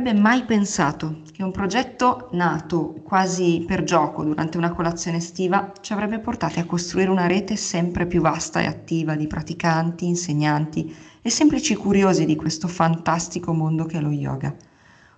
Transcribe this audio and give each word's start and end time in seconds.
Avrebbe 0.00 0.18
mai 0.18 0.46
pensato 0.46 1.20
che 1.30 1.42
un 1.42 1.50
progetto 1.50 2.30
nato 2.32 2.94
quasi 3.04 3.62
per 3.66 3.84
gioco 3.84 4.24
durante 4.24 4.56
una 4.56 4.72
colazione 4.72 5.18
estiva 5.18 5.74
ci 5.82 5.92
avrebbe 5.92 6.20
portati 6.20 6.58
a 6.58 6.64
costruire 6.64 7.10
una 7.10 7.26
rete 7.26 7.54
sempre 7.56 8.06
più 8.06 8.22
vasta 8.22 8.62
e 8.62 8.64
attiva 8.64 9.14
di 9.14 9.26
praticanti, 9.26 10.06
insegnanti 10.06 10.96
e 11.20 11.28
semplici 11.28 11.74
curiosi 11.74 12.24
di 12.24 12.34
questo 12.34 12.66
fantastico 12.66 13.52
mondo 13.52 13.84
che 13.84 13.98
è 13.98 14.00
lo 14.00 14.08
yoga? 14.08 14.56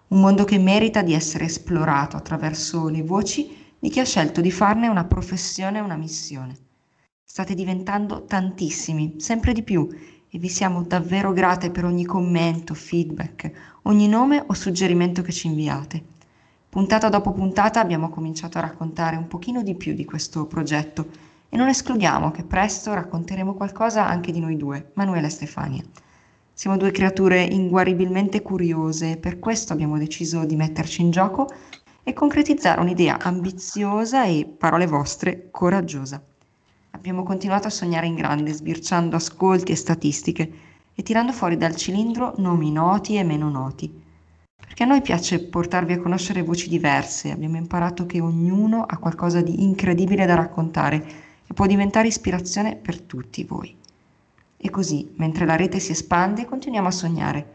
Un 0.09 0.19
mondo 0.19 0.43
che 0.43 0.59
merita 0.59 1.01
di 1.03 1.15
essere 1.15 1.45
esplorato 1.45 2.17
attraverso 2.17 2.89
le 2.89 3.05
voci 3.05 3.57
di 3.79 3.89
chi 3.89 4.01
ha 4.01 4.05
scelto 4.05 4.41
di 4.41 4.51
farne 4.51 4.89
una 4.89 5.05
professione 5.05 5.79
e 5.79 5.83
una 5.83 5.97
missione. 5.97 6.57
State 7.23 7.55
diventando 7.55 8.25
tantissimi, 8.25 9.15
sempre 9.19 9.53
di 9.53 9.63
più, 9.63 9.89
e 10.35 10.39
vi 10.39 10.49
siamo 10.49 10.83
davvero 10.83 11.35
grate 11.35 11.71
per 11.71 11.85
ogni 11.85 12.07
commento, 12.07 12.73
feedback, 12.73 13.53
ogni 13.83 14.09
nome 14.09 14.43
o 14.47 14.55
suggerimento 14.55 15.21
che 15.21 15.31
ci 15.31 15.47
inviate. 15.47 16.03
Puntata 16.71 17.11
dopo 17.11 17.33
puntata 17.33 17.81
abbiamo 17.81 18.09
cominciato 18.09 18.57
a 18.57 18.63
raccontare 18.63 19.17
un 19.17 19.29
pochino 19.29 19.63
di 19.63 19.75
più 19.75 19.93
di 19.93 20.07
questo 20.07 20.47
progetto 20.47 21.07
e 21.51 21.57
non 21.59 21.69
escludiamo 21.69 22.31
che 22.31 22.45
presto 22.45 22.95
racconteremo 22.95 23.53
qualcosa 23.53 24.07
anche 24.07 24.33
di 24.33 24.41
noi 24.41 24.57
due, 24.57 24.93
Manuela 24.95 25.27
e 25.27 25.31
Stefania. 25.31 25.83
Siamo 26.55 26.79
due 26.79 26.93
creature 26.93 27.43
inguaribilmente 27.43 28.41
curiose 28.41 29.19
per 29.19 29.39
questo 29.39 29.75
abbiamo 29.75 29.99
deciso 29.99 30.47
di 30.47 30.57
metterci 30.57 31.03
in 31.03 31.11
gioco 31.11 31.47
e 32.03 32.15
concretizzare 32.15 32.81
un'idea 32.81 33.19
ambiziosa 33.21 34.25
e, 34.25 34.47
parole 34.47 34.87
vostre, 34.87 35.49
coraggiosa. 35.51 36.25
Abbiamo 36.95 37.23
continuato 37.23 37.67
a 37.67 37.71
sognare 37.71 38.07
in 38.07 38.15
grande, 38.15 38.53
sbirciando 38.53 39.17
ascolti 39.17 39.73
e 39.73 39.77
statistiche 39.77 40.53
e 40.95 41.03
tirando 41.03 41.33
fuori 41.33 41.57
dal 41.57 41.75
cilindro 41.75 42.35
nomi 42.37 42.71
noti 42.71 43.17
e 43.17 43.25
meno 43.25 43.49
noti. 43.49 43.91
Perché 44.55 44.83
a 44.83 44.87
noi 44.87 45.01
piace 45.01 45.43
portarvi 45.43 45.95
a 45.95 46.01
conoscere 46.01 46.43
voci 46.43 46.69
diverse, 46.69 47.31
abbiamo 47.31 47.57
imparato 47.57 48.05
che 48.05 48.21
ognuno 48.21 48.85
ha 48.85 48.99
qualcosa 48.99 49.41
di 49.41 49.65
incredibile 49.65 50.27
da 50.27 50.35
raccontare 50.35 51.05
e 51.47 51.55
può 51.55 51.67
diventare 51.67 52.09
ispirazione 52.09 52.77
per 52.77 53.01
tutti 53.01 53.43
voi. 53.45 53.75
E 54.57 54.71
così, 54.71 55.13
mentre 55.17 55.47
la 55.47 55.57
rete 55.57 55.81
si 55.81 55.93
espande, 55.93 56.45
continuiamo 56.45 56.89
a 56.89 56.93
sognare. 56.93 57.53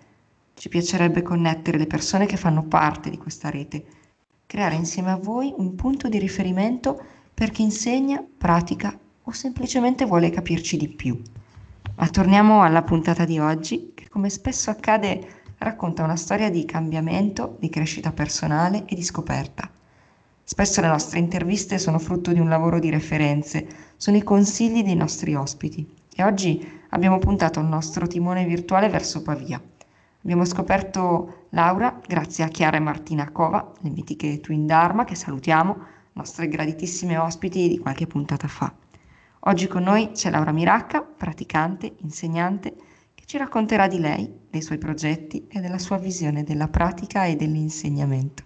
Ci 0.55 0.67
piacerebbe 0.67 1.21
connettere 1.21 1.77
le 1.77 1.87
persone 1.87 2.25
che 2.25 2.37
fanno 2.37 2.63
parte 2.63 3.11
di 3.11 3.17
questa 3.17 3.51
rete, 3.51 3.85
creare 4.47 4.75
insieme 4.75 5.11
a 5.11 5.15
voi 5.15 5.53
un 5.55 5.75
punto 5.75 6.09
di 6.09 6.17
riferimento 6.17 6.99
per 7.33 7.51
chi 7.51 7.61
insegna, 7.61 8.21
pratica 8.37 8.97
o 9.27 9.31
semplicemente 9.33 10.05
vuole 10.05 10.29
capirci 10.29 10.77
di 10.77 10.87
più. 10.87 11.21
Ma 11.95 12.07
torniamo 12.07 12.63
alla 12.63 12.81
puntata 12.81 13.25
di 13.25 13.39
oggi, 13.39 13.91
che 13.93 14.07
come 14.07 14.29
spesso 14.29 14.69
accade 14.69 15.41
racconta 15.57 16.03
una 16.03 16.15
storia 16.15 16.49
di 16.49 16.63
cambiamento, 16.63 17.57
di 17.59 17.69
crescita 17.69 18.11
personale 18.11 18.85
e 18.85 18.95
di 18.95 19.03
scoperta. 19.03 19.69
Spesso 20.43 20.79
le 20.79 20.87
nostre 20.87 21.19
interviste 21.19 21.77
sono 21.77 21.99
frutto 21.99 22.31
di 22.31 22.39
un 22.39 22.47
lavoro 22.47 22.79
di 22.79 22.89
referenze, 22.89 23.67
sono 23.97 24.15
i 24.15 24.23
consigli 24.23 24.81
dei 24.81 24.95
nostri 24.95 25.35
ospiti 25.35 25.85
e 26.15 26.23
oggi 26.23 26.65
abbiamo 26.91 27.19
puntato 27.19 27.59
il 27.59 27.65
nostro 27.65 28.07
timone 28.07 28.45
virtuale 28.45 28.87
verso 28.87 29.21
Pavia. 29.23 29.61
Abbiamo 30.21 30.45
scoperto 30.45 31.47
Laura 31.49 31.99
grazie 32.05 32.45
a 32.45 32.47
Chiara 32.47 32.77
e 32.77 32.81
Martina 32.81 33.29
Cova, 33.31 33.73
le 33.81 33.89
mitiche 33.89 34.39
Twin 34.39 34.65
Dharma, 34.65 35.03
che 35.03 35.15
salutiamo, 35.15 35.77
nostre 36.13 36.47
graditissime 36.47 37.17
ospiti 37.17 37.67
di 37.67 37.77
qualche 37.79 38.07
puntata 38.07 38.47
fa. 38.47 38.73
Oggi 39.47 39.67
con 39.67 39.83
noi 39.83 40.11
c'è 40.11 40.29
Laura 40.29 40.51
Miracca, 40.51 41.01
praticante, 41.01 41.95
insegnante, 42.01 42.75
che 43.15 43.23
ci 43.25 43.37
racconterà 43.37 43.87
di 43.87 43.97
lei, 43.97 44.29
dei 44.49 44.61
suoi 44.61 44.77
progetti 44.77 45.47
e 45.49 45.61
della 45.61 45.77
sua 45.77 45.97
visione 45.97 46.43
della 46.43 46.67
pratica 46.67 47.23
e 47.23 47.37
dell'insegnamento. 47.37 48.43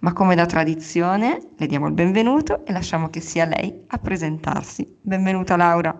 Ma 0.00 0.12
come 0.12 0.34
da 0.34 0.44
tradizione, 0.44 1.52
le 1.56 1.66
diamo 1.66 1.86
il 1.86 1.94
benvenuto 1.94 2.66
e 2.66 2.72
lasciamo 2.72 3.08
che 3.08 3.20
sia 3.20 3.46
lei 3.46 3.84
a 3.86 3.96
presentarsi. 3.96 4.98
Benvenuta 5.00 5.56
Laura. 5.56 5.98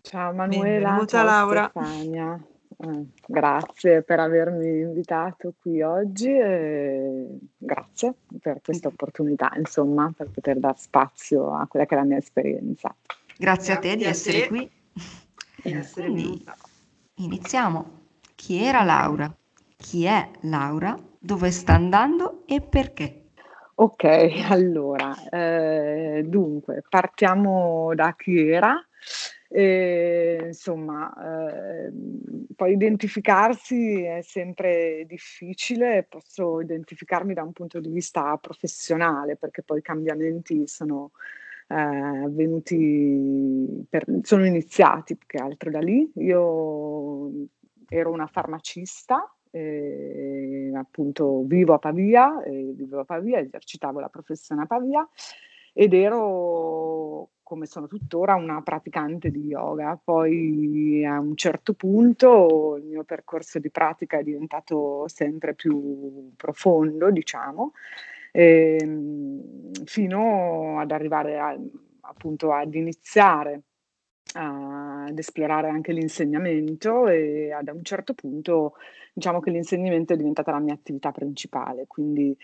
Ciao 0.00 0.32
Manuela, 0.32 0.88
Benvenuta 0.88 1.18
ciao 1.18 1.24
Laura. 1.24 1.70
Stefania. 1.70 2.46
Eh, 2.82 3.06
grazie 3.26 4.02
per 4.02 4.18
avermi 4.18 4.80
invitato 4.80 5.54
qui 5.60 5.82
oggi 5.82 6.28
e 6.28 7.26
grazie 7.56 8.14
per 8.40 8.60
questa 8.60 8.88
opportunità, 8.92 9.52
insomma, 9.56 10.12
per 10.16 10.30
poter 10.30 10.58
dar 10.58 10.76
spazio 10.76 11.54
a 11.54 11.66
quella 11.68 11.86
che 11.86 11.94
è 11.94 11.98
la 11.98 12.04
mia 12.04 12.16
esperienza. 12.16 12.92
Grazie, 13.36 13.38
grazie 13.38 13.72
a 13.74 13.78
te 13.78 13.96
di 13.96 14.04
essere 14.04 14.40
te. 14.40 14.46
qui. 14.48 14.70
E 15.62 15.76
essere 15.76 16.06
Quindi, 16.06 16.44
iniziamo. 17.16 18.00
Chi 18.34 18.64
era 18.64 18.82
Laura? 18.82 19.32
Chi 19.76 20.04
è 20.04 20.28
Laura? 20.40 20.98
Dove 21.20 21.52
sta 21.52 21.74
andando 21.74 22.42
e 22.46 22.60
perché? 22.60 23.26
Ok, 23.74 24.04
allora, 24.50 25.14
eh, 25.30 26.24
dunque, 26.26 26.82
partiamo 26.88 27.94
da 27.94 28.14
chi 28.16 28.48
era. 28.48 28.74
E, 29.54 30.44
insomma, 30.46 31.12
eh, 31.12 31.92
poi 32.56 32.72
identificarsi 32.72 34.02
è 34.02 34.22
sempre 34.22 35.04
difficile, 35.06 36.06
posso 36.08 36.62
identificarmi 36.62 37.34
da 37.34 37.42
un 37.42 37.52
punto 37.52 37.78
di 37.78 37.90
vista 37.90 38.34
professionale 38.38 39.36
perché 39.36 39.62
poi 39.62 39.80
i 39.80 39.82
cambiamenti 39.82 40.66
sono 40.66 41.10
eh, 41.68 41.74
avvenuti, 41.74 43.84
per, 43.90 44.06
sono 44.22 44.46
iniziati 44.46 45.16
più 45.16 45.26
che 45.26 45.36
altro 45.36 45.70
da 45.70 45.80
lì. 45.80 46.10
Io 46.14 47.30
ero 47.90 48.10
una 48.10 48.28
farmacista, 48.28 49.36
eh, 49.50 50.72
appunto 50.74 51.42
vivo 51.44 51.74
a 51.74 51.78
Pavia, 51.78 52.42
vivo 52.46 53.00
a 53.00 53.04
Pavia, 53.04 53.38
esercitavo 53.38 54.00
la 54.00 54.08
professione 54.08 54.62
a 54.62 54.66
Pavia 54.66 55.06
ed 55.72 55.94
ero 55.94 57.30
come 57.42 57.66
sono 57.66 57.86
tuttora 57.86 58.34
una 58.34 58.62
praticante 58.62 59.30
di 59.30 59.46
yoga. 59.46 60.00
Poi 60.02 61.04
a 61.04 61.18
un 61.20 61.36
certo 61.36 61.74
punto 61.74 62.76
il 62.78 62.84
mio 62.84 63.04
percorso 63.04 63.58
di 63.58 63.70
pratica 63.70 64.18
è 64.18 64.22
diventato 64.22 65.06
sempre 65.08 65.54
più 65.54 66.32
profondo, 66.36 67.10
diciamo, 67.10 67.72
ehm, 68.32 69.70
fino 69.84 70.78
ad 70.80 70.90
arrivare 70.92 71.38
a, 71.38 71.56
appunto 72.02 72.52
ad 72.52 72.74
iniziare 72.74 73.62
ad 74.34 75.18
esplorare 75.18 75.68
anche 75.68 75.92
l'insegnamento 75.92 77.06
e 77.08 77.52
ad 77.52 77.68
un 77.68 77.82
certo 77.84 78.14
punto 78.14 78.74
diciamo 79.12 79.40
che 79.40 79.50
l'insegnamento 79.50 80.14
è 80.14 80.16
diventata 80.16 80.52
la 80.52 80.58
mia 80.58 80.72
attività 80.74 81.12
principale, 81.12 81.86
quindi 81.86 82.34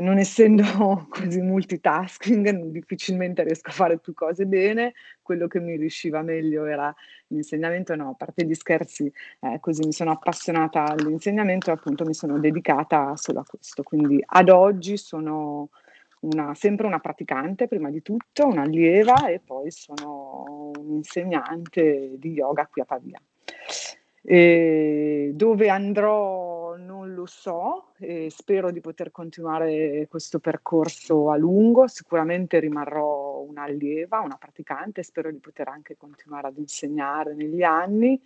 non 0.00 0.18
essendo 0.18 1.06
così 1.10 1.40
multitasking, 1.40 2.50
difficilmente 2.66 3.42
riesco 3.42 3.70
a 3.70 3.72
fare 3.72 3.98
più 3.98 4.14
cose 4.14 4.46
bene, 4.46 4.94
quello 5.22 5.46
che 5.46 5.60
mi 5.60 5.76
riusciva 5.76 6.22
meglio 6.22 6.66
era 6.66 6.94
l'insegnamento, 7.28 7.94
no, 7.94 8.10
a 8.10 8.14
parte 8.14 8.44
gli 8.44 8.54
scherzi, 8.54 9.10
eh, 9.40 9.58
così 9.60 9.84
mi 9.84 9.92
sono 9.92 10.12
appassionata 10.12 10.84
all'insegnamento 10.84 11.70
e 11.70 11.74
appunto 11.74 12.04
mi 12.04 12.14
sono 12.14 12.38
dedicata 12.38 13.16
solo 13.16 13.40
a 13.40 13.44
questo, 13.44 13.82
quindi 13.82 14.22
ad 14.24 14.48
oggi 14.48 14.96
sono 14.96 15.70
una, 16.20 16.54
sempre 16.54 16.86
una 16.86 16.98
praticante 16.98 17.68
prima 17.68 17.90
di 17.90 18.02
tutto, 18.02 18.46
un'allieva 18.46 19.28
e 19.28 19.40
poi 19.44 19.70
sono 19.70 20.72
un 20.78 20.94
insegnante 20.96 22.12
di 22.18 22.32
yoga 22.32 22.66
qui 22.66 22.82
a 22.82 22.84
Pavia. 22.84 23.20
E 24.28 25.30
dove 25.34 25.68
andrò 25.68 26.55
so 27.26 27.92
e 27.98 28.28
spero 28.30 28.70
di 28.70 28.80
poter 28.80 29.10
continuare 29.10 30.06
questo 30.08 30.38
percorso 30.38 31.30
a 31.30 31.36
lungo. 31.36 31.86
Sicuramente 31.86 32.58
rimarrò 32.58 33.40
un'allieva, 33.40 34.20
una 34.20 34.36
praticante, 34.36 35.02
spero 35.02 35.30
di 35.30 35.38
poter 35.38 35.68
anche 35.68 35.96
continuare 35.96 36.48
ad 36.48 36.58
insegnare 36.58 37.34
negli 37.34 37.62
anni. 37.62 38.20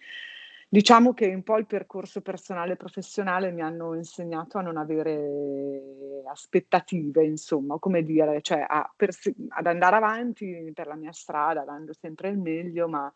Diciamo 0.73 1.14
che 1.14 1.26
un 1.26 1.43
po' 1.43 1.58
il 1.58 1.67
percorso 1.67 2.20
personale 2.20 2.75
e 2.75 2.76
professionale 2.76 3.50
mi 3.50 3.61
hanno 3.61 3.94
insegnato 3.94 4.56
a 4.56 4.62
non 4.62 4.76
avere 4.76 6.23
aspettative, 6.31 7.25
insomma, 7.25 7.76
come 7.79 8.05
dire, 8.05 8.41
cioè 8.41 8.64
a 8.69 8.88
perse- 8.94 9.35
ad 9.49 9.67
andare 9.67 9.97
avanti 9.97 10.70
per 10.73 10.87
la 10.87 10.94
mia 10.94 11.11
strada, 11.11 11.64
dando 11.64 11.93
sempre 11.93 12.29
il 12.29 12.38
meglio, 12.38 12.87
ma 12.87 13.12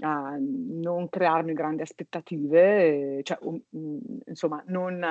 a 0.00 0.36
non 0.38 1.08
crearmi 1.08 1.52
grandi 1.52 1.82
aspettative, 1.82 3.20
cioè, 3.22 3.38
um, 3.42 3.60
insomma, 4.26 4.62
non, 4.66 5.02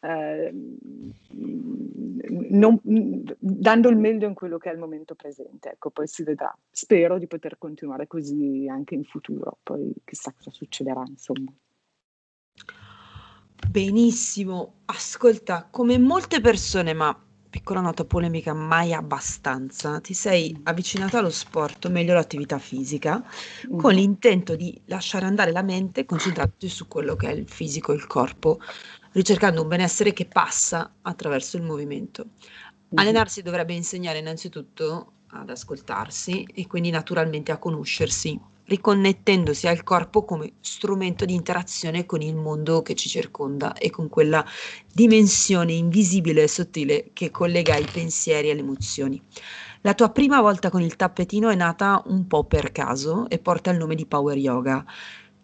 eh, 0.00 0.52
non, 2.50 2.80
dando 3.38 3.88
il 3.88 3.96
meglio 3.96 4.26
in 4.26 4.34
quello 4.34 4.58
che 4.58 4.70
è 4.70 4.72
il 4.72 4.78
momento 4.78 5.14
presente. 5.14 5.70
Ecco, 5.70 5.90
poi 5.90 6.06
si 6.06 6.24
vedrà. 6.24 6.56
Spero 6.70 7.18
di 7.18 7.26
poter 7.26 7.58
continuare 7.58 8.06
così 8.06 8.66
anche 8.68 8.94
in 8.94 9.04
futuro, 9.04 9.58
poi 9.62 9.92
chissà 10.04 10.32
cosa 10.36 10.50
succederà, 10.50 11.04
insomma. 11.06 11.52
Benissimo, 13.70 14.80
ascolta, 14.86 15.68
come 15.70 15.98
molte 15.98 16.40
persone, 16.40 16.92
ma 16.92 17.16
piccola 17.54 17.80
nota 17.80 18.04
polemica, 18.04 18.52
mai 18.52 18.92
abbastanza, 18.92 20.00
ti 20.00 20.12
sei 20.12 20.58
avvicinata 20.64 21.18
allo 21.18 21.30
sport, 21.30 21.84
o 21.84 21.88
meglio 21.88 22.10
all'attività 22.10 22.58
fisica, 22.58 23.22
mm. 23.72 23.78
con 23.78 23.94
l'intento 23.94 24.56
di 24.56 24.76
lasciare 24.86 25.24
andare 25.24 25.52
la 25.52 25.62
mente 25.62 26.00
e 26.00 26.04
concentrarti 26.04 26.68
su 26.68 26.88
quello 26.88 27.14
che 27.14 27.28
è 27.28 27.30
il 27.30 27.48
fisico, 27.48 27.92
il 27.92 28.08
corpo. 28.08 28.58
ricercando 29.12 29.62
un 29.62 29.68
benessere 29.68 30.12
che 30.12 30.26
passa 30.26 30.94
attraverso 31.02 31.56
il 31.56 31.62
movimento. 31.62 32.24
Mhm. 32.24 32.98
Allenarsi 32.98 33.40
dovrebbe 33.40 33.72
insegnare 33.72 34.18
innanzitutto 34.18 35.12
ad 35.28 35.48
ascoltarsi 35.48 36.42
e 36.52 36.66
quindi 36.66 36.90
naturalmente 36.90 37.52
a 37.52 37.58
conoscersi, 37.58 38.36
riconnettendosi 38.66 39.66
al 39.66 39.82
corpo 39.82 40.24
come 40.24 40.54
strumento 40.60 41.24
di 41.24 41.34
interazione 41.34 42.06
con 42.06 42.22
il 42.22 42.34
mondo 42.34 42.82
che 42.82 42.94
ci 42.94 43.08
circonda 43.08 43.74
e 43.74 43.90
con 43.90 44.08
quella 44.08 44.44
dimensione 44.92 45.72
invisibile 45.72 46.42
e 46.44 46.48
sottile 46.48 47.10
che 47.12 47.30
collega 47.30 47.76
i 47.76 47.88
pensieri 47.90 48.50
e 48.50 48.54
le 48.54 48.60
emozioni. 48.60 49.22
La 49.82 49.94
tua 49.94 50.08
prima 50.10 50.40
volta 50.40 50.70
con 50.70 50.80
il 50.80 50.96
tappetino 50.96 51.50
è 51.50 51.54
nata 51.54 52.02
un 52.06 52.26
po' 52.26 52.44
per 52.44 52.72
caso 52.72 53.28
e 53.28 53.38
porta 53.38 53.70
il 53.70 53.76
nome 53.76 53.94
di 53.94 54.06
Power 54.06 54.36
Yoga. 54.36 54.84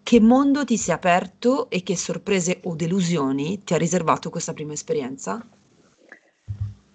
Che 0.03 0.21
mondo 0.21 0.65
ti 0.65 0.79
si 0.79 0.91
è 0.91 0.95
aperto 0.95 1.69
e 1.69 1.83
che 1.83 1.97
sorprese 1.97 2.61
o 2.65 2.75
delusioni 2.75 3.63
ti 3.63 3.75
ha 3.75 3.77
riservato 3.77 4.31
questa 4.31 4.55
prima 4.55 4.73
esperienza? 4.73 5.47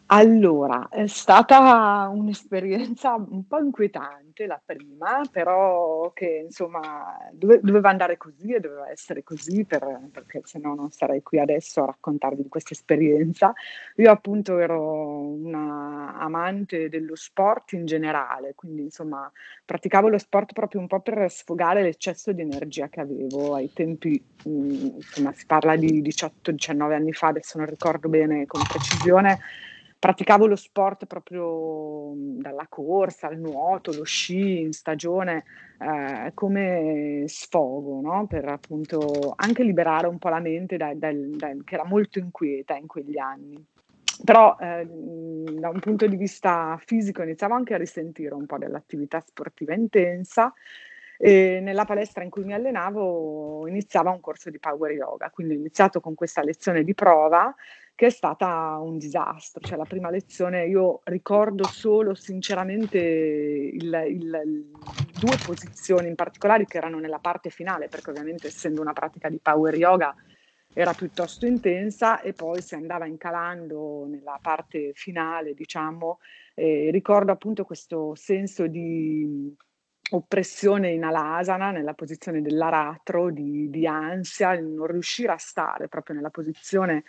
Allora, 0.07 0.87
è 0.89 1.07
stata 1.07 2.07
un'esperienza 2.13 3.15
un 3.15 3.47
po' 3.47 3.57
inquietante 3.57 4.45
la 4.45 4.61
prima, 4.63 5.27
però 5.31 6.11
che 6.13 6.43
insomma 6.45 7.17
dove- 7.31 7.59
doveva 7.63 7.89
andare 7.89 8.15
così 8.15 8.53
e 8.53 8.59
doveva 8.59 8.87
essere 8.91 9.23
così 9.23 9.65
per- 9.65 10.09
perché 10.11 10.41
se 10.43 10.59
no 10.59 10.75
non 10.75 10.91
sarei 10.91 11.23
qui 11.23 11.39
adesso 11.39 11.81
a 11.81 11.85
raccontarvi 11.87 12.43
di 12.43 12.49
questa 12.49 12.73
esperienza. 12.75 13.51
Io 13.95 14.11
appunto 14.11 14.59
ero 14.59 14.79
una 15.21 16.13
amante 16.19 16.87
dello 16.87 17.15
sport 17.15 17.71
in 17.73 17.85
generale, 17.87 18.53
quindi 18.53 18.83
insomma 18.83 19.29
praticavo 19.65 20.07
lo 20.07 20.19
sport 20.19 20.53
proprio 20.53 20.81
un 20.81 20.87
po' 20.87 20.99
per 20.99 21.31
sfogare 21.31 21.81
l'eccesso 21.81 22.31
di 22.31 22.41
energia 22.41 22.89
che 22.89 22.99
avevo 23.01 23.55
ai 23.55 23.71
tempi, 23.73 24.23
mh, 24.43 24.97
insomma 24.97 25.31
si 25.33 25.45
parla 25.47 25.75
di 25.75 26.01
18-19 26.03 26.93
anni 26.93 27.11
fa, 27.11 27.27
adesso 27.29 27.57
non 27.57 27.65
ricordo 27.67 28.07
bene 28.07 28.45
con 28.45 28.65
precisione 28.67 29.39
praticavo 30.05 30.45
lo 30.45 30.55
sport 30.55 31.07
proprio 31.07 32.11
dalla 32.15 32.67
corsa 32.69 33.25
al 33.25 33.39
nuoto, 33.39 33.91
lo 33.91 34.03
sci 34.03 34.59
in 34.59 34.71
stagione 34.71 35.45
eh, 35.79 36.29
come 36.35 37.23
sfogo, 37.25 38.01
no? 38.01 38.27
per 38.27 38.47
appunto 38.47 39.33
anche 39.35 39.63
liberare 39.63 40.05
un 40.05 40.19
po' 40.19 40.29
la 40.29 40.39
mente 40.39 40.77
da, 40.77 40.93
da, 40.93 41.09
da, 41.11 41.51
che 41.63 41.73
era 41.73 41.85
molto 41.85 42.19
inquieta 42.19 42.75
in 42.75 42.85
quegli 42.85 43.17
anni. 43.17 43.65
Però 44.23 44.55
eh, 44.59 44.85
da 44.85 45.69
un 45.69 45.79
punto 45.79 46.05
di 46.05 46.17
vista 46.17 46.79
fisico 46.85 47.23
iniziavo 47.23 47.55
anche 47.55 47.73
a 47.73 47.77
risentire 47.77 48.35
un 48.35 48.45
po' 48.45 48.59
dell'attività 48.59 49.19
sportiva 49.25 49.73
intensa 49.73 50.53
e 51.17 51.61
nella 51.63 51.85
palestra 51.85 52.23
in 52.23 52.29
cui 52.29 52.43
mi 52.43 52.53
allenavo 52.53 53.67
iniziava 53.67 54.11
un 54.11 54.19
corso 54.19 54.51
di 54.51 54.59
power 54.59 54.91
yoga, 54.91 55.31
quindi 55.31 55.55
ho 55.55 55.57
iniziato 55.57 55.99
con 55.99 56.13
questa 56.13 56.43
lezione 56.43 56.83
di 56.83 56.93
prova 56.93 57.55
che 57.95 58.07
è 58.07 58.09
stata 58.09 58.77
un 58.81 58.97
disastro. 58.97 59.63
Cioè, 59.63 59.77
la 59.77 59.85
prima 59.85 60.09
lezione 60.09 60.67
io 60.67 60.99
ricordo 61.05 61.65
solo 61.65 62.13
sinceramente 62.13 62.99
il, 62.99 64.05
il, 64.09 64.65
due 65.17 65.39
posizioni 65.39 66.09
in 66.09 66.15
particolare 66.15 66.65
che 66.65 66.77
erano 66.77 66.99
nella 66.99 67.19
parte 67.19 67.49
finale, 67.49 67.87
perché 67.87 68.09
ovviamente 68.09 68.47
essendo 68.47 68.81
una 68.81 68.93
pratica 68.93 69.29
di 69.29 69.39
power 69.41 69.75
yoga 69.75 70.13
era 70.73 70.93
piuttosto 70.93 71.45
intensa 71.45 72.19
e 72.19 72.33
poi 72.33 72.61
si 72.61 72.75
andava 72.75 73.05
incalando 73.05 74.05
nella 74.09 74.37
parte 74.41 74.91
finale, 74.93 75.53
diciamo, 75.53 76.19
eh, 76.53 76.89
ricordo 76.91 77.31
appunto 77.31 77.63
questo 77.63 78.13
senso 78.13 78.67
di 78.67 79.55
oppressione 80.11 80.91
in 80.91 81.03
alasana, 81.03 81.71
nella 81.71 81.93
posizione 81.93 82.41
dell'aratro, 82.41 83.31
di, 83.31 83.69
di 83.69 83.87
ansia, 83.87 84.59
non 84.59 84.85
riuscire 84.87 85.31
a 85.31 85.37
stare 85.37 85.87
proprio 85.87 86.15
nella 86.17 86.29
posizione 86.29 87.05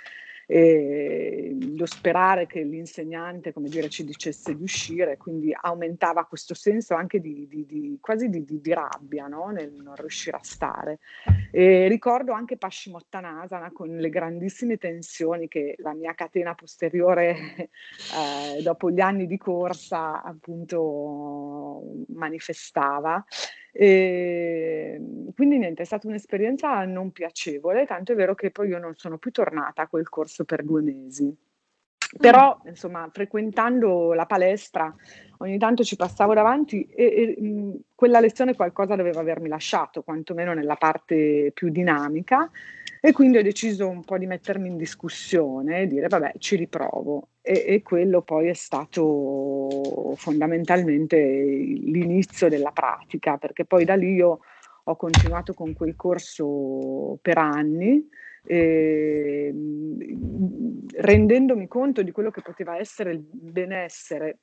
e 0.46 1.56
lo 1.76 1.86
sperare 1.86 2.46
che 2.46 2.62
l'insegnante, 2.62 3.52
come 3.52 3.68
dire, 3.68 3.88
ci 3.88 4.04
dicesse 4.04 4.54
di 4.54 4.62
uscire, 4.62 5.16
quindi 5.16 5.54
aumentava 5.58 6.24
questo 6.24 6.54
senso 6.54 6.94
anche 6.94 7.20
di, 7.20 7.48
di, 7.48 7.66
di 7.66 7.98
quasi 8.00 8.28
di, 8.28 8.44
di, 8.44 8.72
rabbia 8.72 9.26
no? 9.26 9.50
nel 9.50 9.72
non 9.72 9.96
riuscire 9.96 10.36
a 10.36 10.44
stare. 10.44 11.00
E 11.50 11.88
ricordo 11.88 12.32
anche 12.32 12.56
Paschimottanasana 12.56 13.72
con 13.72 13.88
le 13.96 14.08
grandissime 14.08 14.76
tensioni 14.76 15.48
che 15.48 15.74
la 15.78 15.94
mia 15.94 16.14
catena 16.14 16.54
posteriore 16.54 17.34
eh, 17.58 18.62
dopo 18.62 18.90
gli 18.90 19.00
anni 19.00 19.26
di 19.26 19.36
corsa 19.38 20.22
appunto 20.22 22.04
manifestava 22.08 23.24
e 23.78 24.94
ehm, 24.96 25.32
quindi 25.34 25.58
niente, 25.58 25.82
è 25.82 25.84
stata 25.84 26.06
un'esperienza 26.08 26.84
non 26.84 27.12
piacevole, 27.12 27.84
tanto 27.86 28.12
è 28.12 28.14
vero 28.14 28.34
che 28.34 28.50
poi 28.50 28.68
io 28.68 28.78
non 28.78 28.94
sono 28.96 29.18
più 29.18 29.30
tornata 29.30 29.82
a 29.82 29.88
quel 29.88 30.08
corso 30.08 30.44
per 30.44 30.64
due 30.64 30.82
mesi. 30.82 31.36
Però, 32.18 32.60
mm. 32.64 32.68
insomma, 32.68 33.08
frequentando 33.12 34.12
la 34.12 34.26
palestra, 34.26 34.94
ogni 35.38 35.58
tanto 35.58 35.82
ci 35.82 35.96
passavo 35.96 36.34
davanti 36.34 36.86
e, 36.86 37.36
e 37.36 37.42
mh, 37.42 37.80
quella 37.94 38.20
lezione 38.20 38.54
qualcosa 38.54 38.94
doveva 38.94 39.20
avermi 39.20 39.48
lasciato, 39.48 40.02
quantomeno 40.02 40.54
nella 40.54 40.76
parte 40.76 41.50
più 41.52 41.68
dinamica. 41.68 42.50
E 43.00 43.12
quindi 43.12 43.38
ho 43.38 43.42
deciso 43.42 43.88
un 43.88 44.02
po' 44.02 44.18
di 44.18 44.26
mettermi 44.26 44.68
in 44.68 44.76
discussione 44.76 45.82
e 45.82 45.86
dire, 45.86 46.08
vabbè, 46.08 46.34
ci 46.38 46.56
riprovo. 46.56 47.28
E, 47.40 47.64
e 47.66 47.82
quello 47.82 48.22
poi 48.22 48.48
è 48.48 48.54
stato 48.54 50.14
fondamentalmente 50.16 51.16
l'inizio 51.16 52.48
della 52.48 52.72
pratica, 52.72 53.36
perché 53.36 53.64
poi 53.64 53.84
da 53.84 53.94
lì 53.94 54.14
io 54.14 54.40
ho 54.88 54.96
continuato 54.96 55.54
con 55.54 55.72
quel 55.72 55.94
corso 55.94 57.18
per 57.20 57.38
anni 57.38 58.08
eh, 58.46 59.52
rendendomi 60.98 61.66
conto 61.66 62.02
di 62.02 62.10
quello 62.10 62.30
che 62.30 62.42
poteva 62.42 62.78
essere 62.78 63.12
il 63.12 63.18
benessere. 63.18 64.38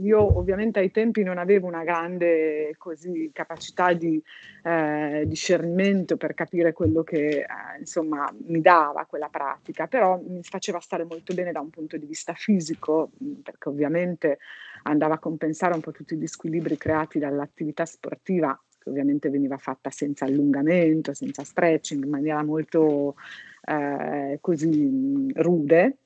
Io 0.00 0.38
ovviamente 0.38 0.80
ai 0.80 0.90
tempi 0.90 1.22
non 1.22 1.38
avevo 1.38 1.66
una 1.66 1.84
grande 1.84 2.74
così, 2.76 3.30
capacità 3.32 3.92
di 3.92 4.22
eh, 4.64 5.24
discernimento 5.26 6.16
per 6.16 6.34
capire 6.34 6.72
quello 6.72 7.02
che 7.02 7.40
eh, 7.40 7.46
insomma 7.78 8.30
mi 8.46 8.60
dava 8.60 9.06
quella 9.06 9.28
pratica, 9.28 9.86
però 9.86 10.20
mi 10.20 10.42
faceva 10.42 10.80
stare 10.80 11.04
molto 11.04 11.32
bene 11.34 11.52
da 11.52 11.60
un 11.60 11.70
punto 11.70 11.96
di 11.96 12.06
vista 12.06 12.34
fisico, 12.34 13.10
perché 13.42 13.68
ovviamente 13.68 14.38
andava 14.82 15.14
a 15.14 15.18
compensare 15.18 15.74
un 15.74 15.80
po' 15.80 15.92
tutti 15.92 16.16
gli 16.16 16.26
squilibri 16.26 16.76
creati 16.76 17.18
dall'attività 17.18 17.86
sportiva 17.86 18.58
che 18.84 18.90
ovviamente 18.90 19.30
veniva 19.30 19.56
fatta 19.56 19.90
senza 19.90 20.26
allungamento, 20.26 21.14
senza 21.14 21.42
stretching, 21.42 22.04
in 22.04 22.10
maniera 22.10 22.44
molto 22.44 23.16
eh, 23.64 24.38
così 24.40 25.32
rude. 25.34 25.96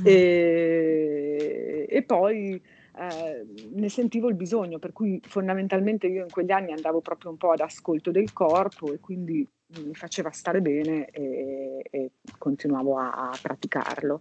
Mm. 0.00 0.04
E, 0.04 1.86
e, 1.88 2.02
poi 2.02 2.54
eh, 2.98 3.46
ne 3.72 3.88
sentivo 3.88 4.28
il 4.28 4.36
bisogno, 4.36 4.78
per 4.78 4.92
cui 4.92 5.20
fondamentalmente 5.26 6.06
io 6.06 6.22
in 6.22 6.30
quegli 6.30 6.52
anni 6.52 6.72
andavo 6.72 7.00
proprio 7.00 7.30
un 7.30 7.36
po' 7.36 7.50
ad 7.50 7.60
ascolto 7.60 8.10
del 8.10 8.32
corpo 8.32 8.92
e 8.92 9.00
quindi 9.00 9.46
mi 9.82 9.94
faceva 9.94 10.30
stare 10.30 10.60
bene 10.60 11.06
e, 11.06 11.84
e 11.90 12.10
continuavo 12.38 12.98
a, 12.98 13.30
a 13.30 13.38
praticarlo. 13.40 14.20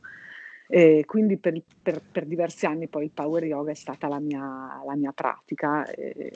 E 0.67 1.03
quindi 1.05 1.37
per, 1.37 1.61
per, 1.83 2.01
per, 2.11 2.25
diversi 2.25 2.65
anni 2.65 2.87
poi 2.87 3.03
il 3.05 3.11
power 3.11 3.43
yoga 3.43 3.69
è 3.69 3.75
stata 3.75 4.07
la 4.07 4.19
mia, 4.19 4.81
la 4.83 4.95
mia 4.95 5.11
pratica. 5.11 5.85
E, 5.91 6.31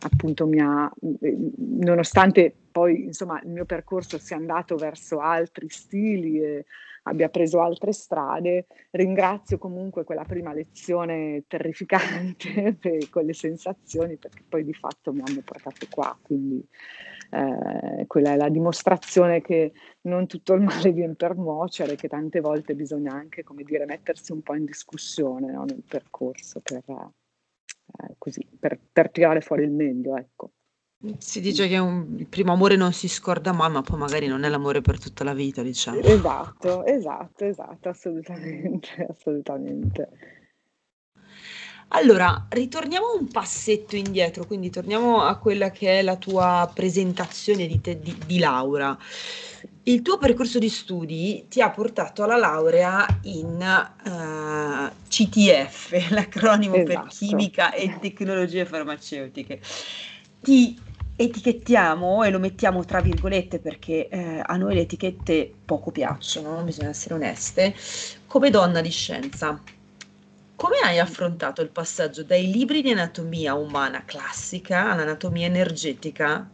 appunto 0.00 0.46
mi 0.46 0.60
ha, 0.60 0.90
nonostante 1.56 2.54
poi 2.70 3.04
insomma 3.04 3.40
il 3.42 3.50
mio 3.50 3.64
percorso 3.64 4.18
sia 4.18 4.36
andato 4.36 4.76
verso 4.76 5.20
altri 5.20 5.68
stili 5.68 6.40
e 6.40 6.64
abbia 7.04 7.28
preso 7.28 7.60
altre 7.60 7.92
strade, 7.92 8.66
ringrazio 8.90 9.58
comunque 9.58 10.04
quella 10.04 10.24
prima 10.24 10.52
lezione 10.52 11.44
terrificante 11.46 12.76
per 12.78 13.08
quelle 13.10 13.32
sensazioni 13.32 14.16
perché 14.16 14.42
poi 14.46 14.64
di 14.64 14.74
fatto 14.74 15.12
mi 15.12 15.22
hanno 15.24 15.40
portato 15.44 15.86
qua, 15.90 16.16
quindi 16.20 16.64
eh, 17.30 18.06
quella 18.06 18.32
è 18.32 18.36
la 18.36 18.48
dimostrazione 18.48 19.40
che 19.40 19.72
non 20.02 20.26
tutto 20.26 20.54
il 20.54 20.62
male 20.62 20.92
viene 20.92 21.14
per 21.14 21.36
nuocere, 21.36 21.96
che 21.96 22.08
tante 22.08 22.40
volte 22.40 22.74
bisogna 22.74 23.12
anche, 23.12 23.42
come 23.42 23.62
dire, 23.62 23.84
mettersi 23.84 24.32
un 24.32 24.42
po' 24.42 24.54
in 24.54 24.64
discussione 24.64 25.52
no, 25.52 25.64
nel 25.64 25.82
percorso 25.86 26.60
per 26.60 26.82
eh, 27.96 28.14
così, 28.18 28.46
per, 28.58 28.78
per, 28.92 29.10
tirare 29.10 29.40
fuori 29.40 29.64
il 29.64 29.70
meglio, 29.70 30.16
ecco. 30.16 30.50
Si 31.18 31.40
dice 31.40 31.68
che 31.68 31.78
un, 31.78 32.16
il 32.18 32.26
primo 32.26 32.52
amore 32.52 32.74
non 32.74 32.92
si 32.92 33.08
scorda 33.08 33.52
mai, 33.52 33.70
ma 33.70 33.82
poi 33.82 33.98
magari 33.98 34.26
non 34.26 34.42
è 34.42 34.48
l'amore 34.48 34.80
per 34.80 34.98
tutta 34.98 35.22
la 35.22 35.32
vita, 35.32 35.62
diciamo. 35.62 36.00
Esatto, 36.00 36.84
esatto, 36.84 37.44
esatto, 37.44 37.88
assolutamente, 37.88 39.06
assolutamente. 39.08 40.08
Allora, 41.90 42.46
ritorniamo 42.50 43.14
un 43.18 43.28
passetto 43.28 43.96
indietro, 43.96 44.44
quindi 44.44 44.68
torniamo 44.68 45.22
a 45.22 45.38
quella 45.38 45.70
che 45.70 46.00
è 46.00 46.02
la 46.02 46.16
tua 46.16 46.70
presentazione 46.74 47.66
di, 47.66 47.80
te, 47.80 47.98
di, 47.98 48.14
di 48.26 48.38
Laura. 48.38 48.96
Il 49.88 50.02
tuo 50.02 50.18
percorso 50.18 50.58
di 50.58 50.68
studi 50.68 51.46
ti 51.48 51.62
ha 51.62 51.70
portato 51.70 52.22
alla 52.22 52.36
laurea 52.36 53.06
in 53.22 53.56
uh, 54.04 54.06
eh, 54.06 54.90
CTF, 55.08 56.10
l'acronimo 56.12 56.74
esatto. 56.74 57.00
per 57.00 57.06
chimica 57.08 57.72
e 57.72 57.96
tecnologie 57.98 58.66
farmaceutiche. 58.66 59.58
Ti 60.42 60.78
etichettiamo 61.16 62.22
e 62.22 62.28
lo 62.28 62.38
mettiamo 62.38 62.84
tra 62.84 63.00
virgolette 63.00 63.60
perché 63.60 64.08
eh, 64.08 64.42
a 64.44 64.56
noi 64.58 64.74
le 64.74 64.82
etichette 64.82 65.50
poco 65.64 65.90
piacciono, 65.90 66.62
bisogna 66.64 66.90
essere 66.90 67.14
oneste, 67.14 67.74
come 68.26 68.50
donna 68.50 68.82
di 68.82 68.90
scienza. 68.90 69.58
Come 70.54 70.76
hai 70.84 70.98
affrontato 70.98 71.62
il 71.62 71.70
passaggio 71.70 72.22
dai 72.24 72.50
libri 72.50 72.82
di 72.82 72.90
anatomia 72.90 73.54
umana 73.54 74.04
classica 74.04 74.90
all'anatomia 74.90 75.46
energetica, 75.46 76.46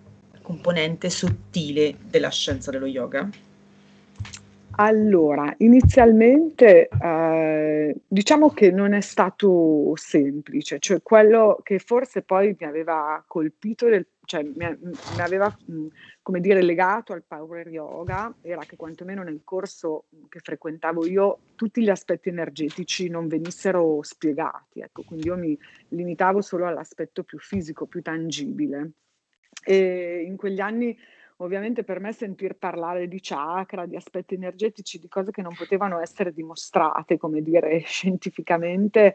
componente 0.44 1.08
sottile 1.08 1.96
della 2.06 2.28
scienza 2.28 2.70
dello 2.70 2.84
yoga? 2.84 3.26
Allora, 4.76 5.54
inizialmente 5.58 6.88
eh, 6.88 7.96
diciamo 8.06 8.50
che 8.50 8.70
non 8.70 8.92
è 8.92 9.00
stato 9.00 9.92
semplice, 9.94 10.80
cioè 10.80 11.00
quello 11.00 11.60
che 11.62 11.78
forse 11.78 12.22
poi 12.22 12.56
mi 12.58 12.66
aveva 12.66 13.22
colpito, 13.26 13.88
del, 13.88 14.04
cioè 14.24 14.42
mi, 14.42 14.52
mi 14.56 15.20
aveva, 15.20 15.46
mh, 15.46 15.86
come 16.22 16.40
dire, 16.40 16.60
legato 16.60 17.12
al 17.12 17.22
power 17.22 17.68
yoga, 17.68 18.34
era 18.42 18.62
che 18.66 18.74
quantomeno 18.74 19.22
nel 19.22 19.42
corso 19.44 20.06
che 20.28 20.40
frequentavo 20.40 21.06
io 21.06 21.38
tutti 21.54 21.80
gli 21.80 21.90
aspetti 21.90 22.30
energetici 22.30 23.08
non 23.08 23.28
venissero 23.28 24.00
spiegati, 24.02 24.80
ecco, 24.80 25.04
quindi 25.04 25.28
io 25.28 25.36
mi 25.36 25.56
limitavo 25.88 26.40
solo 26.42 26.66
all'aspetto 26.66 27.22
più 27.22 27.38
fisico, 27.38 27.86
più 27.86 28.02
tangibile. 28.02 28.90
E 29.64 30.24
in 30.26 30.36
quegli 30.36 30.60
anni 30.60 30.96
ovviamente 31.38 31.82
per 31.82 32.00
me 32.00 32.12
sentir 32.12 32.56
parlare 32.56 33.08
di 33.08 33.18
chakra, 33.20 33.86
di 33.86 33.96
aspetti 33.96 34.34
energetici, 34.34 34.98
di 34.98 35.08
cose 35.08 35.30
che 35.30 35.42
non 35.42 35.54
potevano 35.54 36.00
essere 36.00 36.32
dimostrate, 36.32 37.16
come 37.16 37.42
dire, 37.42 37.80
scientificamente, 37.86 39.14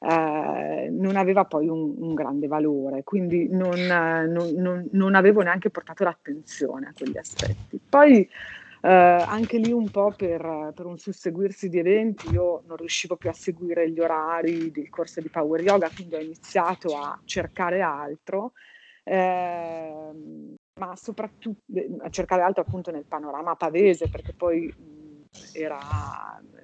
eh, 0.00 0.88
non 0.90 1.16
aveva 1.16 1.44
poi 1.44 1.68
un, 1.68 1.94
un 1.98 2.14
grande 2.14 2.46
valore, 2.46 3.04
quindi 3.04 3.48
non, 3.50 3.78
non, 3.78 4.52
non, 4.56 4.88
non, 4.92 5.14
avevo 5.14 5.42
neanche 5.42 5.70
portato 5.70 6.04
l'attenzione 6.04 6.86
a 6.86 6.92
quegli 6.96 7.18
aspetti. 7.18 7.78
Poi 7.86 8.28
eh, 8.82 8.88
anche 8.88 9.58
lì 9.58 9.72
un 9.72 9.90
po' 9.90 10.12
per, 10.16 10.72
per, 10.74 10.86
un 10.86 10.96
susseguirsi 10.96 11.68
di 11.68 11.78
eventi 11.78 12.30
io 12.30 12.62
non 12.66 12.78
riuscivo 12.78 13.16
più 13.16 13.28
a 13.28 13.34
seguire 13.34 13.90
gli 13.90 14.00
orari 14.00 14.70
del 14.70 14.88
corso 14.88 15.20
di 15.20 15.28
Power 15.28 15.60
Yoga, 15.60 15.90
quindi 15.94 16.14
ho 16.14 16.20
iniziato 16.20 16.96
a 16.96 17.20
cercare 17.24 17.82
altro. 17.82 18.52
Eh, 19.10 20.10
ma 20.78 20.94
soprattutto 20.94 21.62
a 21.98 22.10
cercare 22.10 22.42
altro 22.42 22.62
appunto 22.62 22.92
nel 22.92 23.06
panorama 23.06 23.56
pavese, 23.56 24.08
perché 24.08 24.32
poi 24.32 24.72
mh, 24.72 25.58
era 25.58 25.78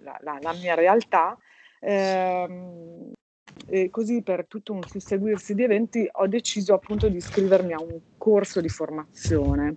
la, 0.02 0.16
la, 0.20 0.38
la, 0.40 0.52
mia 0.52 0.76
realtà. 0.76 1.36
Eh, 1.80 3.12
e 3.68 3.90
così 3.90 4.22
per 4.22 4.46
tutto 4.46 4.72
un 4.72 4.82
susseguirsi 4.82 5.54
di 5.54 5.64
eventi 5.64 6.08
ho 6.08 6.28
deciso 6.28 6.74
appunto 6.74 7.08
di 7.08 7.16
iscrivermi 7.16 7.72
a 7.72 7.80
un 7.80 7.98
corso 8.16 8.60
di 8.60 8.68
formazione. 8.68 9.76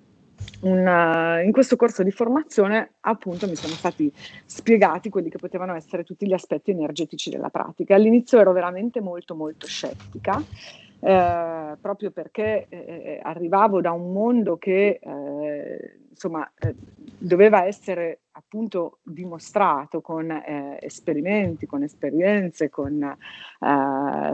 Una, 0.61 1.41
in 1.41 1.51
questo 1.51 1.75
corso 1.75 2.03
di 2.03 2.11
formazione 2.11 2.93
appunto 2.99 3.47
mi 3.47 3.55
sono 3.55 3.73
stati 3.73 4.13
spiegati 4.45 5.09
quelli 5.09 5.29
che 5.29 5.37
potevano 5.37 5.73
essere 5.73 6.03
tutti 6.03 6.27
gli 6.27 6.33
aspetti 6.33 6.69
energetici 6.69 7.31
della 7.31 7.49
pratica. 7.49 7.95
All'inizio 7.95 8.39
ero 8.39 8.51
veramente 8.51 9.01
molto 9.01 9.33
molto 9.33 9.65
scettica 9.65 10.43
eh, 11.01 11.77
proprio 11.79 12.11
perché 12.11 12.65
eh, 12.67 12.77
eh, 12.77 13.19
arrivavo 13.23 13.79
da 13.79 13.91
un 13.91 14.11
mondo 14.11 14.57
che 14.57 14.99
eh, 15.01 15.99
insomma 16.09 16.49
eh, 16.59 16.75
doveva 17.17 17.65
essere 17.65 18.21
appunto 18.31 18.99
dimostrato 19.03 19.99
con 19.99 20.31
esperimenti, 20.79 21.65
con 21.65 21.83
esperienze, 21.83 22.69
con, 22.69 23.17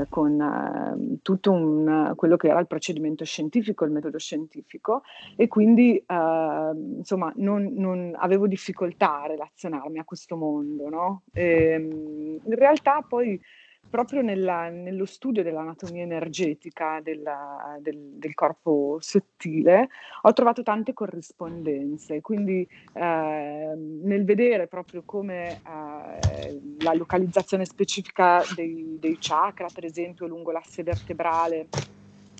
con 0.10 1.19
tutto 1.24 1.51
un, 1.51 2.13
quello 2.15 2.38
che 2.38 2.48
era 2.48 2.60
il 2.60 2.67
procedimento 2.67 3.25
scientifico, 3.25 3.84
il 3.84 3.91
metodo 3.91 4.19
scientifico 4.19 5.01
e 5.36 5.48
quindi 5.48 6.03
insomma 6.07 7.34
non, 7.38 7.74
non, 7.74 8.13
avevo 8.15 8.45
difficoltà 8.45 9.24
a 9.24 9.27
relazionarmi 9.27 9.98
a 9.98 10.03
questo 10.03 10.38
mondo. 10.38 10.88
No? 10.88 11.24
E, 11.34 11.72
ehm, 11.72 12.39
in 12.43 12.55
realtà 12.55 13.01
poi 13.01 13.41
proprio 13.89 14.22
nella, 14.22 14.70
nello 14.70 15.06
studio 15.06 15.44
dell'anatomia 15.44 16.04
energetica 16.04 17.00
della, 17.01 17.77
del, 17.80 17.98
del, 18.15 18.34
corpo 18.34 18.98
sottile 19.00 19.89
ho 20.24 20.34
trovato 20.34 20.63
tante 20.63 20.94
corrispondenze, 20.94 22.22
quindi 22.22 22.68
eh, 22.94 23.74
nel 23.75 24.25
vedere 24.25 24.68
proprio 24.68 25.04
come 25.06 25.62
eh, 25.62 26.62
la 26.80 26.94
localizzazione 26.94 27.65
specifica 27.65 28.42
dei, 28.56 28.98
dei 29.00 29.18
chakra, 29.20 29.68
per 29.74 29.86
esempio 29.86 30.27
lungo 30.27 30.51
l'asse 30.51 30.84
vertebrale, 30.84 31.68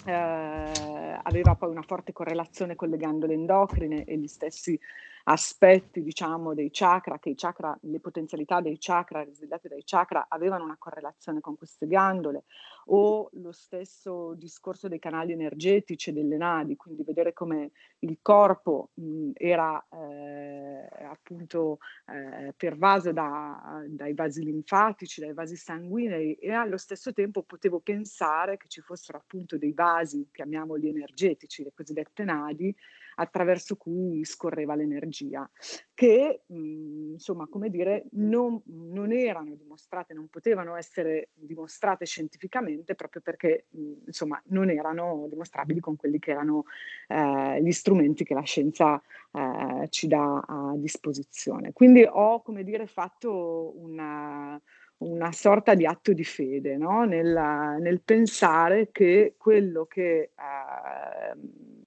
eh, 0.06 1.20
aveva 1.24 1.56
poi 1.56 1.70
una 1.70 1.82
forte 1.82 2.14
correlazione 2.14 2.76
con 2.76 2.90
le 2.90 2.98
gandole 2.98 3.34
endocrine 3.34 4.04
e 4.04 4.18
gli 4.18 4.28
stessi 4.28 4.80
aspetti, 5.28 6.02
diciamo, 6.04 6.54
dei 6.54 6.70
chakra, 6.72 7.20
che 7.20 7.30
i 7.30 7.36
chakra, 7.36 7.78
le 7.82 8.00
potenzialità 8.00 8.62
dei 8.62 8.78
chakra 8.80 9.24
risvegliate 9.24 9.68
dai 9.68 9.84
chakra 9.84 10.26
avevano 10.30 10.64
una 10.66 10.78
correlazione 10.78 11.40
con 11.42 11.56
queste 11.58 11.88
ghiandole, 11.88 12.44
o 12.88 13.30
lo 13.34 13.52
stesso 13.52 14.34
discorso 14.36 14.88
dei 14.88 15.00
canali 15.00 15.32
energetici 15.32 16.10
e 16.12 16.14
delle 16.14 16.38
nadi, 16.38 16.76
quindi 16.76 17.04
vedere 17.04 17.34
come 17.34 17.72
il 18.00 18.20
corpo 18.22 18.92
mh, 18.94 19.32
era 19.34 19.84
eh, 19.92 20.88
appunto 21.06 21.80
eh, 22.08 22.54
pervaso 22.56 23.12
da, 23.12 23.84
dai 23.88 24.14
vasi 24.14 24.44
linfatici, 24.44 25.22
dai 25.22 25.34
vasi 25.34 25.56
sanguinei 25.56 26.36
e 26.36 26.52
allo 26.52 26.78
stesso 26.78 27.12
tempo 27.14 27.42
potevo 27.44 27.80
pensare 27.80 28.58
che 28.58 28.68
ci 28.68 28.82
fossero 28.82 29.18
appunto 29.18 29.58
dei 29.58 29.74
vasi, 29.74 30.28
chiamiamoli 30.32 30.88
energetici, 30.90 31.64
le 31.64 31.72
cosiddette 31.74 32.24
nadi, 32.24 32.76
attraverso 33.16 33.76
cui 33.76 34.24
scorreva 34.26 34.76
l'energia, 34.76 35.50
che 35.94 36.42
mh, 36.46 37.12
insomma, 37.14 37.48
come 37.48 37.70
dire, 37.70 38.06
non, 38.12 38.62
non, 38.66 39.12
erano 39.12 39.56
dimostrate, 39.56 40.14
non 40.14 40.28
potevano 40.28 40.76
essere 40.76 41.30
dimostrate 41.34 42.06
scientificamente 42.06 42.96
proprio 42.96 43.22
perché 43.22 43.66
mh, 43.70 43.92
insomma, 44.08 44.42
non 44.48 44.70
erano 44.70 45.28
dimostrabili 45.30 45.80
con 45.80 45.96
quelli 45.96 46.20
che 46.20 46.32
erano 46.32 46.66
eh, 47.08 47.62
gli 47.62 47.72
strumenti 47.72 48.24
che 48.24 48.34
la 48.34 48.42
scienza 48.42 49.02
eh, 49.32 49.88
ci 49.90 50.08
dà 50.08 50.40
a 50.40 50.74
disposizione. 50.76 51.74
Quindi 51.74 52.06
ho, 52.08 52.42
come 52.42 52.64
dire, 52.64 52.88
fatto 52.88 53.74
una 53.78 54.60
una 54.98 55.32
sorta 55.34 55.76
di 55.76 55.86
atto 55.86 56.14
di 56.14 56.24
fede 56.24 56.78
no? 56.78 57.04
nel, 57.04 57.78
nel, 57.80 58.02
pensare 58.02 58.92
che 58.92 59.36
quello 59.38 59.86
che 59.86 60.32
eh, 60.34 61.85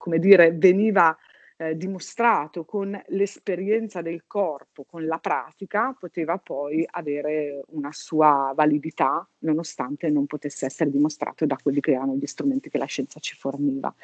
come 0.00 0.18
dire, 0.18 0.50
veniva 0.52 1.14
eh, 1.58 1.76
dimostrato 1.76 2.64
con 2.64 2.98
l'esperienza 3.08 4.00
del 4.00 4.22
corpo, 4.26 4.84
con 4.84 5.04
la 5.04 5.18
pratica, 5.18 5.94
poteva 5.98 6.38
poi 6.38 6.86
avere 6.90 7.64
una 7.72 7.92
sua 7.92 8.54
validità, 8.56 9.28
nonostante 9.40 10.08
non 10.08 10.24
potesse 10.24 10.64
essere 10.64 10.88
dimostrato 10.88 11.44
da 11.44 11.58
quelli 11.62 11.80
che 11.80 11.92
erano 11.92 12.14
gli 12.14 12.24
strumenti 12.24 12.70
che 12.70 12.78
la 12.78 12.86
scienza 12.86 13.20
ci 13.20 13.36
forniva. 13.36 13.94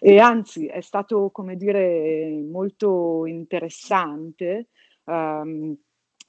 E 0.00 0.18
anzi, 0.18 0.66
è 0.66 0.80
stato, 0.80 1.30
come 1.30 1.56
dire, 1.56 2.42
molto 2.42 3.24
interessante. 3.24 4.66
Um, 5.04 5.78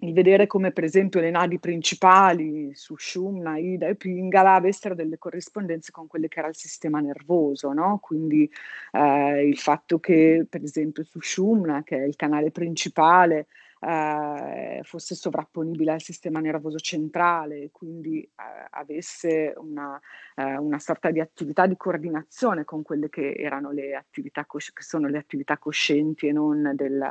il 0.02 0.14
vedere 0.14 0.46
come 0.46 0.72
per 0.72 0.84
esempio 0.84 1.20
le 1.20 1.32
nadi 1.32 1.60
principali 1.60 2.72
su 2.76 2.96
Shumna, 2.98 3.58
Ida 3.58 3.88
e 3.88 3.96
Pingala 3.96 4.54
avessero 4.54 4.94
delle 4.94 5.18
corrispondenze 5.18 5.92
con 5.92 6.06
quelle 6.06 6.28
che 6.28 6.40
era 6.40 6.48
il 6.48 6.56
sistema 6.56 7.00
nervoso, 7.00 7.74
no? 7.74 7.98
quindi 8.00 8.50
eh, 8.92 9.48
il 9.48 9.58
fatto 9.58 10.00
che 10.00 10.46
per 10.48 10.62
esempio 10.62 11.04
su 11.04 11.20
Shumna, 11.20 11.82
che 11.84 11.98
è 11.98 12.06
il 12.06 12.16
canale 12.16 12.52
principale, 12.52 13.48
eh, 13.88 14.82
fosse 14.84 15.16
sovrapponibile 15.16 15.94
al 15.94 16.02
sistema 16.02 16.42
nervoso 16.42 16.78
centrale, 16.78 17.70
quindi 17.72 18.22
eh, 18.22 18.68
avesse 18.72 19.54
una, 19.56 19.98
eh, 20.36 20.58
una, 20.58 20.78
sorta 20.78 21.10
di 21.10 21.22
attività 21.22 21.66
di 21.66 21.78
coordinazione 21.78 22.66
con 22.66 22.82
quelle 22.84 23.08
che 23.08 23.34
erano 23.38 23.72
le 23.72 23.96
attività 23.96 24.46
cos- 24.46 24.74
che 24.74 24.84
sono 24.84 25.08
le 25.08 25.18
attività 25.18 25.58
coscienti 25.58 26.28
e 26.28 26.34
non 26.34 26.74
del, 26.76 27.02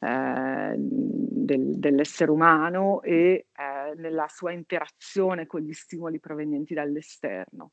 eh, 0.00 0.74
del, 0.76 1.78
dell'essere 1.78 2.30
umano 2.32 3.02
e 3.02 3.46
eh, 3.56 3.94
nella 3.94 4.26
sua 4.28 4.50
interazione 4.50 5.46
con 5.46 5.60
gli 5.60 5.72
stimoli 5.72 6.18
provenienti 6.18 6.74
dall'esterno. 6.74 7.70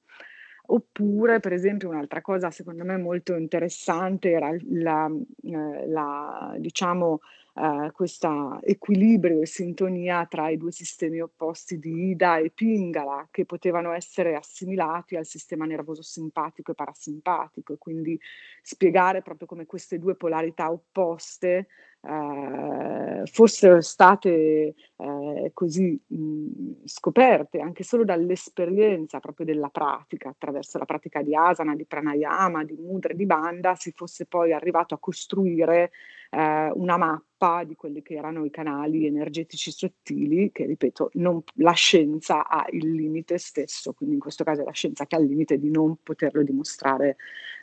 Oppure, 0.65 1.39
per 1.39 1.53
esempio, 1.53 1.89
un'altra 1.89 2.21
cosa 2.21 2.49
secondo 2.51 2.85
me 2.85 2.97
molto 2.97 3.35
interessante 3.35 4.29
era 4.31 4.55
la, 4.69 5.11
eh, 5.43 5.87
la 5.87 6.55
diciamo, 6.57 7.19
eh, 7.55 7.91
questo 7.91 8.59
equilibrio 8.63 9.41
e 9.41 9.45
sintonia 9.45 10.25
tra 10.25 10.49
i 10.49 10.57
due 10.57 10.71
sistemi 10.71 11.19
opposti 11.19 11.77
di 11.77 12.09
Ida 12.09 12.37
e 12.37 12.49
Pingala, 12.49 13.27
che 13.31 13.45
potevano 13.45 13.93
essere 13.93 14.35
assimilati 14.35 15.15
al 15.15 15.25
sistema 15.25 15.65
nervoso 15.65 16.01
simpatico 16.01 16.71
e 16.71 16.75
parasimpatico, 16.75 17.73
e 17.73 17.77
quindi 17.77 18.19
spiegare 18.61 19.21
proprio 19.21 19.47
come 19.47 19.65
queste 19.65 19.99
due 19.99 20.15
polarità 20.15 20.71
opposte 20.71 21.67
eh, 22.05 23.25
fossero 23.25 23.79
state 23.81 24.75
eh, 24.97 25.51
così 25.53 25.99
mh, 26.05 26.85
scoperte 26.85 27.59
anche 27.59 27.83
solo 27.83 28.03
dall'esperienza 28.03 29.19
proprio 29.19 29.45
della 29.45 29.69
pratica, 29.69 30.29
attraverso 30.29 30.77
la 30.77 30.85
pratica 30.85 31.21
di 31.21 31.35
asana, 31.35 31.75
di 31.75 31.85
pranayama, 31.85 32.63
di 32.65 32.75
mudra, 32.75 33.13
di 33.13 33.25
banda, 33.25 33.75
si 33.75 33.91
fosse 33.95 34.25
poi 34.25 34.51
arrivato 34.51 34.93
a 34.93 34.99
costruire 34.99 35.91
eh, 36.29 36.71
una 36.73 36.97
mappa 36.97 37.63
di 37.63 37.75
quelli 37.75 38.01
che 38.01 38.15
erano 38.15 38.43
i 38.43 38.49
canali 38.49 39.05
energetici 39.05 39.71
sottili, 39.71 40.51
che 40.51 40.65
ripeto, 40.65 41.11
non, 41.13 41.41
la 41.55 41.71
scienza 41.71 42.47
ha 42.47 42.65
il 42.71 42.91
limite 42.91 43.37
stesso, 43.37 43.93
quindi 43.93 44.15
in 44.15 44.21
questo 44.21 44.43
caso 44.43 44.61
è 44.61 44.65
la 44.65 44.71
scienza 44.71 45.05
che 45.05 45.15
ha 45.15 45.19
il 45.19 45.27
limite 45.27 45.57
di 45.57 45.69
non 45.71 45.97
poterlo 46.03 46.43
dimostrare 46.43 47.15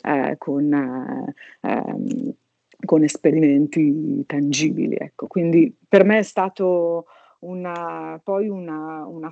eh, 0.02 0.36
con... 0.38 0.72
Eh, 0.72 1.68
ehm, 1.68 2.34
con 2.84 3.02
esperimenti 3.02 4.24
tangibili. 4.26 4.96
Ecco. 4.98 5.26
Quindi 5.26 5.74
per 5.88 6.04
me 6.04 6.18
è 6.18 6.22
stato 6.22 7.06
una, 7.40 8.20
poi 8.22 8.48
una, 8.48 9.06
una, 9.06 9.30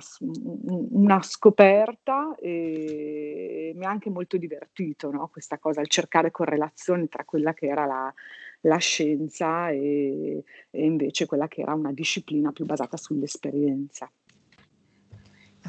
una, 0.91 1.21
scoperta 1.21 2.35
e 2.35 3.71
mi 3.75 3.85
ha 3.85 3.89
anche 3.89 4.09
molto 4.09 4.37
divertito 4.37 5.11
no? 5.11 5.29
questa 5.31 5.59
cosa, 5.59 5.81
il 5.81 5.89
cercare 5.89 6.31
correlazioni 6.31 7.07
tra 7.07 7.23
quella 7.23 7.53
che 7.53 7.67
era 7.67 7.85
la, 7.85 8.11
la 8.61 8.77
scienza 8.77 9.69
e, 9.69 10.43
e 10.71 10.85
invece 10.85 11.27
quella 11.27 11.47
che 11.47 11.61
era 11.61 11.73
una 11.73 11.93
disciplina 11.93 12.51
più 12.51 12.65
basata 12.65 12.97
sull'esperienza. 12.97 14.09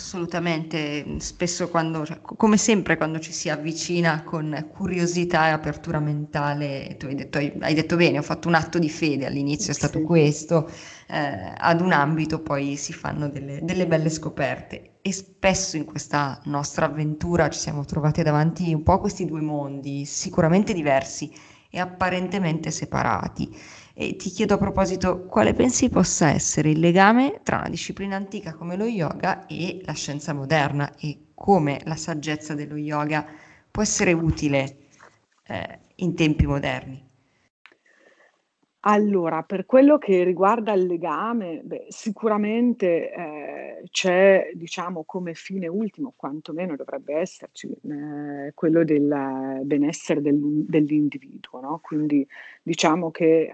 Assolutamente, 0.00 1.21
spesso 1.21 1.69
quando, 1.69 2.07
cioè, 2.07 2.21
come 2.23 2.57
sempre 2.57 2.97
quando 2.97 3.21
ci 3.21 3.33
si 3.33 3.50
avvicina 3.50 4.23
con 4.25 4.69
curiosità 4.73 5.49
e 5.49 5.50
apertura 5.50 6.00
mentale, 6.00 6.97
tu 6.99 7.04
hai 7.04 7.14
detto, 7.14 7.37
hai, 7.37 7.52
hai 7.61 7.75
detto 7.75 7.97
bene, 7.97 8.16
ho 8.19 8.23
fatto 8.23 8.49
un 8.49 8.54
atto 8.54 8.78
di 8.78 8.88
fede, 8.88 9.26
all'inizio 9.26 9.73
è 9.73 9.75
stato 9.75 9.99
sì. 9.99 10.04
questo, 10.04 10.71
eh, 11.07 11.52
ad 11.54 11.83
un 11.83 11.92
ambito 11.92 12.40
poi 12.40 12.76
si 12.76 12.95
fanno 12.95 13.28
delle, 13.28 13.61
delle 13.62 13.87
belle 13.87 14.09
scoperte 14.09 15.00
e 15.02 15.12
spesso 15.12 15.76
in 15.76 15.85
questa 15.85 16.40
nostra 16.45 16.87
avventura 16.87 17.50
ci 17.50 17.59
siamo 17.59 17.85
trovati 17.85 18.23
davanti 18.23 18.73
un 18.73 18.83
po' 18.83 18.95
a 18.95 19.00
questi 19.00 19.26
due 19.26 19.42
mondi, 19.42 20.07
sicuramente 20.07 20.73
diversi 20.73 21.30
e 21.71 21.78
apparentemente 21.78 22.71
separati. 22.71 23.54
E 24.02 24.16
ti 24.16 24.30
chiedo 24.30 24.54
a 24.54 24.57
proposito 24.57 25.26
quale 25.26 25.52
pensi 25.52 25.90
possa 25.90 26.30
essere 26.30 26.71
il 26.71 26.78
legame 26.78 27.40
tra 27.42 27.59
una 27.59 27.69
disciplina 27.69 28.16
antica 28.16 28.54
come 28.54 28.75
lo 28.75 28.87
yoga 28.87 29.45
e 29.45 29.83
la 29.85 29.92
scienza 29.92 30.33
moderna 30.33 30.95
e 30.97 31.33
come 31.35 31.83
la 31.85 31.97
saggezza 31.97 32.54
dello 32.54 32.76
yoga 32.76 33.26
può 33.71 33.83
essere 33.83 34.14
utile 34.14 34.87
eh, 35.47 35.80
in 35.97 36.14
tempi 36.14 36.47
moderni. 36.47 37.10
Allora, 38.84 39.42
per 39.42 39.66
quello 39.66 39.99
che 39.99 40.25
riguarda 40.25 40.72
il 40.72 40.87
legame, 40.87 41.60
beh, 41.62 41.84
sicuramente 41.90 43.12
eh, 43.12 43.82
c'è, 43.90 44.52
diciamo, 44.54 45.04
come 45.04 45.34
fine 45.34 45.66
ultimo, 45.66 46.14
quantomeno 46.16 46.76
dovrebbe 46.76 47.14
esserci, 47.16 47.68
eh, 47.68 48.52
quello 48.54 48.82
del 48.82 49.60
benessere 49.64 50.22
del, 50.22 50.38
dell'individuo, 50.66 51.60
no? 51.60 51.78
Quindi 51.82 52.26
diciamo 52.62 53.10
che 53.10 53.52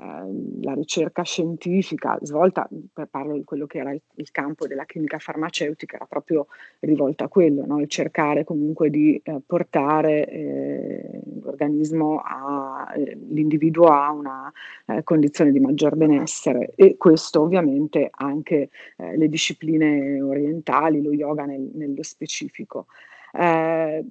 eh, 0.00 0.14
Ehm, 0.24 0.62
la 0.62 0.74
ricerca 0.74 1.22
scientifica 1.22 2.18
svolta, 2.22 2.68
parlo 3.10 3.34
di 3.34 3.44
quello 3.44 3.66
che 3.66 3.78
era 3.78 3.92
il, 3.92 4.00
il, 4.16 4.30
campo 4.30 4.66
della 4.66 4.84
clinica 4.84 5.18
farmaceutica, 5.18 5.96
era 5.96 6.06
proprio 6.06 6.46
rivolta 6.80 7.24
a 7.24 7.28
quello, 7.28 7.64
no? 7.66 7.80
il 7.80 7.88
cercare 7.88 8.44
comunque 8.44 8.90
di 8.90 9.20
eh, 9.22 9.40
portare 9.44 10.28
eh, 10.28 11.20
l'organismo, 11.42 12.20
a, 12.24 12.92
eh, 12.96 13.16
l'individuo 13.28 13.86
a 13.86 14.10
una 14.10 14.52
eh, 14.86 15.02
condizione 15.02 15.50
di 15.52 15.60
maggior 15.60 15.96
benessere 15.96 16.72
e 16.74 16.96
questo 16.96 17.42
ovviamente 17.42 18.08
anche 18.10 18.70
eh, 18.96 19.16
le 19.16 19.28
discipline 19.28 20.20
orientali, 20.20 21.02
lo 21.02 21.12
yoga 21.12 21.44
nel, 21.44 21.70
nello 21.74 22.02
specifico. 22.02 22.86
Eh, 23.32 24.04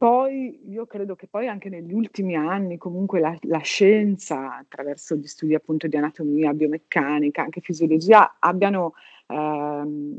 poi 0.00 0.58
io 0.70 0.86
credo 0.86 1.14
che 1.14 1.26
poi 1.26 1.46
anche 1.46 1.68
negli 1.68 1.92
ultimi 1.92 2.34
anni 2.34 2.78
comunque 2.78 3.20
la, 3.20 3.36
la 3.42 3.58
scienza, 3.58 4.56
attraverso 4.56 5.14
gli 5.14 5.26
studi 5.26 5.54
appunto 5.54 5.88
di 5.88 5.96
anatomia, 5.98 6.54
biomeccanica, 6.54 7.42
anche 7.42 7.60
fisiologia, 7.60 8.36
abbiano 8.38 8.94
ehm, 9.26 10.14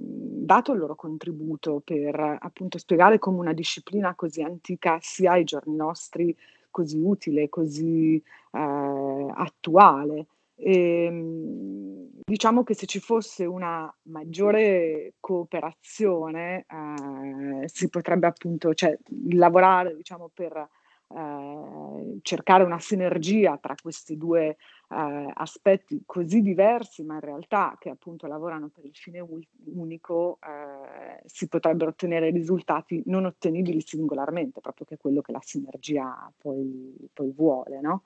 dato 0.46 0.74
il 0.74 0.78
loro 0.80 0.94
contributo 0.96 1.82
per 1.84 2.38
appunto 2.40 2.78
spiegare 2.78 3.18
come 3.18 3.40
una 3.40 3.54
disciplina 3.54 4.14
così 4.14 4.44
antica 4.44 5.00
sia 5.02 5.32
ai 5.32 5.44
giorni 5.46 5.76
nostri 5.76 6.36
così 6.70 6.98
utile, 7.00 7.50
così 7.50 8.22
eh, 8.52 9.28
attuale. 9.34 10.28
E, 10.64 11.06
ehm, 11.06 12.10
diciamo 12.24 12.64
che 12.64 12.76
se 12.76 12.86
ci 12.86 13.00
fosse 13.00 13.46
una 13.46 13.92
maggiore 14.04 15.16
cooperazione 15.20 16.66
eh, 16.68 17.68
si 17.68 17.90
potrebbe 17.90 18.28
appunto 18.28 18.74
cioè, 18.76 18.96
lavorare 19.32 19.96
diciamo, 19.96 20.30
per 20.32 20.56
eh, 20.56 22.20
cercare 22.22 22.64
una 22.64 22.80
sinergia 22.80 23.58
tra 23.58 23.74
questi 23.82 24.18
due 24.18 24.58
eh, 24.90 25.32
aspetti 25.34 26.04
così 26.06 26.42
diversi 26.42 27.04
ma 27.04 27.16
in 27.16 27.22
realtà 27.22 27.76
che 27.80 27.90
appunto 27.90 28.28
lavorano 28.28 28.70
per 28.70 28.86
il 28.86 28.96
fine 28.96 29.20
unico 29.66 30.38
eh, 30.42 31.22
si 31.26 31.48
potrebbero 31.48 31.90
ottenere 31.90 32.30
risultati 32.30 33.02
non 33.08 33.26
ottenibili 33.26 33.82
singolarmente 33.82 34.62
proprio 34.62 34.86
che 34.86 34.94
è 34.94 34.98
quello 34.98 35.22
che 35.22 35.32
la 35.32 35.42
sinergia 35.42 36.32
poi, 36.38 36.96
poi 37.12 37.32
vuole 37.36 37.82
no? 37.82 38.04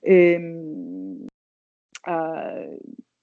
E, 0.00 0.32
ehm, 0.32 1.26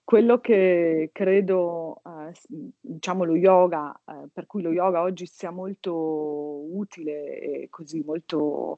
quello 0.07 0.39
che 0.39 1.09
credo, 1.11 2.01
uh, 2.03 2.31
diciamo 2.79 3.25
lo 3.25 3.35
yoga, 3.35 3.99
uh, 4.05 4.29
per 4.31 4.45
cui 4.45 4.61
lo 4.61 4.71
yoga 4.71 5.01
oggi 5.01 5.25
sia 5.25 5.51
molto 5.51 5.93
utile 6.73 7.39
e 7.39 7.67
così 7.69 8.01
molto 8.05 8.77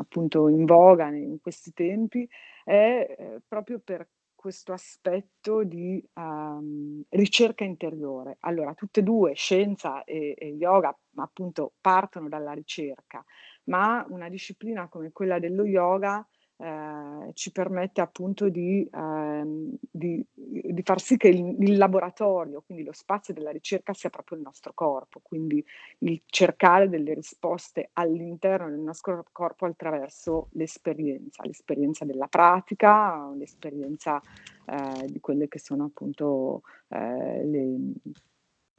appunto 0.00 0.48
in 0.48 0.64
voga 0.64 1.08
in 1.08 1.40
questi 1.40 1.72
tempi, 1.72 2.28
è 2.64 3.16
eh, 3.18 3.40
proprio 3.46 3.80
per 3.80 4.08
questo 4.34 4.72
aspetto 4.72 5.64
di 5.64 6.02
um, 6.14 7.02
ricerca 7.10 7.64
interiore. 7.64 8.36
Allora, 8.40 8.74
tutte 8.74 9.00
e 9.00 9.02
due, 9.02 9.34
scienza 9.34 10.04
e, 10.04 10.34
e 10.38 10.46
yoga, 10.50 10.96
appunto, 11.16 11.72
partono 11.80 12.28
dalla 12.28 12.52
ricerca, 12.52 13.24
ma 13.64 14.04
una 14.08 14.28
disciplina 14.28 14.88
come 14.88 15.12
quella 15.12 15.38
dello 15.38 15.64
yoga 15.64 16.26
eh, 16.62 17.32
ci 17.32 17.52
permette 17.52 18.02
appunto 18.02 18.50
di, 18.50 18.86
ehm, 18.92 19.74
di, 19.90 20.22
di, 20.34 20.82
far 20.82 21.00
sì 21.00 21.16
che 21.16 21.28
il, 21.28 21.56
il, 21.58 21.78
laboratorio, 21.78 22.60
quindi 22.60 22.84
lo 22.84 22.92
spazio 22.92 23.32
della 23.32 23.50
ricerca 23.50 23.94
sia 23.94 24.10
proprio 24.10 24.36
il 24.36 24.44
nostro 24.44 24.72
corpo, 24.74 25.20
quindi 25.22 25.64
il 26.00 26.20
cercare 26.26 26.90
delle 26.90 27.14
risposte 27.14 27.88
all'interno 27.94 28.68
del 28.68 28.80
nostro 28.80 29.24
corpo 29.32 29.64
attraverso 29.64 30.48
l'esperienza, 30.52 31.42
l'esperienza 31.44 32.04
della 32.04 32.26
pratica, 32.26 33.32
l'esperienza 33.34 34.20
eh, 34.66 35.06
di 35.06 35.20
quelle 35.20 35.48
che 35.48 35.58
sono 35.58 35.84
appunto 35.84 36.60
eh, 36.88 37.42
le 37.46 37.76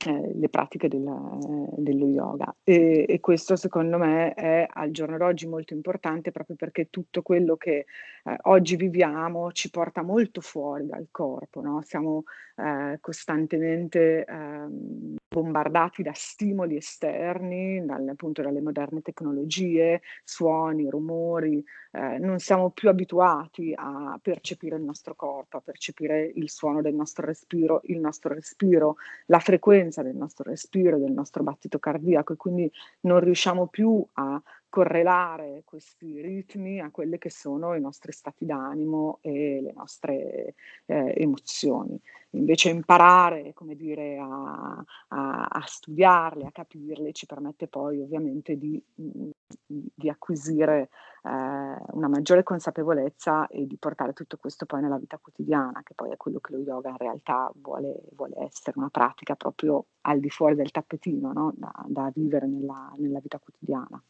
eh, 0.06 0.32
le 0.34 0.50
pratiche 0.50 0.88
della, 0.88 1.38
dello 1.78 2.08
yoga 2.08 2.56
e, 2.64 3.06
e, 3.08 3.20
questo 3.20 3.56
secondo 3.56 3.98
me 3.98 4.34
è 4.34 4.68
al 4.68 4.92
giorno 4.92 5.18
d'oggi 5.18 5.48
molto 5.48 5.74
importante 5.74 6.32
proprio 6.32 6.56
perché 6.56 6.90
tutto 6.90 7.22
quello 7.22 7.56
che 7.56 7.86
eh, 8.24 8.38
oggi 8.44 8.76
viviamo 8.76 9.52
ci 9.52 9.70
porta 9.70 10.02
molto 10.02 10.42
fuori 10.42 10.88
dal 10.88 11.08
corpo, 11.12 11.62
no? 11.62 11.82
siamo 11.84 12.24
eh, 12.56 12.98
costantemente 13.00 14.26
ehm, 14.26 15.18
bombardati 15.34 16.04
da 16.04 16.12
stimoli 16.14 16.76
esterni, 16.76 17.86
dalle, 17.86 18.12
appunto 18.12 18.42
dalle 18.42 18.60
moderne 18.60 19.02
tecnologie, 19.02 20.02
suoni, 20.26 20.90
rumori, 20.90 21.64
eh, 21.92 22.18
non 22.18 22.40
siamo 22.40 22.72
più 22.72 22.90
abituati 22.90 23.74
a 23.74 24.20
percepire 24.22 24.76
il 24.76 24.84
nostro 24.84 25.16
corpo, 25.16 25.56
a 25.56 25.62
percepire 25.62 26.30
il 26.36 26.50
suono 26.50 26.82
del 26.82 26.96
nostro 26.96 27.26
respiro, 27.26 27.80
il 27.86 28.00
nostro 28.00 28.34
respiro, 28.34 28.98
la 29.28 29.40
frequenza 29.40 30.04
del 30.04 30.18
nostro 30.18 30.50
respiro, 30.50 31.00
del 31.00 31.14
nostro 31.14 31.44
battito 31.44 31.80
cardiaco 31.80 32.34
e 32.34 32.36
quindi 32.36 32.70
non 33.02 33.22
riusciamo 33.22 33.68
più 33.68 34.06
a 34.16 34.42
correlare 34.72 35.64
questi 35.66 36.22
ritmi 36.22 36.80
a 36.80 36.92
quelle 36.92 37.18
che 37.18 37.30
sono 37.30 37.76
i 37.76 37.82
nostri 37.82 38.14
stati 38.14 38.46
d'animo 38.46 39.20
e 39.22 39.60
le 39.62 39.74
nostre 39.74 40.56
eh, 40.86 41.14
emozioni. 41.18 42.00
Invece 42.32 42.70
imparare, 42.70 43.54
come 43.54 43.76
dire, 43.76 44.18
a, 44.18 44.82
a, 45.10 45.46
a, 45.46 45.62
studiarle, 45.66 46.46
a 46.46 46.52
capirle, 46.52 47.12
ci 47.12 47.26
permette 47.26 47.68
poi 47.68 48.00
ovviamente 48.00 48.58
di, 48.58 48.82
di 48.96 50.10
acquisire 50.10 50.90
eh, 51.24 51.30
una 51.30 52.08
maggiore 52.08 52.44
consapevolezza 52.44 53.48
e 53.48 53.68
di 53.68 53.76
portare 53.78 54.14
tutto 54.14 54.38
questo 54.38 54.66
poi 54.66 54.80
nella 54.80 54.98
vita 54.98 55.18
quotidiana, 55.18 55.84
che 55.84 55.94
poi 55.94 56.12
è 56.12 56.18
quello 56.18 56.40
che 56.40 56.54
lo 56.54 56.60
yoga 56.60 56.92
in 56.92 56.98
realtà 56.98 57.52
vuole, 57.56 58.04
vuole 58.16 58.36
essere, 58.40 58.78
una 58.80 58.90
pratica 58.90 59.36
proprio 59.36 59.88
al 60.02 60.22
di 60.22 60.30
fuori 60.30 60.56
del 60.56 60.72
tappetino, 60.72 61.34
no? 61.34 61.52
da, 61.58 61.74
da, 61.88 62.10
vivere 62.16 62.48
nella, 62.48 62.94
nella 62.96 63.20
vita 63.20 63.38
quotidiana. 63.38 64.02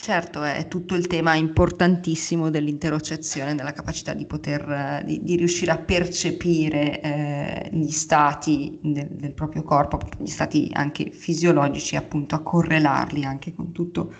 Certo, 0.00 0.44
è 0.44 0.68
tutto 0.68 0.94
il 0.94 1.08
tema 1.08 1.34
importantissimo 1.34 2.50
dell'interocezione, 2.50 3.56
della 3.56 3.72
capacità 3.72 4.14
di 4.14 4.26
poter, 4.26 5.02
di, 5.04 5.20
di 5.24 5.34
riuscire 5.34 5.72
a 5.72 5.76
percepire 5.76 7.00
eh, 7.00 7.68
gli 7.72 7.90
stati 7.90 8.78
del, 8.80 9.08
del, 9.10 9.32
proprio 9.32 9.64
corpo, 9.64 9.98
gli 10.18 10.28
stati 10.28 10.70
anche 10.72 11.10
fisiologici, 11.10 11.96
appunto 11.96 12.36
a 12.36 12.42
correlarli 12.42 13.24
anche 13.24 13.52
con, 13.52 13.72
tutto, 13.72 14.14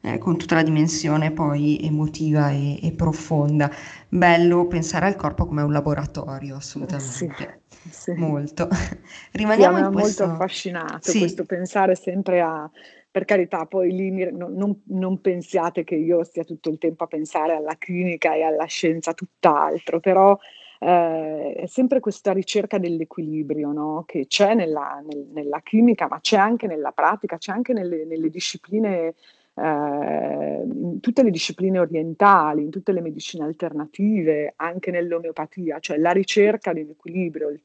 eh, 0.00 0.18
con 0.18 0.36
tutta 0.36 0.56
la 0.56 0.64
dimensione 0.64 1.30
poi 1.30 1.78
emotiva 1.80 2.50
e, 2.50 2.84
e, 2.84 2.90
profonda. 2.90 3.70
Bello 4.08 4.66
pensare 4.66 5.06
al 5.06 5.14
corpo 5.14 5.46
come 5.46 5.62
un 5.62 5.70
laboratorio, 5.70 6.56
assolutamente. 6.56 7.60
Sì, 7.68 7.88
sì. 7.88 8.12
Molto. 8.14 8.68
Rimaniamo 9.30 9.76
sì, 9.76 9.82
in 9.84 9.92
questo... 9.92 10.26
molto 10.26 10.42
affascinato 10.42 11.08
sì. 11.08 11.20
questo 11.20 11.44
pensare 11.44 11.94
sempre 11.94 12.40
a 12.40 12.68
per 13.10 13.24
carità, 13.24 13.66
poi 13.66 13.90
lì 13.92 14.10
non, 14.30 14.54
non, 14.54 14.82
non, 14.86 15.20
pensiate 15.20 15.82
che 15.82 15.96
io 15.96 16.22
stia 16.22 16.44
tutto 16.44 16.70
il 16.70 16.78
tempo 16.78 17.04
a 17.04 17.08
pensare 17.08 17.54
alla 17.54 17.76
clinica 17.76 18.34
e 18.34 18.42
alla 18.42 18.66
scienza, 18.66 19.14
tutt'altro, 19.14 19.98
però 19.98 20.38
eh, 20.78 21.52
è 21.54 21.66
sempre 21.66 21.98
questa 21.98 22.32
ricerca 22.32 22.78
dell'equilibrio 22.78 23.72
no? 23.72 24.04
che 24.06 24.26
c'è 24.26 24.54
nella, 24.54 25.02
nel, 25.04 25.26
nella, 25.32 25.60
chimica, 25.60 26.06
ma 26.08 26.20
c'è 26.20 26.36
anche 26.36 26.68
nella 26.68 26.92
pratica, 26.92 27.36
c'è 27.36 27.52
anche 27.52 27.72
nelle, 27.72 28.04
nelle 28.04 28.30
discipline. 28.30 29.14
Eh, 29.52 30.62
in 30.62 31.00
tutte 31.00 31.22
le 31.22 31.30
discipline 31.30 31.80
orientali, 31.80 32.62
in 32.62 32.70
tutte 32.70 32.92
le 32.92 33.00
medicine 33.00 33.44
alternative, 33.44 34.54
anche 34.56 34.90
nell'omeopatia, 34.92 35.80
cioè 35.80 35.98
la 35.98 36.12
ricerca 36.12 36.72
di 36.72 36.82
un 36.82 36.90
equilibrio, 36.90 37.48
il, 37.50 37.60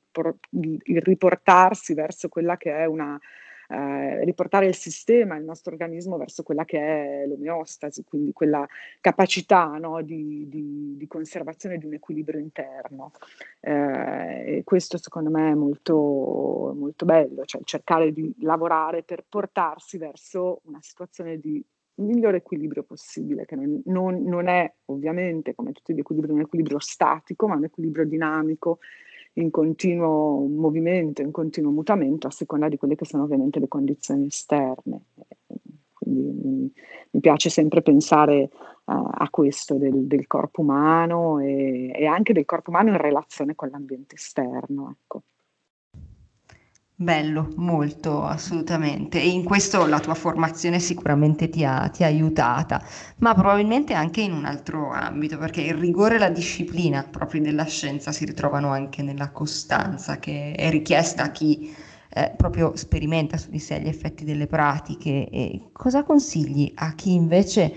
il 0.84 1.02
riportarsi 1.02 1.94
verso 1.94 2.28
quella 2.28 2.58
che 2.58 2.76
è 2.76 2.86
una, 2.86 3.18
eh, 3.70 4.24
riportare 4.24 4.68
il 4.68 4.76
sistema, 4.76 5.36
il 5.36 5.44
nostro 5.44 5.72
organismo 5.72 6.18
verso 6.18 6.44
quella 6.44 6.66
che 6.66 6.80
è 6.80 7.26
l'omeostasi, 7.28 8.04
quindi 8.04 8.34
quella 8.34 8.68
capacità 9.00 9.78
no, 9.78 10.02
di, 10.02 10.48
di, 10.48 10.96
di, 10.98 11.08
conservazione 11.08 11.78
di 11.78 11.86
un 11.86 11.94
equilibrio 11.94 12.40
interno. 12.40 13.12
Eh, 13.60 14.58
e 14.58 14.64
questo 14.64 14.98
secondo 14.98 15.30
me 15.30 15.52
è 15.52 15.56
molto, 15.56 16.74
molto 16.76 17.06
bello, 17.06 17.46
cioè 17.46 17.62
cercare 17.64 18.12
di 18.12 18.34
lavorare 18.40 19.04
per 19.04 19.26
portarsi 19.28 19.98
verso 19.98 20.62
una 20.66 20.80
situazione 20.82 21.40
di 21.40 21.64
migliore 21.96 22.38
equilibrio 22.38 22.84
possibile, 22.84 23.46
che 23.46 23.56
non, 23.56 23.82
non, 23.86 24.24
non, 24.24 24.48
è 24.48 24.72
ovviamente, 24.86 25.56
come 25.56 25.72
tutti 25.72 25.94
gli 25.94 26.00
equilibri, 26.00 26.32
un 26.32 26.42
equilibrio 26.42 26.80
statico, 26.80 27.48
ma 27.48 27.56
un 27.56 27.66
equilibrio 27.66 28.06
dinamico 28.06 28.80
in 29.36 29.50
continuo 29.52 30.46
movimento, 30.48 31.22
in 31.22 31.32
continuo 31.32 31.72
mutamento 31.72 32.28
a 32.28 32.32
seconda 32.32 32.70
di 32.70 32.78
quelle 32.78 32.96
che 32.96 33.06
sono 33.06 33.24
ovviamente 33.24 33.60
le 33.60 33.68
condizioni 33.68 34.28
esterne. 34.28 35.06
Quindi 35.94 36.72
mi, 37.12 37.20
piace 37.20 37.50
sempre 37.50 37.82
pensare 37.82 38.50
uh, 38.86 39.08
a 39.12 39.28
questo 39.32 39.76
del, 39.76 40.06
del 40.06 40.28
corpo 40.28 40.62
umano 40.62 41.40
e, 41.40 41.92
e, 41.94 42.06
anche 42.06 42.34
del 42.34 42.46
corpo 42.46 42.70
umano 42.70 42.90
in 42.90 42.98
relazione 42.98 43.56
con 43.56 43.70
l'ambiente 43.70 44.16
esterno. 44.16 44.96
Ecco. 45.00 45.24
Bello, 46.98 47.54
molto, 47.58 48.24
assolutamente. 48.26 49.20
E 49.22 49.28
in 49.30 49.44
questo 49.44 49.86
la 49.86 50.00
tua 50.00 50.14
formazione 50.14 50.80
sicuramente 50.80 51.50
ti 51.50 51.64
ha, 51.66 51.88
ti 51.90 52.04
ha 52.04 52.08
aiutata, 52.08 52.82
ma 53.18 53.34
probabilmente 53.34 53.94
anche 53.94 54.22
in 54.22 54.32
un 54.34 54.46
altro 54.46 54.92
ambito, 54.92 55.38
perché 55.38 55.62
il 55.62 55.74
rigore 55.74 56.16
e 56.16 56.18
la 56.20 56.30
disciplina 56.30 57.04
proprio 57.04 57.42
della 57.42 57.66
scienza 57.66 58.12
si 58.14 58.24
ritrovano 58.26 58.70
anche 58.72 59.02
nella 59.04 59.32
costanza 59.32 60.20
che 60.20 60.54
è 60.54 60.70
richiesta 60.70 61.24
a 61.24 61.32
chi 61.32 61.74
eh, 62.10 62.34
proprio 62.38 62.76
sperimenta 62.78 63.38
su 63.38 63.50
di 63.50 63.60
sé 63.60 63.80
gli 63.82 63.88
effetti 63.90 64.24
delle 64.26 64.48
pratiche. 64.48 65.30
E 65.30 65.70
cosa 65.74 66.04
consigli 66.04 66.72
a 66.76 66.94
chi 66.94 67.14
invece 67.14 67.74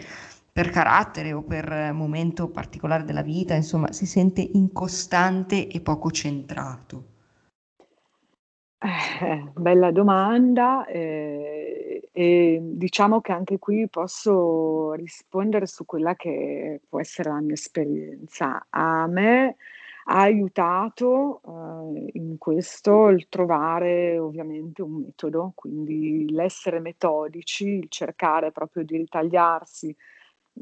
per 0.53 0.71
carattere 0.71 1.33
o 1.33 1.43
per 1.43 1.93
momento 1.93 2.49
particolare 2.51 3.03
della 3.05 3.23
vita, 3.23 3.55
insomma, 3.55 3.93
si 3.93 4.07
sente 4.07 4.49
incostante 4.53 5.67
e 5.69 5.81
poco 5.81 6.11
centrato? 6.13 7.18
Eh, 8.83 9.51
bella 9.57 9.91
domanda, 9.91 10.87
ehm, 10.87 12.01
e 12.13 12.59
diciamo 12.63 13.21
che 13.21 13.33
anche 13.33 13.59
qui 13.59 13.89
posso 13.89 14.93
rispondere 14.93 15.67
su 15.67 15.85
quella 15.85 16.15
che 16.15 16.81
può 16.89 17.01
essere 17.01 17.31
la 17.31 17.41
mia 17.41 17.55
esperienza. 17.55 18.65
A 18.71 19.07
me 19.09 19.57
ha 20.05 20.21
aiutato, 20.21 21.41
uhm, 21.45 22.07
in 22.13 22.39
questo 22.39 23.09
il 23.09 23.29
trovare 23.29 24.17
ovviamente 24.19 24.83
un 24.83 24.93
metodo, 25.01 25.53
quindi 25.57 26.31
l'essere 26.31 26.79
metodici, 26.79 27.67
il 27.69 27.87
cercare 27.89 28.53
proprio 28.53 28.85
di 28.85 28.97
ritagliarsi, 28.97 29.95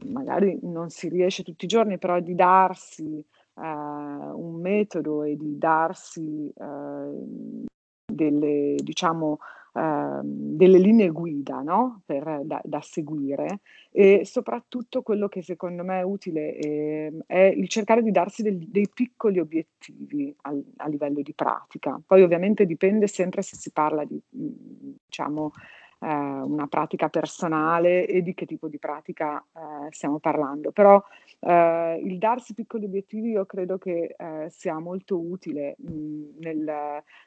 magari 0.08 0.58
non 0.62 0.88
si 0.88 1.08
riesce 1.10 1.42
tutti 1.42 1.66
i 1.66 1.68
giorni, 1.68 1.98
però 1.98 2.18
di 2.20 2.34
darsi, 2.34 3.22
ehm, 3.60 4.32
un 4.36 4.60
metodo 4.60 5.22
e 5.22 5.36
di 5.36 5.58
darsi, 5.58 6.50
ehm 6.56 7.66
delle, 8.06 8.76
diciamo, 8.78 9.38
eh, 9.74 10.20
delle 10.22 10.78
linee 10.78 11.10
guida 11.10 11.60
no? 11.60 12.00
per, 12.06 12.40
da, 12.44 12.60
da, 12.64 12.80
seguire 12.80 13.60
e 13.90 14.24
soprattutto 14.24 15.02
quello 15.02 15.28
che 15.28 15.42
secondo 15.42 15.84
me 15.84 16.00
è 16.00 16.02
utile 16.02 16.56
eh, 16.56 17.12
è 17.26 17.52
il 17.54 17.68
cercare 17.68 18.02
di 18.02 18.10
darsi 18.10 18.42
del, 18.42 18.58
dei 18.58 18.88
piccoli 18.92 19.38
obiettivi 19.38 20.34
al, 20.42 20.64
a 20.76 20.88
livello 20.88 21.20
di 21.20 21.34
pratica. 21.34 22.00
Poi 22.04 22.22
ovviamente 22.22 22.64
dipende 22.64 23.06
sempre 23.06 23.42
se 23.42 23.56
si 23.56 23.70
parla 23.70 24.04
di, 24.04 24.20
diciamo, 24.30 25.52
eh, 25.98 26.06
una 26.08 26.66
pratica 26.68 27.08
personale 27.08 28.06
e 28.06 28.22
di 28.22 28.34
che 28.34 28.46
tipo 28.46 28.68
di 28.68 28.78
pratica 28.78 29.38
eh, 29.52 29.90
stiamo 29.90 30.18
parlando. 30.18 30.70
Però 30.70 31.02
eh, 31.38 32.00
il 32.02 32.18
darsi 32.18 32.54
piccoli 32.54 32.86
obiettivi 32.86 33.30
io 33.30 33.44
credo 33.44 33.78
che 33.78 34.14
eh, 34.16 34.46
sia 34.48 34.78
molto 34.78 35.18
utile 35.18 35.76
mh, 35.78 36.38
nel, 36.40 36.68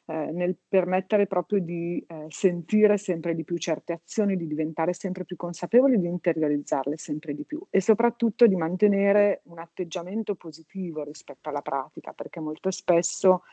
eh, 0.05 0.31
nel, 0.31 0.57
permettere 0.67 1.27
proprio 1.27 1.59
di 1.59 2.03
eh, 2.07 2.25
sentire 2.29 2.97
sempre 2.97 3.35
di 3.35 3.43
più 3.43 3.57
certe 3.57 3.93
azioni, 3.93 4.35
di 4.35 4.47
diventare 4.47 4.93
sempre 4.93 5.25
più 5.25 5.35
consapevoli, 5.35 5.99
di 5.99 6.07
interiorizzarle 6.07 6.97
sempre 6.97 7.33
di 7.33 7.45
più 7.45 7.61
e 7.69 7.81
soprattutto 7.81 8.47
di 8.47 8.55
mantenere 8.55 9.41
un 9.45 9.59
atteggiamento 9.59 10.35
positivo 10.35 11.03
rispetto 11.03 11.49
alla 11.49 11.61
pratica, 11.61 12.11
perché 12.13 12.39
molto 12.39 12.71
spesso 12.71 13.43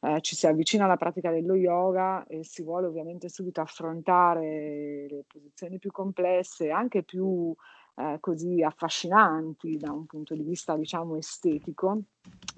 eh, 0.00 0.20
ci 0.20 0.36
si 0.36 0.46
avvicina 0.46 0.84
alla 0.84 0.96
pratica 0.96 1.30
dello 1.30 1.54
yoga 1.54 2.24
e 2.26 2.44
si 2.44 2.62
vuole 2.62 2.86
ovviamente 2.86 3.28
subito 3.28 3.60
affrontare 3.60 5.06
le 5.08 5.24
posizioni 5.26 5.78
più 5.78 5.90
complesse, 5.90 6.70
anche 6.70 7.02
più 7.02 7.54
eh, 7.96 8.18
così 8.20 8.62
affascinanti 8.62 9.76
da 9.76 9.90
un 9.90 10.06
punto 10.06 10.34
di 10.34 10.42
vista 10.42 10.76
diciamo 10.76 11.16
estetico, 11.16 12.02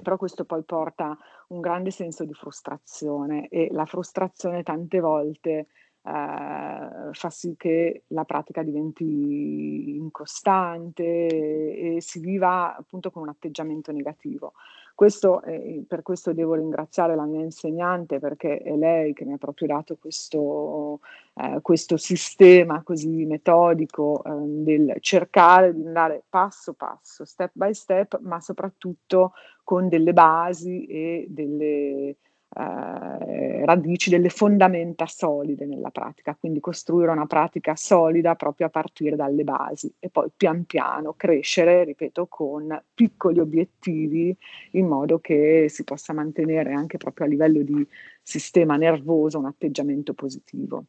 però 0.03 0.17
questo 0.17 0.45
poi 0.45 0.63
porta 0.63 1.17
un 1.49 1.61
grande 1.61 1.91
senso 1.91 2.25
di 2.25 2.35
frustrazione 2.35 3.49
e 3.49 3.69
la 3.71 3.87
frustrazione 3.87 4.63
tante 4.63 5.01
volte 5.01 5.67
eh, 6.03 7.09
fa 7.13 7.31
sì 7.31 7.55
che 7.57 8.05
la 8.09 8.25
pratica 8.25 8.63
diventi 8.63 9.97
incostante 9.97 11.05
e, 11.05 11.97
e 11.97 12.01
si 12.01 12.19
viva 12.21 12.77
appunto 12.77 13.11
con 13.11 13.23
un 13.23 13.29
atteggiamento 13.29 13.93
negativo. 13.93 14.55
Questo, 14.99 15.43
eh, 15.43 15.85
per 15.87 16.03
questo 16.03 16.33
devo 16.33 16.55
ringraziare 16.55 17.15
la 17.15 17.23
mia 17.23 17.41
insegnante 17.41 18.19
perché 18.19 18.59
è 18.59 18.75
lei 18.75 19.13
che 19.13 19.25
mi 19.25 19.35
ha 19.35 19.37
proprio 19.37 19.69
dato 19.69 19.97
questo, 19.97 20.99
eh, 21.35 21.61
questo 21.63 21.97
sistema 21.97 22.83
così 22.83 23.25
metodico 23.25 24.25
eh, 24.25 24.31
del 24.35 24.97
cercare 24.99 25.73
di 25.73 25.87
andare 25.87 26.25
passo 26.29 26.73
passo, 26.73 27.25
step 27.25 27.53
by 27.53 27.73
step, 27.75 28.19
ma 28.23 28.41
soprattutto 28.41 29.35
con 29.63 29.89
delle 29.89 30.13
basi 30.13 30.87
e 30.87 31.27
delle, 31.29 32.17
eh, 32.57 33.65
radici, 33.65 34.11
delle 34.11 34.31
fondamenta 34.31 35.07
solide 35.07 35.67
nella 35.67 35.91
pratica, 35.91 36.35
quindi 36.35 36.61
costruire 36.61 37.11
una 37.11 37.27
pratica 37.27 37.77
solida 37.77 38.35
proprio 38.35 38.67
a 38.67 38.71
partire 38.71 39.17
dalle 39.17 39.45
basi 39.45 39.93
e 39.99 40.09
poi 40.09 40.31
pian 40.35 40.65
piano 40.65 41.15
crescere, 41.17 41.85
ripeto, 41.85 42.27
con 42.27 42.83
piccoli 42.95 43.39
obiettivi 43.41 44.37
in 44.73 44.87
modo 44.87 45.19
che 45.19 45.67
si 45.69 45.85
possa 45.85 46.13
mantenere 46.13 46.73
anche 46.73 46.97
proprio 46.97 47.27
a 47.27 47.29
livello 47.29 47.63
di 47.63 47.87
sistema 48.23 48.77
nervoso 48.77 49.39
un 49.39 49.47
atteggiamento 49.47 50.15
positivo. 50.15 50.85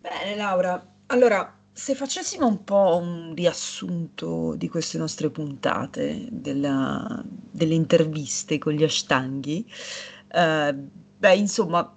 Bene 0.00 0.36
Laura, 0.36 0.94
allora 1.06 1.57
se 1.78 1.94
facessimo 1.94 2.44
un 2.44 2.64
po' 2.64 2.98
un 3.00 3.34
riassunto 3.36 4.56
di 4.56 4.68
queste 4.68 4.98
nostre 4.98 5.30
puntate, 5.30 6.26
della, 6.28 7.22
delle 7.24 7.74
interviste 7.74 8.58
con 8.58 8.72
gli 8.72 8.82
ashtanghi, 8.82 9.64
eh, 10.26 10.74
beh, 10.74 11.36
insomma, 11.36 11.94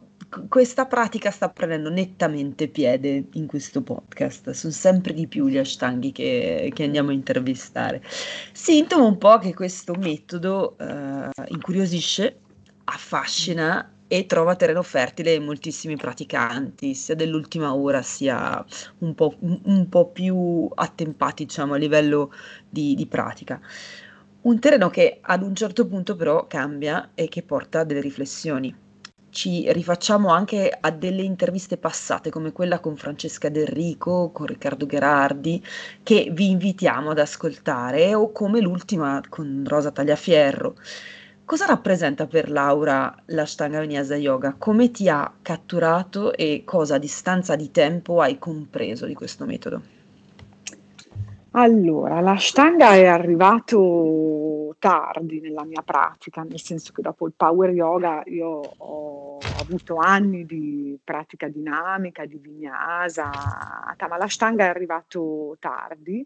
questa 0.48 0.86
pratica 0.86 1.32
sta 1.32 1.50
prendendo 1.50 1.89
nettamente 1.89 2.67
piede 2.67 3.26
in 3.34 3.48
questo 3.48 3.82
podcast. 3.82 4.52
Sono 4.52 4.72
sempre 4.72 5.13
di 5.13 5.26
più 5.26 5.48
gli 5.48 5.58
ashtanghi 5.58 6.12
che, 6.12 6.72
che 6.76 6.84
andiamo 6.84 7.10
a 7.10 7.13
intervistare. 7.13 8.04
Sintomo 8.54 9.08
un 9.08 9.17
po' 9.17 9.39
che 9.39 9.56
questo 9.56 9.96
metodo 9.96 10.78
eh, 10.78 11.30
incuriosisce, 11.48 12.39
affascina 12.84 13.91
e 14.13 14.26
trova 14.26 14.58
terreno 14.58 14.84
fertile 14.84 15.36
in 15.36 15.45
moltissimi 15.45 15.95
praticanti, 15.95 16.93
sia 16.95 17.15
dell'ultima 17.15 17.74
ora 17.74 18.02
sia 18.02 18.62
un 18.97 19.15
po', 19.15 19.38
un 19.39 19.88
po 19.88 20.10
più 20.10 20.69
attempati 20.76 21.45
diciamo, 21.45 21.76
a 21.76 21.78
livello 21.78 22.34
di, 22.67 22.93
di 22.93 23.08
pratica. 23.08 23.62
Un 24.41 24.60
terreno 24.60 24.89
che 24.89 25.19
ad 25.21 25.43
un 25.43 25.56
certo 25.56 25.88
punto 25.88 26.17
però 26.17 26.45
cambia 26.45 27.12
e 27.15 27.30
che 27.30 27.41
porta 27.41 27.80
a 27.80 27.84
delle 27.86 28.02
riflessioni 28.02 28.76
ci 29.30 29.71
rifacciamo 29.71 30.28
anche 30.28 30.78
a 30.78 30.91
delle 30.91 31.21
interviste 31.21 31.78
passate 31.78 32.30
come 32.30 32.52
quella 32.52 32.82
con 32.82 32.97
Francesca 32.97 33.47
Del 33.47 33.67
Rico, 33.67 34.32
con 34.34 34.45
Riccardo 34.45 34.86
Gherardi, 34.86 35.63
che 36.04 36.30
vi 36.34 36.50
invitiamo 36.50 37.12
ad 37.12 37.19
ascoltare, 37.19 38.13
o 38.13 38.34
come 38.34 38.60
l'ultima 38.60 39.21
con 39.30 39.63
Rosa 39.65 39.91
Tagliaferro. 39.91 40.76
Cosa 41.52 41.66
rappresenta 41.66 42.28
per 42.28 42.50
Laura 42.50 43.14
l'Ashtanga 43.26 43.82
Vinyasa 43.82 44.16
Yoga? 44.16 44.56
Come 44.58 44.90
ti 44.90 45.10
ha 45.10 45.30
catturato 45.42 46.32
e 46.32 46.62
cosa 46.64 46.96
a 46.96 46.98
distanza 46.98 47.58
di 47.58 47.72
tempo 47.72 48.22
hai 48.22 48.40
compreso 48.40 49.06
di 49.06 49.14
questo 49.14 49.46
metodo? 49.46 49.82
Allora, 51.52 52.22
l'Ashtanga 52.22 52.94
è 52.94 53.06
arrivato 53.06 54.78
tardi 54.80 55.42
nella 55.42 55.66
mia 55.66 55.82
pratica, 55.82 56.44
nel 56.44 56.62
senso 56.62 56.94
che 56.94 57.02
dopo 57.02 57.28
il 57.28 57.34
Power 57.36 57.72
Yoga 57.72 58.24
io 58.28 58.48
ho 58.78 59.38
avuto 59.60 59.98
anni 59.98 60.46
di 60.46 60.98
pratica 61.04 61.50
dinamica, 61.50 62.26
di 62.26 62.38
vinyasa, 62.38 63.26
ma 64.08 64.18
l'Ashtanga 64.18 64.64
è 64.64 64.68
arrivato 64.70 65.58
tardi, 65.60 66.26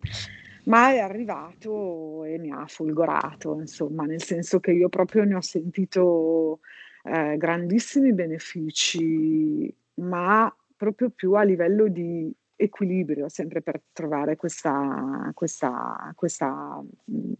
ma 0.66 0.92
è 0.92 1.00
arrivato 1.00 2.24
e 2.24 2.38
mi 2.38 2.52
ha 2.52 2.66
folgorato, 2.68 3.60
insomma, 3.60 4.06
nel 4.06 4.22
senso 4.22 4.60
che 4.60 4.72
io 4.72 4.90
proprio 4.90 5.24
ne 5.24 5.36
ho 5.36 5.42
sentito 5.42 6.60
eh, 7.04 7.38
grandissimi 7.38 8.14
benefici, 8.14 9.74
ma 9.96 10.54
proprio 10.76 11.10
più 11.10 11.34
a 11.34 11.44
livello 11.44 11.88
di 11.88 12.34
equilibrio, 12.56 13.30
sempre 13.30 13.62
per 13.62 13.82
trovare 13.92 14.36
questa, 14.36 15.30
questa, 15.34 16.12
questa, 16.16 16.82
mhmm, 17.06 17.34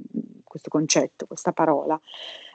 questo 0.56 0.70
concetto, 0.70 1.28
questa 1.28 1.52
parola. 1.52 2.00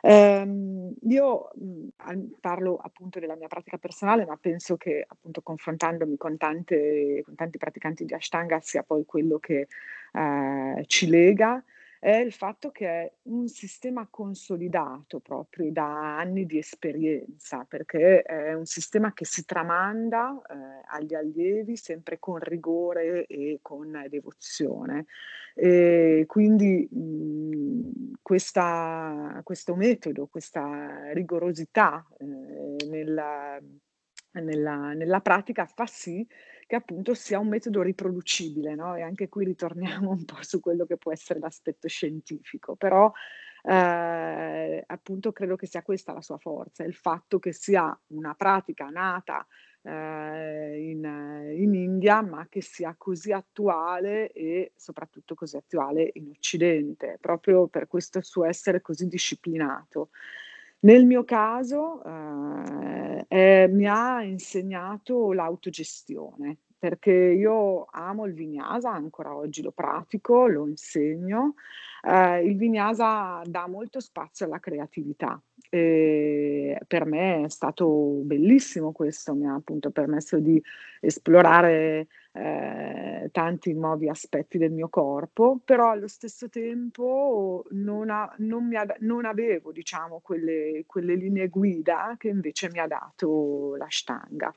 Eh, 0.01 0.93
io 1.03 1.51
mh, 1.55 2.25
parlo 2.41 2.79
appunto 2.83 3.21
della 3.21 3.37
mia 3.37 3.49
pratica 3.49 3.77
personale, 3.77 4.25
ma 4.25 4.39
penso 4.41 4.79
che 4.79 5.05
appunto 5.07 5.43
confrontandomi 5.43 6.17
con, 6.17 6.39
tante, 6.39 7.23
con 7.25 7.35
tanti 7.35 7.59
praticanti 7.59 8.07
di 8.07 8.15
Ashtanga 8.15 8.59
sia 8.61 8.83
poi 8.83 9.05
quello 9.05 9.39
che 9.39 9.69
eh, 10.13 10.85
ci 10.87 11.09
lega 11.09 11.63
è 12.01 12.17
il 12.17 12.33
fatto 12.33 12.71
che 12.71 12.87
è 12.89 13.13
un 13.25 13.47
sistema 13.47 14.09
consolidato 14.11 15.21
proprio 15.21 15.71
da 15.71 16.17
anni 16.17 16.47
di 16.47 16.57
esperienza, 16.57 17.67
perché 17.69 18.23
è 18.23 18.55
un 18.55 18.65
sistema 18.65 19.13
che 19.13 19.27
si 19.27 19.45
tramanda 19.45 20.41
eh, 20.49 20.55
agli 20.87 21.15
allievi 21.15 21.77
sempre 21.77 22.19
con 22.19 22.39
rigore 22.39 23.27
e 23.27 23.59
con 23.61 24.07
devozione. 24.09 25.05
E 25.55 26.25
quindi 26.27 26.89
mh, 26.91 28.13
questa, 28.23 29.39
questo 29.45 29.77
metodo, 29.77 30.27
questa 30.27 31.13
rigorosità 31.13 32.07
eh, 32.19 32.87
nella, 32.89 33.61
nella, 34.41 34.95
nella 34.95 35.21
pratica 35.21 35.67
fa 35.67 35.85
sì 35.85 36.27
che 36.71 36.77
appunto 36.77 37.15
sia 37.15 37.41
un 37.41 37.49
metodo 37.49 37.83
riproducibile, 37.83 38.77
no? 38.77 38.95
E 38.95 39.03
anche 39.03 39.29
qui 39.29 39.45
ritorniamo 39.45 40.11
un 40.11 40.25
po' 40.25 40.37
su 40.43 40.61
quello 40.61 40.87
che 40.87 40.97
può 40.99 41.11
essere 41.11 41.41
l'aspetto 41.41 41.89
scientifico, 41.89 42.77
però 42.77 43.11
eh, 43.65 44.85
appunto 44.87 45.33
credo 45.33 45.57
che 45.57 45.67
sia 45.67 45.83
questa 45.83 46.13
la 46.13 46.23
sua 46.23 46.39
forza, 46.39 46.85
il 46.85 46.95
fatto 46.95 47.41
che 47.41 47.51
sia 47.51 47.99
una 48.11 48.35
pratica 48.35 48.87
nata 48.89 49.45
eh, 49.83 50.91
in, 50.91 51.57
in, 51.57 51.75
India, 51.75 52.23
ma 52.23 52.47
che 52.49 52.61
sia 52.61 52.95
così 52.97 53.33
attuale 53.33 54.31
e 54.31 54.71
soprattutto 54.77 55.35
così 55.35 55.57
attuale 55.57 56.09
in 56.15 56.29
Occidente, 56.29 57.19
proprio 57.21 57.67
per 57.67 57.89
questo 57.89 58.23
suo 58.23 58.45
essere 58.45 58.81
così 58.81 59.09
disciplinato. 59.09 60.11
Nel 60.83 61.05
mio 61.05 61.25
caso 61.25 62.03
eh, 62.05 63.25
eh, 63.29 63.69
mi 63.69 63.87
ha 63.87 64.23
insegnato 64.23 65.33
l'autogestione, 65.33 66.57
perché 66.81 67.13
io 67.13 67.85
amo 67.91 68.25
il 68.25 68.33
vinyasa, 68.33 68.91
ancora 68.91 69.37
oggi 69.37 69.61
lo 69.61 69.71
pratico, 69.71 70.47
lo 70.47 70.67
insegno. 70.67 71.55
Eh, 72.03 72.43
il 72.47 72.57
vinyasa 72.57 73.43
dà 73.45 73.67
molto 73.69 74.01
spazio 74.01 74.47
alla 74.47 74.59
creatività 74.59 75.39
e 75.69 76.81
per 76.87 77.05
me 77.05 77.45
è 77.45 77.49
stato 77.51 77.87
bellissimo 78.25 78.93
questo, 78.93 79.35
mi 79.35 79.47
ha 79.47 79.55
appunto 79.55 79.91
permesso 79.91 80.39
di 80.39 80.61
esplorare 81.01 82.07
eh, 82.33 83.29
tanti 83.31 83.75
nuovi 83.75 84.09
aspetti 84.09 84.57
del 84.57 84.73
mio 84.73 84.89
corpo, 84.89 85.61
però 85.63 85.91
allo 85.91 86.09
stesso 86.09 86.49
tempo 86.49 87.67
non, 87.73 88.09
ha, 88.09 88.35
non, 88.39 88.75
ha, 88.75 88.87
non 89.01 89.27
avevo 89.27 89.71
diciamo 89.71 90.21
quelle, 90.21 90.85
quelle 90.87 91.15
linee 91.15 91.49
guida 91.49 92.15
che 92.19 92.29
invece 92.29 92.71
mi 92.71 92.79
ha 92.79 92.87
dato 92.87 93.77
l'ashtanga 93.77 94.55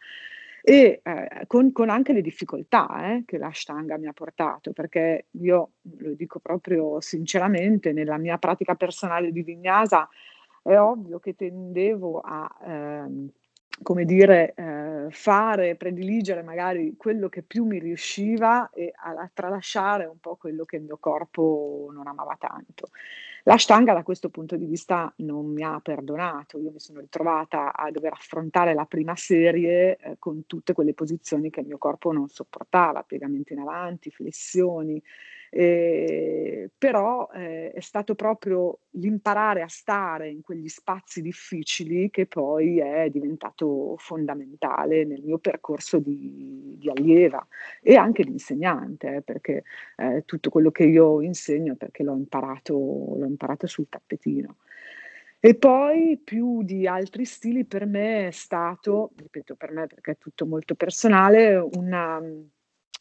e 0.65 1.01
eh, 1.03 1.43
con, 1.45 1.73
con, 1.73 1.89
anche 1.89 2.13
le 2.13 2.21
difficoltà 2.21 3.15
eh, 3.15 3.23
che 3.25 3.37
l'ashtanga 3.37 3.97
mi 3.97 4.07
ha 4.07 4.13
portato, 4.13 4.71
perché 4.71 5.25
io 5.31 5.71
lo 5.99 6.13
dico 6.13 6.39
proprio 6.39 7.01
sinceramente, 7.01 7.91
nella 7.91 8.17
mia 8.17 8.37
pratica 8.37 8.75
personale 8.75 9.33
di 9.33 9.43
vinyasa 9.43 10.07
è 10.61 10.77
ovvio 10.77 11.19
che 11.19 11.35
tendevo 11.35 12.21
a, 12.21 12.49
ehm, 12.65 13.29
come 13.81 14.05
dire, 14.05 14.53
eh, 14.55 15.07
fare, 15.09 15.75
prediligere 15.75 16.43
magari 16.43 16.95
quello 16.97 17.29
che 17.29 17.41
più 17.41 17.65
mi 17.65 17.79
riusciva 17.79 18.69
e 18.69 18.93
a, 18.95 19.09
a 19.11 19.29
tralasciare 19.33 20.05
un 20.05 20.19
po' 20.19 20.35
quello 20.35 20.63
che 20.63 20.77
il 20.77 20.83
mio 20.83 20.97
corpo 20.99 21.89
non 21.91 22.07
amava 22.07 22.35
tanto. 22.39 22.89
La 23.45 23.57
Stanga 23.57 23.93
da 23.93 24.03
questo 24.03 24.29
punto 24.29 24.55
di 24.55 24.65
vista 24.65 25.11
non 25.17 25.51
mi 25.51 25.63
ha 25.63 25.77
perdonato, 25.81 26.59
io 26.59 26.71
mi 26.71 26.79
sono 26.79 27.01
ritrovata 27.01 27.73
a 27.75 27.91
dover 27.91 28.13
affrontare 28.13 28.73
la 28.73 28.85
prima 28.85 29.17
serie 29.17 29.97
eh, 29.97 30.15
con 30.17 30.45
tutte 30.45 30.71
quelle 30.71 30.93
posizioni 30.93 31.49
che 31.49 31.59
il 31.59 31.67
mio 31.67 31.77
corpo 31.77 32.13
non 32.13 32.29
sopportava, 32.29 33.03
piegamenti 33.03 33.51
in 33.51 33.59
avanti, 33.59 34.11
flessioni, 34.11 35.01
eh, 35.55 36.71
però 36.75 37.29
eh, 37.31 37.71
è 37.71 37.79
stato 37.79 38.15
proprio 38.15 38.79
l'imparare 38.91 39.61
a 39.61 39.67
stare 39.67 40.27
in 40.29 40.41
quegli 40.41 40.67
spazi 40.67 41.21
difficili 41.21 42.09
che 42.09 42.25
poi 42.25 42.79
è 42.79 43.07
diventato 43.11 43.93
fondamentale 43.99 45.05
nel 45.05 45.21
mio 45.21 45.37
percorso 45.37 45.99
di, 45.99 46.75
di 46.79 46.89
allieva 46.89 47.45
e 47.83 47.95
anche 47.95 48.23
di 48.23 48.31
insegnante, 48.31 49.17
eh, 49.17 49.21
perché 49.21 49.63
eh, 49.97 50.23
tutto 50.25 50.49
quello 50.49 50.71
che 50.71 50.85
io 50.85 51.21
insegno 51.21 51.75
perché 51.75 52.01
l'ho 52.01 52.15
imparato, 52.15 52.73
l'ho 52.73 53.25
imparato 53.25 53.67
sul 53.67 53.87
tappetino. 53.89 54.57
E 55.39 55.53
poi 55.53 56.19
più 56.23 56.63
di 56.63 56.87
altri 56.87 57.25
stili 57.25 57.63
per 57.65 57.85
me 57.85 58.27
è 58.27 58.31
stato, 58.31 59.11
ripeto 59.15 59.55
per 59.55 59.71
me 59.71 59.85
perché 59.85 60.11
è 60.11 60.17
tutto 60.17 60.47
molto 60.47 60.73
personale, 60.73 61.57
una 61.57 62.19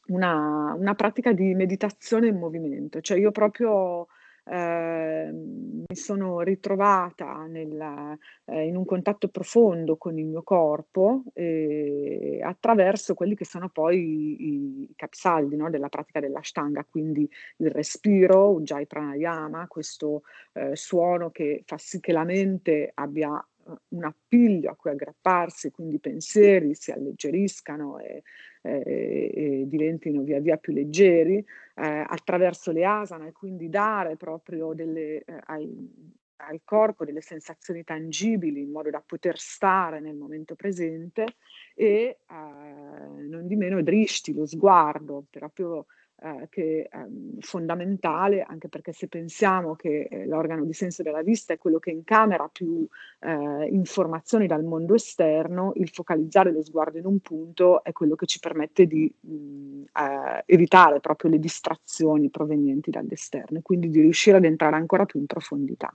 una, 0.09 0.75
una 0.77 0.95
pratica 0.95 1.33
di 1.33 1.55
meditazione 1.55 2.29
in 2.29 2.39
movimento, 2.39 3.01
cioè 3.01 3.19
io 3.19 3.31
proprio 3.31 4.07
eh, 4.45 5.31
mi 5.33 5.95
sono 5.95 6.41
ritrovata 6.41 7.47
nel, 7.47 8.19
eh, 8.47 8.67
in 8.67 8.77
un 8.77 8.85
contatto 8.85 9.29
profondo 9.29 9.97
con 9.97 10.19
il 10.19 10.27
mio 10.27 10.43
corpo 10.43 11.23
eh, 11.33 12.41
attraverso 12.43 13.15
quelli 13.15 13.37
che 13.37 13.45
sono 13.45 13.69
poi 13.69 13.99
i, 13.99 14.83
i 14.83 14.93
capisaldi 14.97 15.55
no, 15.55 15.71
della 15.71 15.89
pratica 15.89 16.19
dell'ashtanga, 16.19 16.85
quindi 16.85 17.29
il 17.59 17.71
respiro, 17.71 18.51
Ujjayi 18.51 18.87
Pranayama, 18.87 19.69
questo 19.69 20.23
eh, 20.55 20.75
suono 20.75 21.31
che 21.31 21.63
fa 21.65 21.79
sì 21.79 22.01
che 22.01 22.13
la 22.13 22.25
mente 22.25 22.91
abbia 22.95 23.45
un 23.91 24.05
appiglio 24.05 24.71
a 24.71 24.75
cui 24.75 24.91
aggrapparsi, 24.91 25.71
quindi 25.71 25.97
i 25.97 26.01
pensieri 26.01 26.75
si 26.75 26.91
alleggeriscano 26.91 27.99
e, 28.01 28.25
e, 28.63 29.33
e 29.35 29.65
diventino 29.67 30.23
via 30.23 30.41
via 30.41 30.57
più 30.57 30.73
leggeri, 30.73 31.37
eh, 31.37 32.05
attraverso 32.07 32.71
le 32.73 32.85
asana 32.85 33.27
e 33.27 33.33
quindi 33.33 33.69
dare 33.69 34.17
proprio 34.17 34.73
delle, 34.73 35.23
eh, 35.25 35.41
ai, 35.47 36.13
al 36.49 36.61
corpo 36.65 37.05
delle 37.05 37.21
sensazioni 37.21 37.85
tangibili 37.85 38.61
in 38.63 38.71
modo 38.71 38.91
da 38.91 39.03
poter 39.05 39.39
stare 39.39 40.01
nel 40.01 40.17
momento 40.17 40.55
presente 40.55 41.37
e 41.75 41.85
eh, 41.85 43.27
non 43.29 43.47
di 43.47 43.57
meno 43.57 43.83
drishti, 43.83 44.35
lo 44.35 44.47
sguardo, 44.47 45.25
proprio 45.31 45.87
eh, 46.23 46.47
che 46.51 46.89
è 46.89 46.97
ehm, 46.97 47.41
fondamentale, 47.41 48.43
anche 48.43 48.69
perché 48.69 48.93
se 48.93 49.09
pensiamo 49.09 49.75
che 49.75 50.09
eh, 50.11 50.27
l'organo 50.27 50.65
di 50.65 50.73
senso 50.73 51.03
della 51.03 51.23
vista 51.23 51.53
è 51.53 51.59
quello 51.59 51.79
che 51.79 51.91
incamera 51.91 52.49
più 52.49 52.87
eh, 53.21 53.67
informazioni 53.71 54.47
dal 54.47 54.65
mondo 54.65 54.95
esterno, 54.95 55.73
il 55.77 55.89
focalizzare 55.89 56.53
lo 56.53 56.63
sguardo 56.63 56.99
in 56.99 57.07
un 57.07 57.19
punto 57.21 57.83
è 57.83 57.93
quello 57.93 58.15
che 58.15 58.27
ci 58.27 58.39
permette 58.39 58.87
di 58.87 59.13
mh, 59.21 59.83
eh, 59.93 60.43
evitare 60.47 61.01
proprio 61.01 61.31
le 61.31 61.39
distrazioni 61.39 62.31
provenienti 62.31 62.91
dall'esterno 62.91 63.59
e 63.59 63.63
quindi 63.63 63.91
di 63.91 64.01
riuscire 64.01 64.37
ad 64.37 64.45
entrare 64.45 64.77
ancora 64.77 65.05
più 65.05 65.19
in 65.21 65.27
profondità. 65.27 65.95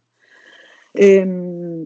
Ehm, 0.91 1.85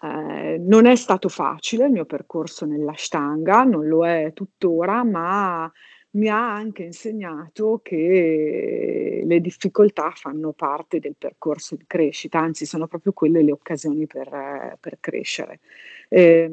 Eh, 0.00 0.58
non 0.60 0.86
è 0.86 0.94
stato 0.94 1.28
facile 1.28 1.86
il 1.86 1.90
mio 1.90 2.04
percorso 2.04 2.64
nell'Ashtanga, 2.66 3.64
non 3.64 3.88
lo 3.88 4.06
è 4.06 4.32
tuttora, 4.32 5.02
ma 5.02 5.68
mi 6.10 6.28
ha 6.28 6.54
anche 6.54 6.84
insegnato 6.84 7.80
che 7.82 9.22
le 9.24 9.40
difficoltà 9.40 10.10
fanno 10.10 10.52
parte 10.52 10.98
del 10.98 11.16
percorso 11.16 11.76
di 11.76 11.84
crescita, 11.86 12.38
anzi 12.38 12.64
sono 12.66 12.86
proprio 12.86 13.12
quelle 13.12 13.42
le 13.42 13.52
occasioni 13.52 14.06
per, 14.06 14.78
per 14.80 14.98
crescere. 15.00 15.60
Eh, 16.08 16.50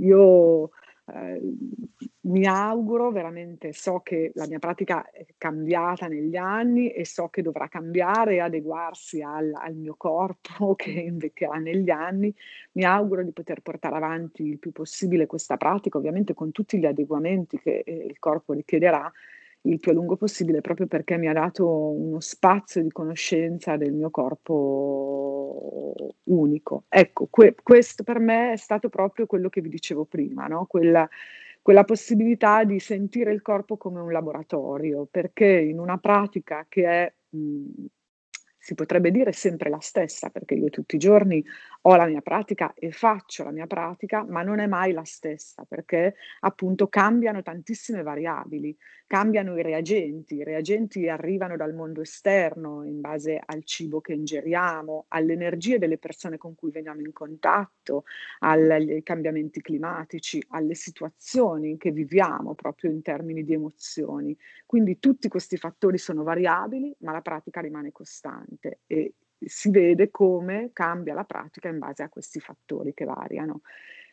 io 0.00 0.70
eh, 1.12 1.40
mi 2.22 2.44
auguro 2.46 3.10
veramente, 3.12 3.72
so 3.72 4.00
che 4.00 4.32
la 4.34 4.46
mia 4.46 4.58
pratica 4.58 5.08
è 5.10 5.24
cambiata 5.38 6.08
negli 6.08 6.36
anni 6.36 6.90
e 6.90 7.04
so 7.04 7.28
che 7.28 7.42
dovrà 7.42 7.68
cambiare 7.68 8.34
e 8.34 8.40
adeguarsi 8.40 9.22
al, 9.22 9.52
al 9.54 9.74
mio 9.74 9.94
corpo 9.96 10.74
che 10.76 10.90
invecchierà 10.90 11.58
negli 11.58 11.90
anni. 11.90 12.34
Mi 12.72 12.84
auguro 12.84 13.22
di 13.22 13.30
poter 13.30 13.60
portare 13.60 13.96
avanti 13.96 14.42
il 14.42 14.58
più 14.58 14.72
possibile 14.72 15.26
questa 15.26 15.56
pratica, 15.56 15.98
ovviamente 15.98 16.34
con 16.34 16.50
tutti 16.50 16.78
gli 16.78 16.86
adeguamenti 16.86 17.58
che 17.60 17.82
eh, 17.86 17.92
il 17.92 18.18
corpo 18.18 18.52
richiederà 18.52 19.10
il 19.66 19.78
più 19.80 19.90
a 19.92 19.94
lungo 19.94 20.16
possibile 20.16 20.60
proprio 20.60 20.86
perché 20.86 21.16
mi 21.18 21.28
ha 21.28 21.32
dato 21.32 21.68
uno 21.68 22.20
spazio 22.20 22.82
di 22.82 22.90
conoscenza 22.90 23.76
del 23.76 23.92
mio 23.92 24.10
corpo 24.10 25.94
unico. 26.24 26.84
Ecco, 26.88 27.26
que- 27.30 27.54
questo 27.62 28.02
per 28.02 28.18
me 28.18 28.52
è 28.52 28.56
stato 28.56 28.88
proprio 28.88 29.26
quello 29.26 29.48
che 29.48 29.60
vi 29.60 29.68
dicevo 29.68 30.04
prima, 30.04 30.46
no? 30.46 30.66
quella, 30.66 31.08
quella 31.62 31.84
possibilità 31.84 32.64
di 32.64 32.78
sentire 32.80 33.32
il 33.32 33.42
corpo 33.42 33.76
come 33.76 34.00
un 34.00 34.12
laboratorio, 34.12 35.06
perché 35.10 35.46
in 35.46 35.78
una 35.78 35.98
pratica 35.98 36.66
che 36.68 36.84
è 36.86 37.12
mh, 37.30 37.84
si 38.66 38.74
potrebbe 38.74 39.12
dire 39.12 39.30
sempre 39.30 39.70
la 39.70 39.78
stessa, 39.78 40.28
perché 40.28 40.54
io 40.54 40.70
tutti 40.70 40.96
i 40.96 40.98
giorni 40.98 41.40
ho 41.82 41.94
la 41.94 42.06
mia 42.06 42.20
pratica 42.20 42.74
e 42.74 42.90
faccio 42.90 43.44
la 43.44 43.52
mia 43.52 43.68
pratica, 43.68 44.24
ma 44.24 44.42
non 44.42 44.58
è 44.58 44.66
mai 44.66 44.92
la 44.92 45.04
stessa, 45.04 45.64
perché 45.64 46.16
appunto 46.40 46.88
cambiano 46.88 47.42
tantissime 47.42 48.02
variabili, 48.02 48.76
cambiano 49.06 49.56
i 49.56 49.62
reagenti, 49.62 50.34
i 50.34 50.42
reagenti 50.42 51.08
arrivano 51.08 51.56
dal 51.56 51.74
mondo 51.74 52.00
esterno 52.00 52.82
in 52.82 53.00
base 53.00 53.40
al 53.40 53.62
cibo 53.62 54.00
che 54.00 54.14
ingeriamo, 54.14 55.04
alle 55.10 55.34
energie 55.34 55.78
delle 55.78 55.98
persone 55.98 56.36
con 56.36 56.56
cui 56.56 56.72
veniamo 56.72 57.02
in 57.02 57.12
contatto, 57.12 58.02
ai 58.40 59.00
cambiamenti 59.04 59.60
climatici, 59.60 60.42
alle 60.48 60.74
situazioni 60.74 61.76
che 61.76 61.92
viviamo 61.92 62.56
proprio 62.56 62.90
in 62.90 63.00
termini 63.00 63.44
di 63.44 63.52
emozioni. 63.52 64.36
Quindi 64.66 64.98
tutti 64.98 65.28
questi 65.28 65.56
fattori 65.56 65.98
sono 65.98 66.24
variabili, 66.24 66.92
ma 67.02 67.12
la 67.12 67.20
pratica 67.20 67.60
rimane 67.60 67.92
costante 67.92 68.54
e 68.86 69.14
si 69.38 69.70
vede 69.70 70.10
come 70.10 70.70
cambia 70.72 71.14
la 71.14 71.24
pratica 71.24 71.68
in 71.68 71.78
base 71.78 72.02
a 72.02 72.08
questi 72.08 72.40
fattori 72.40 72.94
che 72.94 73.04
variano 73.04 73.60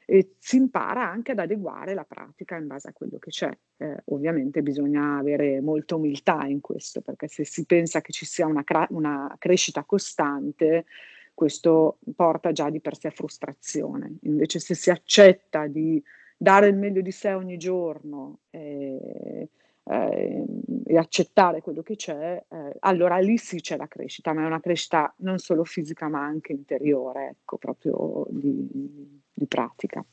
e 0.05 0.35
si 0.39 0.57
impara 0.57 1.09
anche 1.09 1.31
ad 1.31 1.39
adeguare 1.39 1.93
la 1.93 2.03
pratica 2.03 2.57
in 2.57 2.67
base 2.67 2.89
a 2.89 2.93
quello 2.93 3.17
che 3.19 3.29
c'è. 3.29 3.49
Eh, 3.77 4.01
ovviamente 4.05 4.61
bisogna 4.61 5.17
avere 5.17 5.61
molta 5.61 5.95
umiltà 5.95 6.45
in 6.45 6.59
questo, 6.59 7.01
perché 7.01 7.27
se 7.27 7.45
si 7.45 7.65
pensa 7.65 8.01
che 8.01 8.11
ci 8.11 8.25
sia 8.25 8.45
una, 8.45 8.63
cra- 8.63 8.87
una 8.89 9.33
crescita 9.39 9.83
costante, 9.83 10.85
questo 11.33 11.99
porta 12.15 12.51
già 12.51 12.69
di 12.69 12.81
per 12.81 12.97
sé 12.97 13.07
a 13.07 13.11
frustrazione. 13.11 14.17
Invece 14.23 14.59
se 14.59 14.75
si 14.75 14.89
accetta 14.89 15.67
di 15.67 16.03
dare 16.37 16.67
il 16.67 16.75
meglio 16.75 17.01
di 17.01 17.11
sé 17.11 17.33
ogni 17.33 17.57
giorno, 17.57 18.39
eh, 18.49 19.49
eh, 19.85 20.45
e 20.85 20.97
accettare 20.97 21.61
quello 21.61 21.81
che 21.81 21.95
c'è, 21.95 22.43
eh, 22.47 22.75
allora 22.79 23.17
lì 23.17 23.37
sì 23.37 23.59
c'è 23.59 23.77
la 23.77 23.87
crescita, 23.87 24.33
ma 24.33 24.43
è 24.43 24.45
una 24.45 24.59
crescita 24.59 25.13
non 25.17 25.37
solo 25.39 25.63
fisica 25.63 26.07
ma 26.07 26.23
anche 26.23 26.53
interiore, 26.53 27.29
ecco, 27.29 27.57
proprio 27.57 28.25
di, 28.29 29.21
di 29.33 29.47
pratica. 29.47 30.05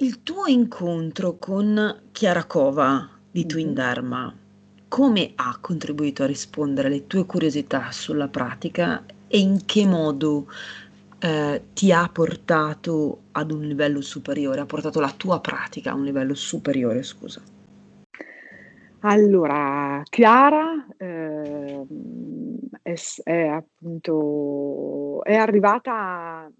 Il 0.00 0.22
tuo 0.22 0.46
incontro 0.46 1.38
con 1.38 2.04
Chiara 2.12 2.44
Cova 2.46 3.18
di 3.30 3.46
Twin 3.46 3.66
mm-hmm. 3.66 3.74
Dharma, 3.74 4.38
come 4.86 5.32
ha 5.34 5.58
contribuito 5.60 6.22
a 6.22 6.26
rispondere 6.26 6.86
alle 6.86 7.06
tue 7.06 7.26
curiosità 7.26 7.90
sulla 7.90 8.28
pratica 8.28 9.04
e 9.26 9.38
in 9.38 9.64
che 9.66 9.86
modo 9.86 10.46
eh, 11.20 11.62
ti 11.72 11.92
ha 11.92 12.08
portato 12.12 13.22
ad 13.32 13.50
un 13.50 13.62
livello 13.62 14.00
superiore, 14.00 14.60
ha 14.60 14.66
portato 14.66 15.00
la 15.00 15.12
tua 15.16 15.40
pratica 15.40 15.90
a 15.90 15.94
un 15.94 16.04
livello 16.04 16.34
superiore, 16.34 17.02
scusa? 17.02 17.40
Allora, 19.00 20.02
Chiara 20.08 20.86
eh, 20.96 21.86
è, 22.82 22.94
è, 23.22 23.46
appunto 23.46 25.22
è 25.22 25.34
arrivata 25.34 26.50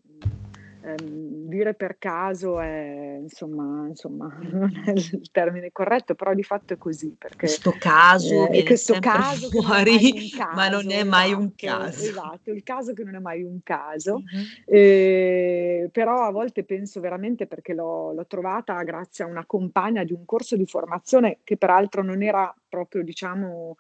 ehm, 0.97 1.49
dire 1.49 1.75
per 1.75 1.97
caso 1.99 2.61
è, 2.61 3.19
insomma, 3.21 3.87
insomma, 3.89 4.37
non 4.51 4.83
è 4.85 4.91
il 4.93 5.31
termine 5.31 5.73
corretto, 5.73 6.15
però 6.15 6.35
di 6.35 6.43
fatto 6.43 6.75
è 6.75 6.79
così. 6.79 7.15
Perché, 7.19 7.37
questo 7.39 7.75
caso 7.79 8.49
eh, 8.49 8.65
questo 8.65 8.99
caso 9.01 9.49
fuori, 9.51 10.31
caso, 10.31 10.55
ma 10.57 10.69
non 10.69 10.91
è 10.91 11.05
mai 11.05 11.33
un 11.33 11.53
esatto, 11.57 11.85
caso. 11.85 12.05
Esatto, 12.05 12.51
il 12.51 12.63
caso 12.63 12.93
che 12.93 13.05
non 13.05 13.15
è 13.15 13.21
mai 13.21 13.43
un 13.43 13.61
caso, 13.63 14.23
mm-hmm. 14.23 14.45
eh, 14.67 15.89
però 15.93 16.25
a 16.25 16.31
volte 16.31 16.65
penso 16.65 17.01
veramente 17.01 17.47
perché 17.47 17.75
l'ho, 17.75 18.13
l'ho 18.13 18.27
trovata 18.27 18.83
grazie 18.83 19.25
a 19.25 19.29
una 19.29 19.45
compagna 19.47 20.05
di 20.05 20.13
un 20.13 20.25
corso 20.25 20.57
di 20.57 20.67
formazione 20.67 21.39
che 21.45 21.57
peraltro 21.57 22.03
non 22.03 22.23
era 22.23 22.55
proprio, 22.69 23.03
diciamo, 23.03 23.77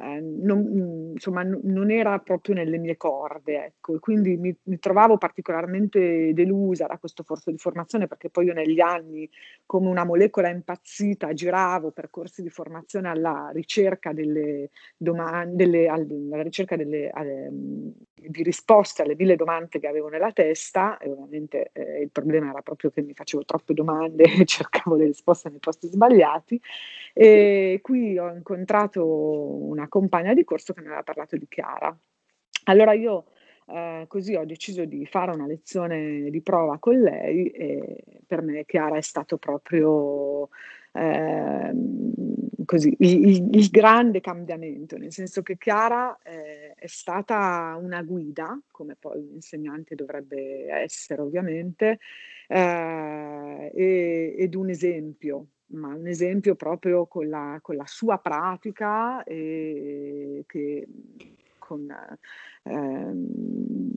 eh, 0.00 0.20
non, 0.20 0.60
mm, 0.60 1.10
insomma, 1.14 1.42
non 1.42 1.90
era 1.90 2.20
proprio 2.20 2.54
nelle 2.54 2.78
mie 2.78 2.96
corde, 2.96 3.64
ecco, 3.64 3.96
e 3.96 3.98
quindi 3.98 4.36
mi, 4.36 4.56
mi, 4.62 4.78
trovavo 4.78 5.18
particolarmente 5.18 6.32
delusa 6.34 6.86
da 6.86 6.98
questo 6.98 7.24
corso 7.24 7.50
di 7.50 7.58
formazione 7.58 8.06
perché 8.06 8.30
poi 8.30 8.46
io 8.46 8.52
negli 8.52 8.78
anni, 8.78 9.28
come 9.66 9.88
una 9.88 10.04
molecola 10.04 10.50
impazzita, 10.50 11.32
giravo 11.32 11.90
percorsi 11.90 12.42
di 12.42 12.48
formazione 12.48 13.08
alla 13.08 13.50
ricerca 13.52 14.12
delle 14.12 14.70
domande, 14.96 15.88
alla 15.88 16.42
ricerca 16.42 16.76
delle, 16.76 17.10
alle, 17.10 17.50
di 17.50 18.42
risposte 18.44 19.02
alle 19.02 19.16
mille 19.16 19.34
domande 19.34 19.80
che 19.80 19.88
avevo 19.88 20.08
nella 20.08 20.30
testa, 20.30 20.98
e 20.98 21.10
ovviamente 21.10 21.70
eh, 21.72 22.02
il 22.02 22.10
problema 22.10 22.50
era 22.50 22.62
proprio 22.62 22.90
che 22.90 23.02
mi 23.02 23.14
facevo 23.14 23.44
troppe 23.44 23.74
domande 23.74 24.22
e 24.22 24.44
cercavo 24.46 24.94
le 24.94 25.06
risposte 25.06 25.48
nei 25.48 25.58
posti 25.58 25.88
sbagliati. 25.88 26.60
E 27.14 27.80
qui 27.82 28.16
ho 28.16 28.32
incontrato 28.32 29.04
una 29.04 29.87
compagna 29.88 30.34
di 30.34 30.44
corso 30.44 30.72
che 30.72 30.80
mi 30.80 30.86
aveva 30.86 31.02
parlato 31.02 31.36
di 31.36 31.46
Chiara. 31.48 31.96
Allora 32.64 32.92
io 32.92 33.26
eh, 33.66 34.04
così 34.08 34.34
ho 34.34 34.44
deciso 34.44 34.84
di 34.84 35.06
fare 35.06 35.32
una 35.32 35.46
lezione 35.46 36.30
di 36.30 36.40
prova 36.40 36.78
con 36.78 37.00
lei 37.00 37.48
e 37.48 38.02
per 38.26 38.42
me 38.42 38.64
Chiara 38.64 38.96
è 38.96 39.02
stato 39.02 39.36
proprio 39.36 40.48
eh, 40.92 41.72
così, 42.64 42.94
il, 42.98 43.48
il, 43.52 43.68
grande 43.70 44.20
cambiamento, 44.20 44.96
nel 44.96 45.12
senso 45.12 45.42
che 45.42 45.56
Chiara 45.56 46.18
eh, 46.22 46.72
è 46.74 46.86
stata 46.86 47.78
una 47.80 48.02
guida, 48.02 48.58
come 48.70 48.96
poi 48.98 49.20
un 49.20 49.34
insegnante 49.34 49.94
dovrebbe 49.94 50.70
essere 50.70 51.22
ovviamente, 51.22 51.98
eh, 52.46 53.70
ed 53.74 54.54
un 54.54 54.70
esempio 54.70 55.46
ma 55.68 55.94
un 55.94 56.06
esempio 56.06 56.54
proprio 56.54 57.06
con 57.06 57.28
la, 57.28 57.58
con 57.62 57.76
la 57.76 57.86
sua 57.86 58.18
pratica 58.18 59.22
e 59.24 60.44
che, 60.46 60.86
con, 61.58 61.86
ehm, 62.62 63.90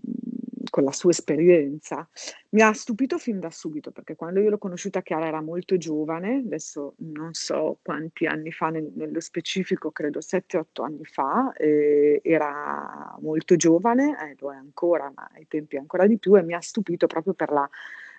con, 0.69 0.83
la 0.83 0.91
sua 0.91 1.11
esperienza. 1.11 2.07
Mi 2.49 2.61
ha 2.61 2.73
stupito 2.73 3.17
fin 3.17 3.39
da 3.39 3.49
subito 3.49 3.91
perché 3.91 4.15
quando 4.15 4.41
io 4.41 4.49
l'ho 4.49 4.57
conosciuta 4.57 5.01
Chiara 5.01 5.27
era 5.27 5.41
molto 5.41 5.77
giovane, 5.77 6.43
adesso 6.45 6.95
non 6.97 7.33
so 7.33 7.79
quanti 7.81 8.25
anni 8.25 8.51
fa 8.51 8.69
nel, 8.69 8.91
nello 8.93 9.21
specifico, 9.21 9.91
credo 9.91 10.19
7-8 10.19 10.83
anni 10.83 11.05
fa, 11.05 11.53
era 11.55 13.15
molto 13.21 13.55
giovane, 13.55 14.17
eh, 14.29 14.35
lo 14.39 14.51
è 14.51 14.55
ancora, 14.55 15.11
ma 15.15 15.29
ai 15.33 15.47
tempi 15.47 15.77
ancora 15.77 16.05
di 16.05 16.17
più 16.17 16.35
e 16.37 16.43
mi 16.43 16.53
ha 16.53 16.61
stupito 16.61 17.07
proprio 17.07 17.33
per 17.33 17.51
la 17.51 17.69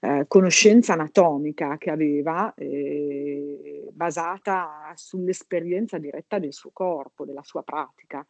eh, 0.04 0.24
conoscenza 0.26 0.94
anatomica 0.94 1.78
che 1.78 1.90
aveva, 1.90 2.52
eh, 2.56 3.88
basata 3.92 4.92
sull'esperienza 4.96 5.98
diretta 5.98 6.40
del 6.40 6.52
suo 6.52 6.70
corpo, 6.72 7.24
della 7.24 7.44
sua 7.44 7.62
pratica. 7.62 8.26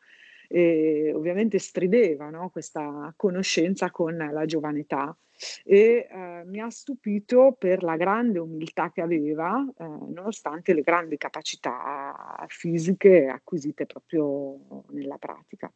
E 0.48 1.12
ovviamente 1.14 1.58
strideva 1.58 2.28
no? 2.28 2.50
questa 2.50 3.10
conoscenza 3.16 3.90
con 3.90 4.14
la 4.16 4.44
giovane 4.44 4.80
età 4.80 5.16
e 5.64 6.06
eh, 6.10 6.42
mi 6.44 6.60
ha 6.60 6.68
stupito 6.68 7.56
per 7.58 7.82
la 7.82 7.96
grande 7.96 8.38
umiltà 8.38 8.90
che 8.92 9.00
aveva, 9.00 9.66
eh, 9.78 9.84
nonostante 9.84 10.74
le 10.74 10.82
grandi 10.82 11.16
capacità 11.16 12.44
fisiche 12.48 13.28
acquisite 13.28 13.86
proprio 13.86 14.84
nella 14.90 15.16
pratica. 15.16 15.72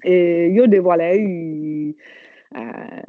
E 0.00 0.46
io 0.46 0.66
devo 0.66 0.90
a 0.92 0.96
lei 0.96 1.94
eh, 2.50 3.02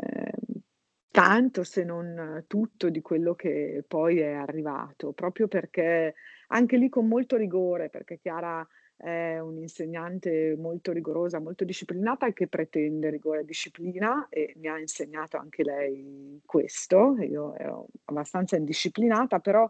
tanto 1.12 1.64
se 1.64 1.84
non 1.84 2.44
tutto 2.48 2.90
di 2.90 3.02
quello 3.02 3.36
che 3.36 3.84
poi 3.88 4.20
è 4.20 4.32
arrivato, 4.34 5.12
proprio 5.14 5.48
perché 5.48 6.16
anche 6.50 6.78
lì 6.78 6.90
con 6.90 7.08
molto 7.08 7.36
rigore, 7.38 7.90
perché 7.90 8.18
Chiara 8.20 8.66
è 8.96 9.40
un'insegnante 9.40 10.56
molto 10.58 10.92
rigorosa, 10.92 11.40
molto 11.40 11.64
disciplinata 11.64 12.28
e 12.28 12.34
che 12.34 12.48
pretende 12.48 13.10
rigore 13.10 13.42
e 13.42 13.46
disciplina 13.46 14.28
e 14.30 14.54
mi 14.58 14.68
ha 14.68 14.78
insegnato 14.78 15.38
anche 15.38 15.64
lei 15.64 16.42
questo. 16.46 17.16
Io 17.22 17.56
ero 17.56 17.88
abbastanza 18.06 18.58
indisciplinata, 18.58 19.40
però 19.40 19.70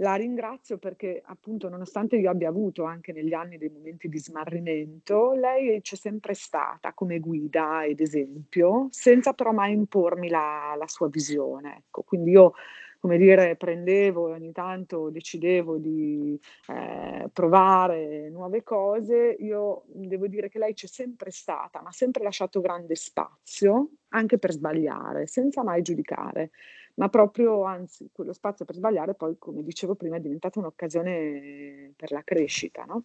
la 0.00 0.14
ringrazio 0.14 0.78
perché 0.78 1.22
appunto 1.24 1.68
nonostante 1.68 2.16
io 2.16 2.30
abbia 2.30 2.48
avuto 2.48 2.84
anche 2.84 3.12
negli 3.12 3.34
anni 3.34 3.58
dei 3.58 3.70
momenti 3.70 4.08
di 4.08 4.18
smarrimento, 4.18 5.32
lei 5.32 5.80
c'è 5.80 5.96
sempre 5.96 6.34
stata 6.34 6.92
come 6.92 7.18
guida 7.18 7.84
ed 7.84 8.00
esempio, 8.00 8.88
senza 8.90 9.32
però 9.32 9.52
mai 9.52 9.72
impormi 9.72 10.28
la, 10.28 10.74
la 10.78 10.86
sua 10.86 11.08
visione. 11.08 11.78
Ecco, 11.78 12.02
quindi 12.02 12.30
io 12.30 12.52
come 13.00 13.16
dire, 13.16 13.54
prendevo 13.56 14.28
e 14.28 14.32
ogni 14.32 14.52
tanto 14.52 15.08
decidevo 15.10 15.78
di 15.78 16.38
eh, 16.66 17.28
provare 17.32 18.28
nuove 18.28 18.64
cose, 18.64 19.36
io 19.38 19.84
devo 19.86 20.26
dire 20.26 20.48
che 20.48 20.58
lei 20.58 20.74
c'è 20.74 20.88
sempre 20.88 21.30
stata, 21.30 21.80
ma 21.80 21.90
ha 21.90 21.92
sempre 21.92 22.24
lasciato 22.24 22.60
grande 22.60 22.96
spazio 22.96 23.90
anche 24.08 24.38
per 24.38 24.52
sbagliare, 24.52 25.26
senza 25.26 25.62
mai 25.62 25.82
giudicare, 25.82 26.50
ma 26.98 27.08
proprio, 27.08 27.62
anzi, 27.62 28.10
quello 28.12 28.32
spazio 28.32 28.64
per 28.64 28.74
sbagliare 28.74 29.14
poi, 29.14 29.38
come 29.38 29.62
dicevo 29.62 29.94
prima, 29.94 30.16
è 30.16 30.20
diventata 30.20 30.58
un'occasione 30.58 31.92
per 31.96 32.10
la 32.10 32.22
crescita, 32.24 32.84
no? 32.84 33.04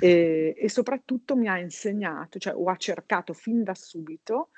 E, 0.00 0.54
e 0.56 0.68
soprattutto 0.68 1.36
mi 1.36 1.48
ha 1.48 1.58
insegnato, 1.58 2.38
cioè 2.38 2.54
o 2.54 2.64
ha 2.66 2.76
cercato 2.76 3.32
fin 3.32 3.64
da 3.64 3.74
subito 3.74 4.50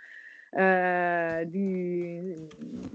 eh, 0.51 1.45
di 1.49 2.35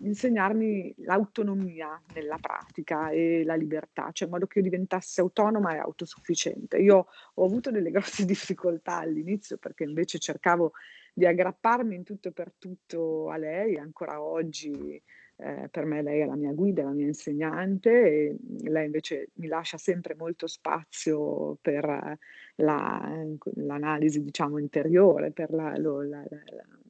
insegnarmi 0.03 0.93
l'autonomia 0.99 1.99
nella 2.13 2.37
pratica 2.37 3.09
e 3.09 3.43
la 3.43 3.55
libertà, 3.55 4.11
cioè 4.11 4.27
in 4.27 4.33
modo 4.33 4.45
che 4.45 4.59
io 4.59 4.65
diventassi 4.65 5.19
autonoma 5.19 5.73
e 5.73 5.79
autosufficiente. 5.79 6.77
Io 6.77 7.07
ho 7.33 7.43
avuto 7.43 7.71
delle 7.71 7.89
grosse 7.91 8.23
difficoltà 8.23 8.99
all'inizio 8.99 9.57
perché 9.57 9.83
invece 9.83 10.19
cercavo 10.19 10.73
di 11.11 11.25
aggrapparmi 11.25 11.95
in 11.95 12.03
tutto 12.03 12.27
e 12.27 12.33
per 12.33 12.53
tutto 12.57 13.31
a 13.31 13.37
lei, 13.37 13.77
ancora 13.77 14.21
oggi 14.21 15.01
eh, 15.39 15.69
per 15.69 15.85
me 15.85 16.01
lei 16.01 16.21
è 16.21 16.25
la 16.25 16.35
mia 16.35 16.51
guida, 16.53 16.83
la 16.83 16.91
mia 16.91 17.07
insegnante 17.07 17.89
e 17.89 18.37
lei 18.63 18.85
invece 18.85 19.29
mi 19.35 19.47
lascia 19.47 19.77
sempre 19.77 20.15
molto 20.15 20.47
spazio 20.47 21.57
per 21.61 22.17
la, 22.55 23.25
l'analisi 23.55 24.21
diciamo 24.21 24.57
interiore, 24.57 25.31
per 25.31 25.51
la, 25.51 25.77
lo, 25.77 26.01
la, 26.01 26.23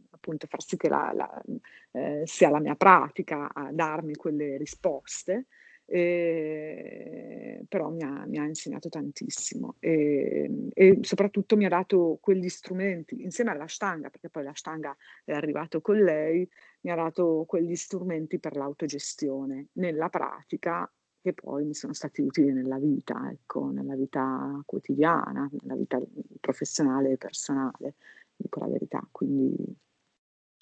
appunto 0.09 0.47
far 0.47 0.63
sì 0.63 0.77
che 0.77 0.89
la, 0.89 1.43
eh, 1.91 2.23
sia 2.25 2.49
la 2.49 2.59
mia 2.59 2.75
pratica 2.75 3.51
a 3.53 3.71
darmi 3.71 4.15
quelle 4.15 4.57
risposte, 4.57 5.45
eh, 5.89 7.65
però 7.67 7.89
mi 7.89 8.03
ha, 8.03 8.25
mi 8.27 8.37
ha, 8.37 8.45
insegnato 8.45 8.89
tantissimo 8.89 9.75
e, 9.79 10.69
e, 10.73 10.99
soprattutto 11.01 11.57
mi 11.57 11.65
ha 11.65 11.69
dato 11.69 12.19
quegli 12.21 12.47
strumenti, 12.47 13.21
insieme 13.23 13.51
alla 13.51 13.67
stanga, 13.67 14.09
perché 14.09 14.29
poi 14.29 14.43
la 14.43 14.53
stanga 14.53 14.95
è 15.25 15.31
arrivato 15.31 15.81
con 15.81 15.97
lei, 15.97 16.47
mi 16.81 16.91
ha 16.91 16.95
dato 16.95 17.45
quegli 17.47 17.75
strumenti 17.75 18.39
per 18.39 18.55
l'autogestione 18.55 19.67
nella 19.73 20.09
pratica 20.09 20.89
che 21.21 21.33
poi 21.33 21.65
mi 21.65 21.73
sono 21.73 21.93
stati 21.93 22.21
utili 22.21 22.53
nella 22.53 22.77
vita, 22.77 23.29
ecco, 23.31 23.69
nella 23.71 23.95
vita 23.95 24.61
quotidiana, 24.65 25.49
nella 25.61 25.75
vita 25.75 25.99
professionale 26.39 27.11
e 27.11 27.17
personale, 27.17 27.95
dico 28.35 28.59
la 28.59 28.67
verità. 28.67 29.05
Quindi 29.11 29.55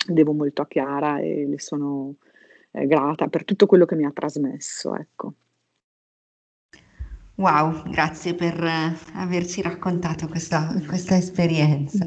devo 0.07 0.34
molto 0.34 0.63
a 0.63 0.67
Chiara 0.67 1.19
e 1.19 1.45
le 1.45 1.59
sono 1.59 2.15
eh, 2.78 2.88
grata 2.88 3.28
per 3.28 3.43
tutto 3.43 3.65
quello 3.65 3.86
che 3.86 3.95
mi 3.95 4.05
ha 4.05 4.11
trasmesso. 4.11 4.95
Ecco. 4.95 5.34
Wow, 7.36 7.84
grazie 7.89 8.34
per 8.34 8.63
eh, 8.63 8.95
averci 9.13 9.61
raccontato 9.61 10.28
questa, 10.28 10.73
questa 10.88 11.15
esperienza. 11.15 12.05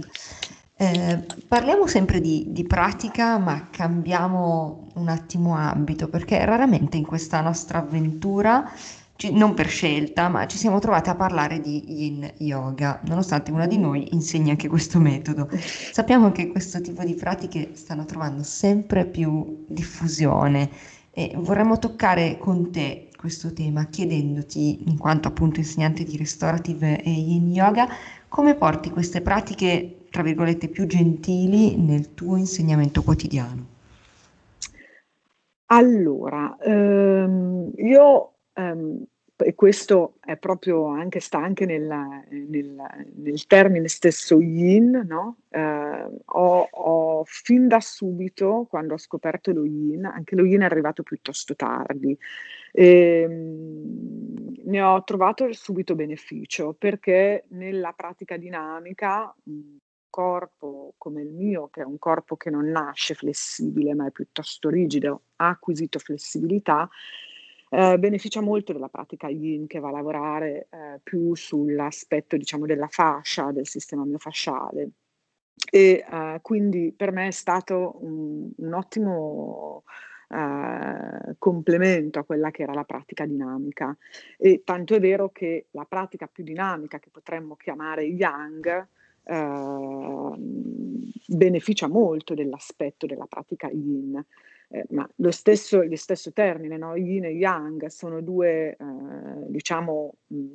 Eh, 0.76 1.24
parliamo 1.46 1.86
sempre 1.86 2.20
di, 2.20 2.46
di, 2.48 2.64
pratica, 2.64 3.38
ma 3.38 3.68
cambiamo 3.70 4.88
un 4.94 5.08
attimo 5.08 5.54
ambito, 5.54 6.08
perché 6.08 6.42
raramente 6.44 6.96
in 6.96 7.04
questa 7.04 7.40
nostra 7.42 7.78
avventura 7.78 8.72
ci- 9.20 9.32
non 9.34 9.52
per 9.52 9.68
scelta, 9.68 10.28
ma 10.28 10.46
ci 10.46 10.56
siamo 10.56 10.78
trovate 10.78 11.10
a 11.10 11.14
parlare 11.14 11.60
di 11.60 11.82
yin 11.86 12.32
yoga, 12.38 13.00
nonostante 13.04 13.50
una 13.50 13.66
di 13.66 13.76
noi 13.76 14.14
insegni 14.14 14.48
anche 14.48 14.66
questo 14.68 14.98
metodo. 14.98 15.46
Sappiamo 15.92 16.32
che 16.32 16.48
questo 16.48 16.80
tipo 16.80 17.04
di 17.04 17.14
pratiche 17.14 17.72
stanno 17.74 18.06
trovando 18.06 18.42
sempre 18.42 19.04
più 19.04 19.64
diffusione 19.68 20.70
e 21.10 21.32
vorremmo 21.36 21.78
toccare 21.78 22.38
con 22.38 22.70
te 22.72 23.10
questo 23.14 23.52
tema 23.52 23.84
chiedendoti, 23.84 24.88
in 24.88 24.96
quanto 24.96 25.28
appunto 25.28 25.60
insegnante 25.60 26.02
di 26.04 26.16
restorative 26.16 27.02
e 27.02 27.10
yin 27.10 27.52
yoga, 27.52 27.88
come 28.28 28.54
porti 28.54 28.88
queste 28.90 29.20
pratiche, 29.20 30.06
tra 30.10 30.22
virgolette, 30.22 30.68
più 30.68 30.86
gentili 30.86 31.76
nel 31.76 32.14
tuo 32.14 32.36
insegnamento 32.36 33.02
quotidiano. 33.02 33.66
Allora, 35.66 36.56
ehm, 36.58 37.70
io 37.76 38.32
ehm, 38.54 39.04
e 39.44 39.54
questo 39.54 40.14
è 40.20 40.36
proprio 40.36 40.86
anche, 40.86 41.20
sta 41.20 41.38
anche 41.38 41.66
nella, 41.66 42.22
nel, 42.30 42.76
nel, 43.14 43.46
termine 43.46 43.88
stesso 43.88 44.40
yin, 44.40 45.04
no? 45.06 45.38
eh, 45.48 46.06
ho, 46.24 46.68
ho, 46.70 47.24
fin 47.24 47.68
da 47.68 47.80
subito, 47.80 48.66
quando 48.68 48.94
ho 48.94 48.98
scoperto 48.98 49.52
lo 49.52 49.64
yin, 49.64 50.04
anche 50.04 50.36
lo 50.36 50.44
yin 50.44 50.60
è 50.60 50.64
arrivato 50.64 51.02
piuttosto 51.02 51.54
tardi, 51.54 52.16
e, 52.72 53.20
ehm, 53.22 54.54
ne 54.64 54.82
ho 54.82 55.02
trovato 55.04 55.52
subito 55.52 55.94
beneficio 55.94 56.74
perché 56.78 57.44
nella 57.48 57.92
pratica 57.92 58.36
dinamica 58.36 59.34
un 59.44 59.78
corpo 60.10 60.94
come 60.98 61.22
il 61.22 61.32
mio, 61.32 61.68
che 61.68 61.82
è 61.82 61.84
un 61.84 61.98
corpo 61.98 62.36
che 62.36 62.50
non 62.50 62.66
nasce 62.66 63.14
flessibile 63.14 63.94
ma 63.94 64.06
è 64.06 64.10
piuttosto 64.10 64.68
rigido, 64.68 65.22
ha 65.36 65.48
acquisito 65.48 65.98
flessibilità, 65.98 66.88
eh, 67.70 67.98
beneficia 67.98 68.40
molto 68.40 68.72
della 68.72 68.88
pratica 68.88 69.28
yin 69.28 69.66
che 69.66 69.78
va 69.78 69.88
a 69.88 69.92
lavorare 69.92 70.68
eh, 70.70 71.00
più 71.02 71.34
sull'aspetto 71.34 72.36
diciamo 72.36 72.66
della 72.66 72.88
fascia, 72.88 73.52
del 73.52 73.66
sistema 73.66 74.04
miofasciale 74.04 74.90
e 75.70 76.04
eh, 76.10 76.38
quindi 76.42 76.92
per 76.96 77.12
me 77.12 77.28
è 77.28 77.32
stato 77.32 77.96
un, 78.00 78.50
un 78.56 78.74
ottimo 78.74 79.84
Uh, 80.32 81.34
complemento 81.38 82.20
a 82.20 82.22
quella 82.22 82.52
che 82.52 82.62
era 82.62 82.72
la 82.72 82.84
pratica 82.84 83.26
dinamica. 83.26 83.96
E 84.38 84.62
tanto 84.64 84.94
è 84.94 85.00
vero 85.00 85.30
che 85.30 85.66
la 85.72 85.84
pratica 85.88 86.28
più 86.28 86.44
dinamica, 86.44 87.00
che 87.00 87.08
potremmo 87.10 87.56
chiamare 87.56 88.04
yang, 88.04 88.86
uh, 89.24 90.34
beneficia 91.26 91.88
molto 91.88 92.34
dell'aspetto 92.34 93.06
della 93.06 93.26
pratica 93.26 93.68
yin 93.70 94.24
eh, 94.72 94.86
ma 94.90 95.08
lo 95.16 95.32
stesso, 95.32 95.82
lo 95.82 95.96
stesso 95.96 96.32
termine, 96.32 96.76
no? 96.76 96.94
yin 96.94 97.24
e 97.24 97.30
yang, 97.30 97.86
sono 97.86 98.20
due, 98.20 98.76
eh, 98.76 98.76
diciamo, 99.48 100.14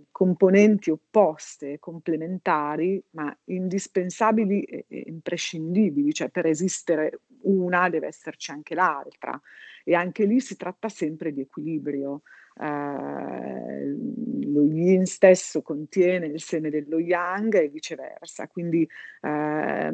componenti 0.09 0.89
opposte, 0.89 1.79
complementari, 1.79 3.03
ma 3.11 3.35
indispensabili 3.45 4.63
e, 4.63 4.85
e 4.87 5.03
imprescindibili, 5.07 6.13
cioè 6.13 6.29
per 6.29 6.45
esistere 6.45 7.19
una 7.41 7.89
deve 7.89 8.07
esserci 8.07 8.51
anche 8.51 8.73
l'altra. 8.73 9.39
E 9.83 9.93
anche 9.93 10.23
lì 10.23 10.39
si 10.39 10.55
tratta 10.55 10.87
sempre 10.87 11.33
di 11.33 11.41
equilibrio. 11.41 12.21
Uh, 12.57 14.23
lo 14.45 14.63
yin 14.63 15.05
stesso 15.05 15.61
contiene 15.61 16.27
il 16.27 16.39
seme 16.39 16.69
dello 16.69 16.99
yang 16.99 17.53
e 17.53 17.67
viceversa, 17.67 18.47
quindi 18.47 18.87
uh, 19.23 19.91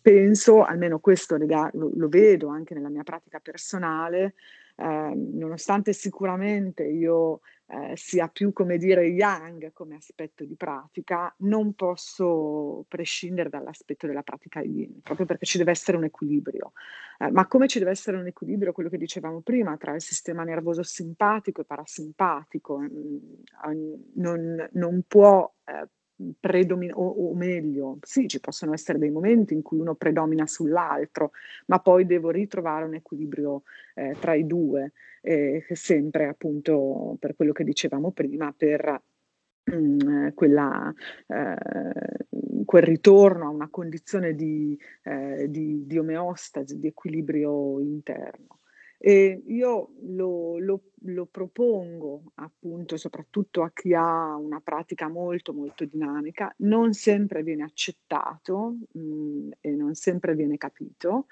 penso, 0.00 0.64
almeno 0.64 0.98
questo 0.98 1.36
lo, 1.36 1.90
lo, 1.94 2.08
vedo 2.08 2.48
anche 2.48 2.74
nella 2.74 2.88
mia 2.88 3.02
pratica 3.02 3.38
personale, 3.38 4.34
uh, 4.76 5.12
nonostante 5.14 5.92
sicuramente 5.92 6.84
io 6.84 7.40
eh, 7.70 7.96
sia 7.96 8.26
più 8.26 8.52
come 8.52 8.78
dire 8.78 9.06
yang 9.06 9.72
come 9.72 9.94
aspetto 9.94 10.44
di 10.44 10.56
pratica, 10.56 11.32
non 11.38 11.74
posso 11.74 12.84
prescindere 12.88 13.48
dall'aspetto 13.48 14.08
della 14.08 14.22
pratica 14.22 14.60
yin, 14.60 15.00
proprio 15.02 15.24
perché 15.24 15.46
ci 15.46 15.56
deve 15.56 15.70
essere 15.70 15.96
un 15.96 16.04
equilibrio. 16.04 16.72
Eh, 17.18 17.30
ma 17.30 17.46
come 17.46 17.68
ci 17.68 17.78
deve 17.78 17.92
essere 17.92 18.16
un 18.16 18.26
equilibrio, 18.26 18.72
quello 18.72 18.88
che 18.88 18.98
dicevamo 18.98 19.40
prima, 19.40 19.76
tra 19.76 19.94
il 19.94 20.02
sistema 20.02 20.42
nervoso 20.42 20.82
simpatico 20.82 21.60
e 21.60 21.64
parasimpatico, 21.64 22.78
mm, 22.80 23.16
non, 24.14 24.68
non 24.72 25.02
può 25.06 25.52
eh, 25.64 25.88
predomina, 26.38 26.94
o, 26.94 27.30
o, 27.30 27.34
meglio, 27.34 27.98
sì, 28.02 28.28
ci 28.28 28.40
possono 28.40 28.72
essere 28.72 28.98
dei 28.98 29.10
momenti 29.10 29.54
in 29.54 29.62
cui 29.62 29.78
uno 29.78 29.94
predomina 29.94 30.46
sull'altro, 30.46 31.32
ma 31.66 31.78
poi 31.80 32.06
devo 32.06 32.30
ritrovare 32.30 32.84
un 32.84 32.94
equilibrio 32.94 33.62
eh, 33.94 34.16
tra 34.18 34.34
i 34.34 34.46
due, 34.46 34.92
eh, 35.22 35.64
sempre 35.72 36.26
appunto 36.28 37.16
per 37.18 37.36
quello 37.36 37.52
che 37.52 37.64
dicevamo 37.64 38.10
prima, 38.12 38.52
per 38.56 39.02
mm, 39.74 40.28
quella, 40.34 40.92
eh, 41.26 41.56
quel 42.64 42.82
ritorno 42.82 43.46
a 43.46 43.50
una 43.50 43.68
condizione 43.68 44.34
di, 44.34 44.78
eh, 45.04 45.46
di, 45.48 45.86
di 45.86 45.98
omeostasi, 45.98 46.78
di 46.78 46.86
equilibrio 46.88 47.80
interno. 47.80 48.59
E 49.02 49.42
io 49.46 49.92
lo, 50.02 50.58
lo, 50.58 50.82
lo, 51.04 51.24
propongo 51.24 52.32
appunto 52.34 52.98
soprattutto 52.98 53.62
a 53.62 53.70
chi 53.72 53.94
ha 53.94 54.36
una 54.36 54.60
pratica 54.60 55.08
molto 55.08 55.54
molto 55.54 55.86
dinamica, 55.86 56.52
non 56.58 56.92
sempre 56.92 57.42
viene 57.42 57.62
accettato 57.62 58.76
mh, 58.92 59.00
mm, 59.00 59.50
e 59.60 59.70
non 59.70 59.94
sempre 59.94 60.34
viene 60.34 60.58
capito, 60.58 61.28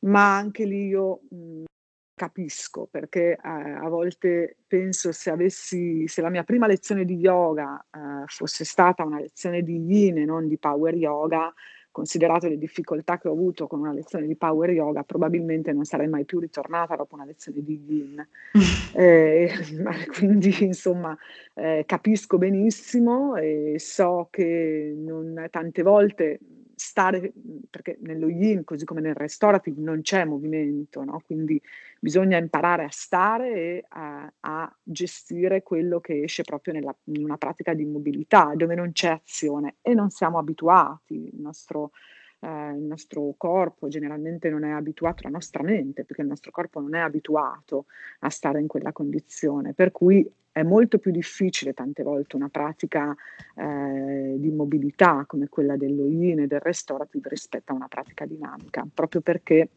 ma 0.00 0.36
anche 0.36 0.64
lì 0.64 0.88
io 0.88 1.20
mh, 1.30 1.36
mm, 1.36 1.64
capisco 2.12 2.88
perché 2.90 3.34
eh, 3.34 3.38
a 3.40 3.88
volte 3.88 4.56
penso 4.66 5.12
se 5.12 5.30
avessi, 5.30 6.08
se 6.08 6.22
la 6.22 6.30
mia 6.30 6.42
prima 6.42 6.66
lezione 6.66 7.04
di 7.04 7.14
yoga 7.18 7.78
eh, 7.88 8.24
fosse 8.26 8.64
stata 8.64 9.04
una 9.04 9.20
lezione 9.20 9.62
di 9.62 9.76
yin 9.76 10.18
e 10.18 10.24
non 10.24 10.48
di 10.48 10.58
power 10.58 10.94
yoga, 10.96 11.54
considerato 11.96 12.46
le 12.46 12.58
difficoltà 12.58 13.16
che 13.16 13.26
ho 13.26 13.32
avuto 13.32 13.66
con 13.66 13.80
una 13.80 13.94
lezione 13.94 14.26
di 14.26 14.36
power 14.36 14.68
yoga, 14.68 15.02
probabilmente 15.02 15.72
non 15.72 15.84
sarei 15.84 16.08
mai 16.08 16.26
più 16.26 16.40
ritornata 16.40 16.94
dopo 16.94 17.14
una 17.14 17.24
lezione 17.24 17.62
di 17.62 17.82
yin. 17.86 18.28
eh, 18.92 19.50
quindi, 20.12 20.54
insomma, 20.62 21.16
eh, 21.54 21.84
capisco 21.86 22.36
benissimo 22.36 23.36
e 23.36 23.76
so 23.78 24.28
che 24.30 24.94
non, 24.94 25.46
tante 25.50 25.80
volte 25.80 26.38
stare, 26.78 27.32
perché 27.70 27.96
nello 28.02 28.28
yin, 28.28 28.62
così 28.62 28.84
come 28.84 29.00
nel 29.00 29.14
restorative, 29.14 29.80
non 29.80 30.02
c'è 30.02 30.26
movimento, 30.26 31.02
no? 31.02 31.22
quindi 31.24 31.60
bisogna 31.98 32.36
imparare 32.36 32.84
a 32.84 32.90
stare 32.90 33.52
e 33.54 33.84
a, 33.88 34.30
a 34.40 34.76
gestire 34.82 35.62
quello 35.62 36.00
che 36.00 36.22
esce 36.22 36.42
proprio 36.42 36.74
nella, 36.74 36.94
in 37.04 37.24
una 37.24 37.38
pratica 37.38 37.72
di 37.72 37.82
immobilità, 37.82 38.52
dove 38.54 38.74
non 38.74 38.92
c'è 38.92 39.08
azione 39.08 39.76
e 39.80 39.94
non 39.94 40.10
siamo 40.10 40.36
abituati, 40.38 41.14
il 41.32 41.40
nostro, 41.40 41.92
eh, 42.40 42.72
il 42.76 42.82
nostro 42.82 43.32
corpo 43.38 43.88
generalmente 43.88 44.50
non 44.50 44.62
è 44.62 44.70
abituato, 44.70 45.22
la 45.22 45.30
nostra 45.30 45.62
mente, 45.62 46.04
perché 46.04 46.20
il 46.20 46.28
nostro 46.28 46.50
corpo 46.50 46.78
non 46.80 46.94
è 46.94 47.00
abituato 47.00 47.86
a 48.20 48.28
stare 48.28 48.60
in 48.60 48.66
quella 48.66 48.92
condizione, 48.92 49.72
per 49.72 49.92
cui 49.92 50.30
è 50.56 50.62
molto 50.62 50.98
più 50.98 51.10
difficile 51.10 51.74
tante 51.74 52.02
volte 52.02 52.34
una 52.34 52.48
pratica 52.48 53.14
eh, 53.54 54.36
di 54.38 54.50
mobilità 54.50 55.24
come 55.26 55.50
quella 55.50 55.76
dello 55.76 56.06
yin 56.06 56.40
e 56.40 56.46
del 56.46 56.60
restorative 56.60 57.28
rispetto 57.28 57.72
a 57.72 57.74
una 57.74 57.88
pratica 57.88 58.24
dinamica, 58.24 58.86
proprio 58.94 59.20
perché 59.20 59.68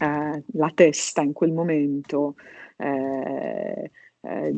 eh, 0.00 0.42
la 0.52 0.72
testa 0.72 1.20
in 1.22 1.32
quel 1.32 1.50
momento 1.50 2.36
eh, 2.76 3.90
eh, 4.20 4.54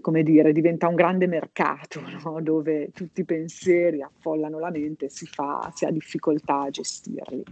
come 0.00 0.22
dire, 0.24 0.50
diventa 0.50 0.88
un 0.88 0.96
grande 0.96 1.28
mercato 1.28 2.00
no? 2.24 2.40
dove 2.42 2.90
tutti 2.92 3.20
i 3.20 3.24
pensieri 3.24 4.02
affollano 4.02 4.58
la 4.58 4.70
mente 4.70 5.04
e 5.04 5.10
si, 5.10 5.26
fa, 5.26 5.70
si 5.72 5.84
ha 5.84 5.90
difficoltà 5.92 6.62
a 6.62 6.70
gestirli 6.70 7.44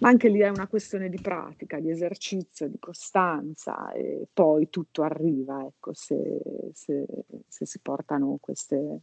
ma 0.00 0.08
anche 0.08 0.28
lì 0.28 0.40
è 0.40 0.48
una 0.48 0.68
questione 0.68 1.08
di 1.08 1.20
pratica, 1.20 1.80
di 1.80 1.90
esercizio, 1.90 2.68
di 2.68 2.78
costanza 2.78 3.92
e 3.92 4.26
poi 4.32 4.68
tutto 4.70 5.02
arriva, 5.02 5.64
ecco, 5.64 5.92
se, 5.92 6.40
se, 6.72 7.06
se 7.46 7.66
si 7.66 7.78
portano 7.80 8.38
queste, 8.40 9.00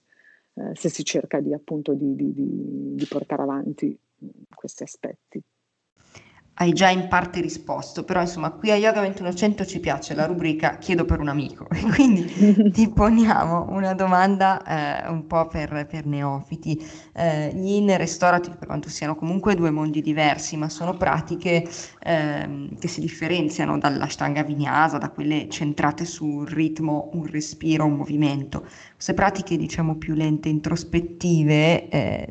eh, 0.53 0.71
se 0.73 0.89
si 0.89 1.03
cerca 1.03 1.39
di 1.39 1.53
appunto 1.53 1.93
di, 1.93 2.15
di, 2.15 2.33
di, 2.33 2.95
di 2.95 3.05
portare 3.07 3.41
avanti 3.41 3.97
questi 4.53 4.83
aspetti 4.83 5.43
hai 6.57 6.71
già 6.71 6.89
in 6.89 7.07
parte 7.09 7.41
risposto, 7.41 8.05
però 8.05 8.21
insomma 8.21 8.51
qui 8.51 8.71
a 8.71 8.75
Yoga 8.75 9.01
2100 9.01 9.65
ci 9.65 9.79
piace 9.79 10.13
la 10.13 10.25
rubrica 10.25 10.77
chiedo 10.77 11.03
per 11.03 11.19
un 11.19 11.27
amico 11.27 11.67
e 11.71 11.81
quindi 11.81 12.71
ti 12.71 12.89
poniamo 12.89 13.67
una 13.69 13.93
domanda 13.93 14.63
eh, 14.63 15.09
un 15.09 15.27
po' 15.27 15.47
per, 15.47 15.85
per 15.89 16.05
neofiti. 16.05 16.81
Eh, 17.13 17.51
gli 17.53 17.73
in 17.73 17.95
restorative, 17.97 18.55
per 18.55 18.67
quanto 18.67 18.89
siano 18.89 19.15
comunque 19.15 19.55
due 19.55 19.69
mondi 19.69 20.01
diversi, 20.01 20.55
ma 20.55 20.69
sono 20.69 20.95
pratiche 20.95 21.67
eh, 21.99 22.69
che 22.79 22.87
si 22.87 23.01
differenziano 23.01 23.77
dall'ashtanga 23.77 24.43
vinyasa, 24.43 24.97
da 24.97 25.09
quelle 25.09 25.49
centrate 25.49 26.05
sul 26.05 26.47
ritmo, 26.47 27.09
un 27.13 27.25
respiro, 27.25 27.85
un 27.85 27.95
movimento. 27.95 28.65
Queste 28.93 29.13
pratiche 29.13 29.57
diciamo 29.57 29.95
più 29.95 30.13
lente, 30.13 30.47
introspettive, 30.47 31.89
eh, 31.89 32.27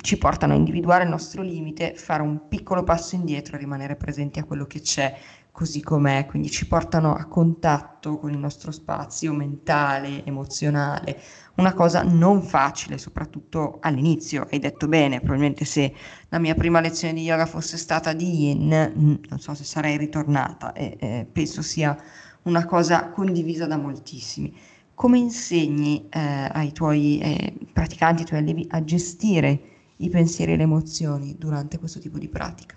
ci 0.00 0.16
portano 0.18 0.52
a 0.52 0.56
individuare 0.56 1.04
il 1.04 1.10
nostro 1.10 1.42
limite, 1.42 1.94
fare 1.94 2.22
un 2.22 2.48
piccolo 2.48 2.84
passo 2.84 3.14
indietro 3.14 3.56
e 3.56 3.58
rimanere 3.58 3.96
presenti 3.96 4.38
a 4.38 4.44
quello 4.44 4.66
che 4.66 4.80
c'è 4.80 5.16
così 5.52 5.82
com'è, 5.82 6.24
quindi 6.26 6.50
ci 6.50 6.66
portano 6.66 7.14
a 7.14 7.26
contatto 7.26 8.18
con 8.18 8.30
il 8.32 8.38
nostro 8.38 8.72
spazio 8.72 9.34
mentale, 9.34 10.24
emozionale, 10.24 11.20
una 11.56 11.74
cosa 11.74 12.02
non 12.02 12.42
facile, 12.42 12.96
soprattutto 12.96 13.76
all'inizio, 13.80 14.46
hai 14.50 14.58
detto 14.58 14.88
bene, 14.88 15.18
probabilmente 15.18 15.66
se 15.66 15.92
la 16.30 16.38
mia 16.38 16.54
prima 16.54 16.80
lezione 16.80 17.12
di 17.12 17.22
yoga 17.22 17.44
fosse 17.44 17.76
stata 17.76 18.14
di 18.14 18.46
yin, 18.46 18.92
mm, 18.96 19.14
non 19.28 19.38
so 19.38 19.54
se 19.54 19.64
sarei 19.64 19.98
ritornata. 19.98 20.72
E 20.72 20.96
eh, 20.98 21.26
penso 21.30 21.60
sia 21.60 21.96
una 22.44 22.64
cosa 22.64 23.10
condivisa 23.10 23.66
da 23.66 23.76
moltissimi. 23.76 24.56
Come 24.94 25.18
insegni 25.18 26.08
eh, 26.08 26.48
ai 26.50 26.72
tuoi 26.72 27.18
eh, 27.18 27.54
praticanti, 27.72 28.22
ai 28.22 28.28
tuoi 28.28 28.40
allievi 28.40 28.66
a 28.70 28.82
gestire 28.84 29.71
i 29.96 30.08
pensieri 30.08 30.52
e 30.52 30.56
le 30.56 30.62
emozioni 30.62 31.36
durante 31.38 31.78
questo 31.78 31.98
tipo 31.98 32.18
di 32.18 32.28
pratica? 32.28 32.76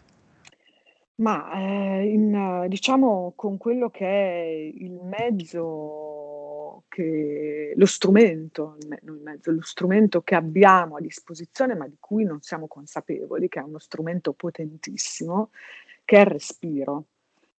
Ma 1.17 1.53
eh, 1.53 2.11
in, 2.11 2.65
diciamo 2.67 3.33
con 3.35 3.57
quello 3.57 3.89
che 3.89 4.05
è 4.05 4.73
il 4.75 4.99
mezzo, 5.01 6.83
che, 6.89 7.73
lo 7.75 7.85
strumento, 7.85 8.75
il 8.79 9.21
mezzo, 9.23 9.51
lo 9.51 9.61
strumento 9.61 10.21
che 10.23 10.35
abbiamo 10.35 10.97
a 10.97 11.01
disposizione 11.01 11.73
ma 11.73 11.87
di 11.87 11.95
cui 11.99 12.25
non 12.25 12.41
siamo 12.41 12.67
consapevoli, 12.67 13.47
che 13.47 13.59
è 13.59 13.63
uno 13.63 13.79
strumento 13.79 14.33
potentissimo, 14.33 15.51
che 16.03 16.17
è 16.17 16.21
il 16.21 16.25
respiro. 16.25 17.05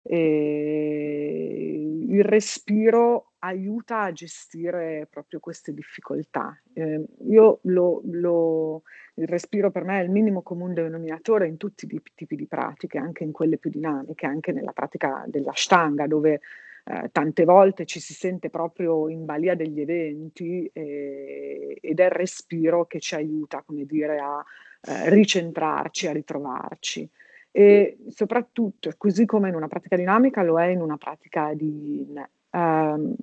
E 0.02 2.04
il 2.08 2.24
respiro 2.24 3.32
aiuta 3.46 4.02
a 4.02 4.12
gestire 4.12 5.06
proprio 5.10 5.40
queste 5.40 5.72
difficoltà. 5.72 6.58
Eh, 6.72 7.04
io 7.28 7.60
lo, 7.62 8.00
lo, 8.04 8.82
il 9.14 9.26
respiro 9.26 9.70
per 9.70 9.84
me 9.84 10.00
è 10.00 10.02
il 10.02 10.10
minimo 10.10 10.42
comune 10.42 10.74
denominatore 10.74 11.46
in 11.46 11.56
tutti 11.56 11.86
i 11.86 12.02
tipi 12.14 12.36
di 12.36 12.46
pratiche, 12.46 12.98
anche 12.98 13.24
in 13.24 13.32
quelle 13.32 13.58
più 13.58 13.70
dinamiche, 13.70 14.26
anche 14.26 14.52
nella 14.52 14.72
pratica 14.72 15.24
dell'ashtanga, 15.26 16.06
dove 16.06 16.40
eh, 16.84 17.08
tante 17.10 17.44
volte 17.44 17.84
ci 17.84 18.00
si 18.00 18.14
sente 18.14 18.50
proprio 18.50 19.08
in 19.08 19.24
balia 19.24 19.54
degli 19.54 19.80
eventi 19.80 20.68
eh, 20.72 21.78
ed 21.80 22.00
è 22.00 22.04
il 22.04 22.10
respiro 22.10 22.86
che 22.86 23.00
ci 23.00 23.14
aiuta, 23.14 23.62
come 23.64 23.84
dire, 23.86 24.18
a 24.18 24.44
eh, 24.82 25.10
ricentrarci, 25.10 26.06
a 26.06 26.12
ritrovarci 26.12 27.10
e 27.56 27.96
soprattutto, 28.08 28.92
così 28.98 29.24
come 29.24 29.48
in 29.48 29.54
una 29.54 29.66
pratica 29.66 29.96
dinamica, 29.96 30.42
lo 30.42 30.60
è 30.60 30.66
in 30.66 30.82
una 30.82 30.98
pratica 30.98 31.54
di... 31.54 32.06
Um, 32.50 33.14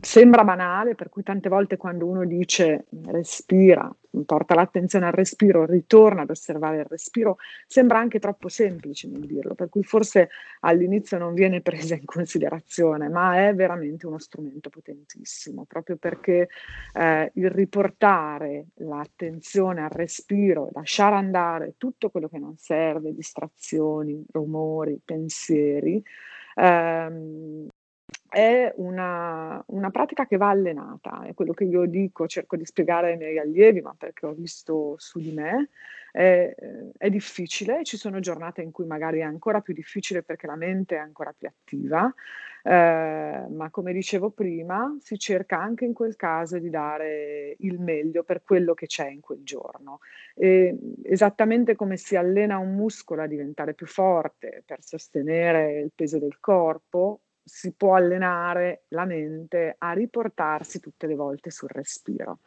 Sembra 0.00 0.42
banale, 0.42 0.96
per 0.96 1.08
cui 1.08 1.22
tante 1.22 1.48
volte 1.48 1.76
quando 1.76 2.06
uno 2.06 2.24
dice 2.24 2.86
respira, 3.06 3.88
porta 4.24 4.56
l'attenzione 4.56 5.06
al 5.06 5.12
respiro, 5.12 5.66
ritorna 5.66 6.22
ad 6.22 6.30
osservare 6.30 6.78
il 6.78 6.84
respiro, 6.84 7.36
sembra 7.66 7.98
anche 7.98 8.18
troppo 8.18 8.48
semplice 8.48 9.06
nel 9.06 9.24
dirlo, 9.24 9.54
per 9.54 9.68
cui 9.68 9.84
forse 9.84 10.30
all'inizio 10.60 11.16
non 11.18 11.32
viene 11.32 11.60
presa 11.62 11.94
in 11.94 12.04
considerazione, 12.04 13.08
ma 13.08 13.46
è 13.46 13.54
veramente 13.54 14.06
uno 14.06 14.18
strumento 14.18 14.68
potentissimo, 14.68 15.64
proprio 15.64 15.96
perché 15.96 16.48
eh, 16.94 17.30
il 17.34 17.50
riportare 17.50 18.70
l'attenzione 18.78 19.82
al 19.82 19.90
respiro, 19.90 20.70
lasciare 20.72 21.14
andare 21.14 21.74
tutto 21.76 22.10
quello 22.10 22.28
che 22.28 22.38
non 22.38 22.56
serve, 22.56 23.14
distrazioni, 23.14 24.24
rumori, 24.32 25.00
pensieri, 25.04 26.02
ehm, 26.56 27.68
è 28.28 28.72
una, 28.76 29.62
una, 29.68 29.90
pratica 29.90 30.26
che 30.26 30.36
va 30.36 30.50
allenata, 30.50 31.22
è 31.24 31.34
quello 31.34 31.52
che 31.52 31.64
io 31.64 31.86
dico, 31.86 32.26
cerco 32.26 32.56
di 32.56 32.64
spiegare 32.64 33.12
ai 33.12 33.16
miei 33.16 33.38
allievi, 33.38 33.80
ma 33.80 33.94
perché 33.96 34.26
ho 34.26 34.32
visto 34.32 34.94
su 34.98 35.18
di 35.18 35.32
me, 35.32 35.70
è, 36.12 36.54
è 36.96 37.10
difficile, 37.10 37.84
ci 37.84 37.96
sono 37.96 38.20
giornate 38.20 38.62
in 38.62 38.70
cui 38.70 38.86
magari 38.86 39.20
è 39.20 39.22
ancora 39.22 39.60
più 39.60 39.72
difficile 39.72 40.22
perché 40.22 40.46
la 40.46 40.56
mente 40.56 40.96
è 40.96 40.98
ancora 40.98 41.34
più 41.36 41.48
attiva, 41.48 42.12
eh, 42.62 43.46
ma 43.48 43.70
come 43.70 43.92
dicevo 43.92 44.30
prima, 44.30 44.94
si 45.00 45.18
cerca 45.18 45.58
anche 45.58 45.84
in 45.84 45.94
quel 45.94 46.16
caso 46.16 46.58
di 46.58 46.68
dare 46.68 47.56
il 47.60 47.80
meglio 47.80 48.24
per 48.24 48.42
quello 48.42 48.74
che 48.74 48.86
c'è 48.86 49.08
in 49.08 49.20
quel 49.20 49.42
giorno. 49.42 50.00
E 50.34 50.76
esattamente 51.04 51.76
come 51.76 51.96
si 51.96 52.16
allena 52.16 52.58
un 52.58 52.74
muscolo 52.74 53.22
a 53.22 53.26
diventare 53.26 53.74
più 53.74 53.86
forte 53.86 54.62
per 54.66 54.82
sostenere 54.82 55.80
il 55.80 55.92
peso 55.94 56.18
del 56.18 56.40
corpo, 56.40 57.20
si 57.48 57.72
può 57.72 57.94
allenare 57.94 58.82
la 58.88 59.04
mente 59.06 59.74
a 59.78 59.92
riportarsi 59.92 60.80
tutte 60.80 61.06
le 61.06 61.14
volte 61.14 61.50
sul 61.50 61.68
respiro. 61.70 62.40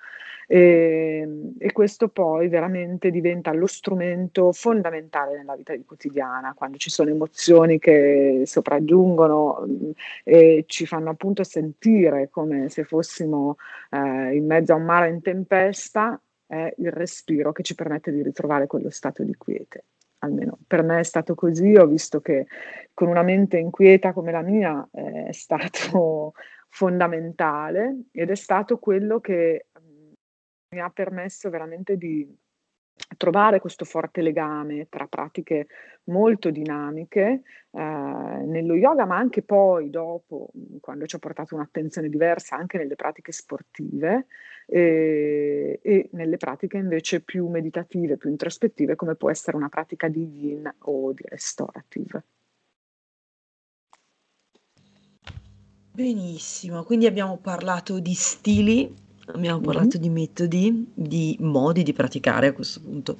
E, 0.47 1.21
ehm, 1.21 1.55
e, 1.57 1.71
questo 1.71 2.09
poi 2.09 2.47
veramente 2.47 3.09
diventa 3.09 3.51
lo 3.53 3.65
strumento 3.67 4.51
fondamentale 4.51 5.37
nella 5.37 5.55
vita 5.55 5.73
quotidiana, 5.85 6.53
quando 6.53 6.77
ci 6.77 6.89
sono 6.89 7.09
emozioni 7.09 7.79
che 7.79 8.43
sopraggiungono 8.45 9.65
mm, 9.67 9.91
e 10.23 10.63
ci 10.67 10.85
fanno 10.85 11.09
appunto 11.09 11.43
sentire 11.43 12.29
come 12.29 12.69
se 12.69 12.83
fossimo 12.83 13.57
eh, 13.89 14.35
in 14.35 14.45
mezzo 14.45 14.73
a 14.73 14.75
un 14.75 14.83
mare 14.83 15.09
in 15.09 15.21
tempesta, 15.21 16.21
è 16.45 16.73
il 16.77 16.91
respiro 16.91 17.51
che 17.51 17.63
ci 17.63 17.75
permette 17.75 18.11
di 18.11 18.21
ritrovare 18.21 18.67
quello 18.67 18.89
stato 18.89 19.23
di 19.23 19.35
quiete. 19.35 19.85
Almeno 20.21 20.57
per 20.65 20.83
me 20.83 20.99
è 20.99 21.03
stato 21.03 21.35
così, 21.35 21.75
ho 21.75 21.85
visto 21.85 22.21
che 22.21 22.47
con 22.93 23.07
una 23.07 23.23
mente 23.23 23.57
inquieta 23.57 24.13
come 24.13 24.31
la 24.31 24.41
mia 24.41 24.87
eh, 24.91 25.25
è 25.25 25.31
stato 25.31 26.33
fondamentale 26.69 28.05
ed 28.11 28.29
è 28.29 28.35
stato 28.35 28.77
quello 28.77 29.19
che 29.19 29.67
mh, 29.73 30.11
mi 30.75 30.81
ha 30.81 30.89
permesso 30.89 31.49
veramente 31.49 31.97
di 31.97 32.27
trovare 33.17 33.59
questo 33.59 33.85
forte 33.85 34.21
legame 34.21 34.87
tra 34.89 35.07
pratiche 35.07 35.67
molto 36.05 36.49
dinamiche 36.49 37.41
eh, 37.71 37.81
nello 38.45 38.75
yoga, 38.75 39.05
ma 39.05 39.17
anche 39.17 39.41
poi 39.41 39.89
dopo, 39.89 40.51
quando 40.79 41.05
ci 41.05 41.15
ho 41.15 41.19
portato 41.19 41.55
un'attenzione 41.55 42.09
diversa 42.09 42.55
anche 42.55 42.77
nelle 42.77 42.95
pratiche 42.95 43.31
sportive 43.31 44.27
e, 44.65 45.79
e 45.81 46.09
nelle 46.13 46.37
pratiche 46.37 46.77
invece 46.77 47.21
più 47.21 47.47
meditative, 47.47 48.17
più 48.17 48.29
introspettive, 48.29 48.95
come 48.95 49.15
può 49.15 49.29
essere 49.29 49.57
una 49.57 49.69
pratica 49.69 50.07
di 50.07 50.23
yin 50.23 50.73
o 50.79 51.11
di 51.13 51.23
restorative. 51.25 52.23
Benissimo, 55.93 56.83
quindi 56.85 57.05
abbiamo 57.05 57.37
parlato 57.37 57.99
di 57.99 58.13
stili 58.13 59.10
Abbiamo 59.33 59.59
Mh-mh. 59.59 59.65
parlato 59.65 59.97
di 59.97 60.09
metodi, 60.09 60.91
di 60.93 61.37
modi 61.39 61.83
di 61.83 61.93
praticare 61.93 62.47
a 62.47 62.53
questo 62.53 62.81
punto. 62.81 63.17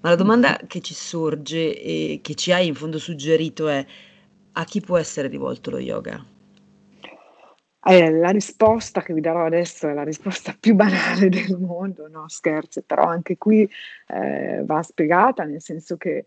Ma 0.00 0.10
la 0.10 0.16
domanda 0.16 0.58
che 0.66 0.80
ci 0.80 0.94
sorge 0.94 1.80
e 1.80 2.20
che 2.22 2.34
ci 2.34 2.52
hai 2.52 2.66
in 2.66 2.74
fondo 2.74 2.98
suggerito 2.98 3.68
è: 3.68 3.84
a 4.52 4.64
chi 4.64 4.80
può 4.80 4.98
essere 4.98 5.28
rivolto 5.28 5.70
lo 5.70 5.78
yoga? 5.78 6.24
Eh, 7.86 8.10
la 8.10 8.30
risposta 8.30 9.02
che 9.02 9.12
vi 9.12 9.20
darò 9.20 9.44
adesso 9.44 9.88
è 9.88 9.92
la 9.92 10.04
risposta 10.04 10.56
più 10.58 10.74
banale 10.74 11.28
del 11.28 11.58
mondo, 11.58 12.08
no 12.08 12.28
scherzi, 12.28 12.82
però 12.82 13.04
anche 13.04 13.36
qui, 13.36 13.68
ehm, 14.08 14.64
va 14.64 14.82
spiegata, 14.82 15.44
nel 15.44 15.60
senso 15.60 15.96
che 15.96 16.24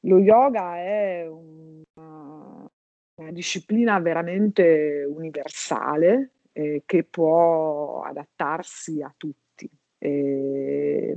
lo 0.00 0.18
yoga 0.18 0.76
è 0.76 1.26
una 1.28 2.70
una 3.14 3.30
disciplina 3.30 4.00
veramente 4.00 5.04
universale 5.08 6.30
eh, 6.52 6.82
che 6.86 7.04
può 7.04 8.02
adattarsi 8.02 9.02
a 9.02 9.12
tutti, 9.16 9.70
eh, 9.98 11.16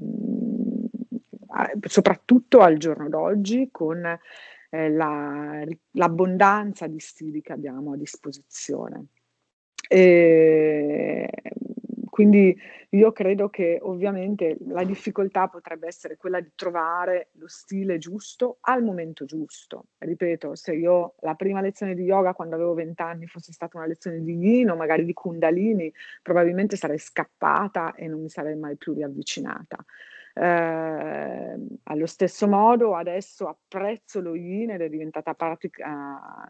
soprattutto 1.88 2.60
al 2.60 2.78
giorno 2.78 3.10
d'oggi 3.10 3.70
con 3.72 4.06
eh, 4.70 4.90
la, 4.90 5.64
l'abbondanza 5.92 6.88
di 6.88 7.00
stili 7.00 7.42
che 7.42 7.54
abbiamo 7.54 7.94
a 7.94 7.98
disposizione. 7.98 9.08
Quindi 12.16 12.58
io 12.92 13.12
credo 13.12 13.50
che 13.50 13.78
ovviamente 13.82 14.56
la 14.68 14.86
difficoltà 14.86 15.50
potrebbe 15.50 15.88
essere 15.88 16.16
quella 16.16 16.40
di 16.40 16.50
trovare 16.56 17.32
lo 17.34 17.48
stile 17.50 17.98
giusto 17.98 18.60
al 18.62 18.84
momento 18.84 19.26
giusto. 19.26 19.88
Ripeto, 19.98 20.56
se 20.56 20.76
io 20.76 21.16
la 21.20 21.36
prima 21.36 21.60
lezione 21.60 21.94
di 21.94 22.04
yoga 22.04 22.34
quando 22.34 22.56
avevo 22.56 22.74
20 22.74 23.02
anni 23.02 23.28
fosse 23.28 23.52
stata 23.52 23.76
una 23.76 23.86
lezione 23.86 24.22
di 24.22 24.34
yin 24.34 24.70
o 24.70 24.78
magari 24.78 25.04
di 25.04 25.12
kundalini, 25.12 25.92
probabilmente 26.22 26.78
sarei 26.78 27.00
scappata 27.00 27.96
e 27.96 28.08
non 28.08 28.22
mi 28.22 28.30
sarei 28.30 28.56
mai 28.56 28.78
più 28.78 28.94
riavvicinata. 28.94 29.84
Eh, 30.36 31.58
allo 31.84 32.06
stesso 32.06 32.48
modo 32.48 32.96
adesso 32.96 33.48
apprezzo 33.50 34.22
lo 34.22 34.36
yin 34.36 34.70
ed 34.70 34.80
è 34.80 34.88
diventata 34.88 35.34
pratica 35.34 36.50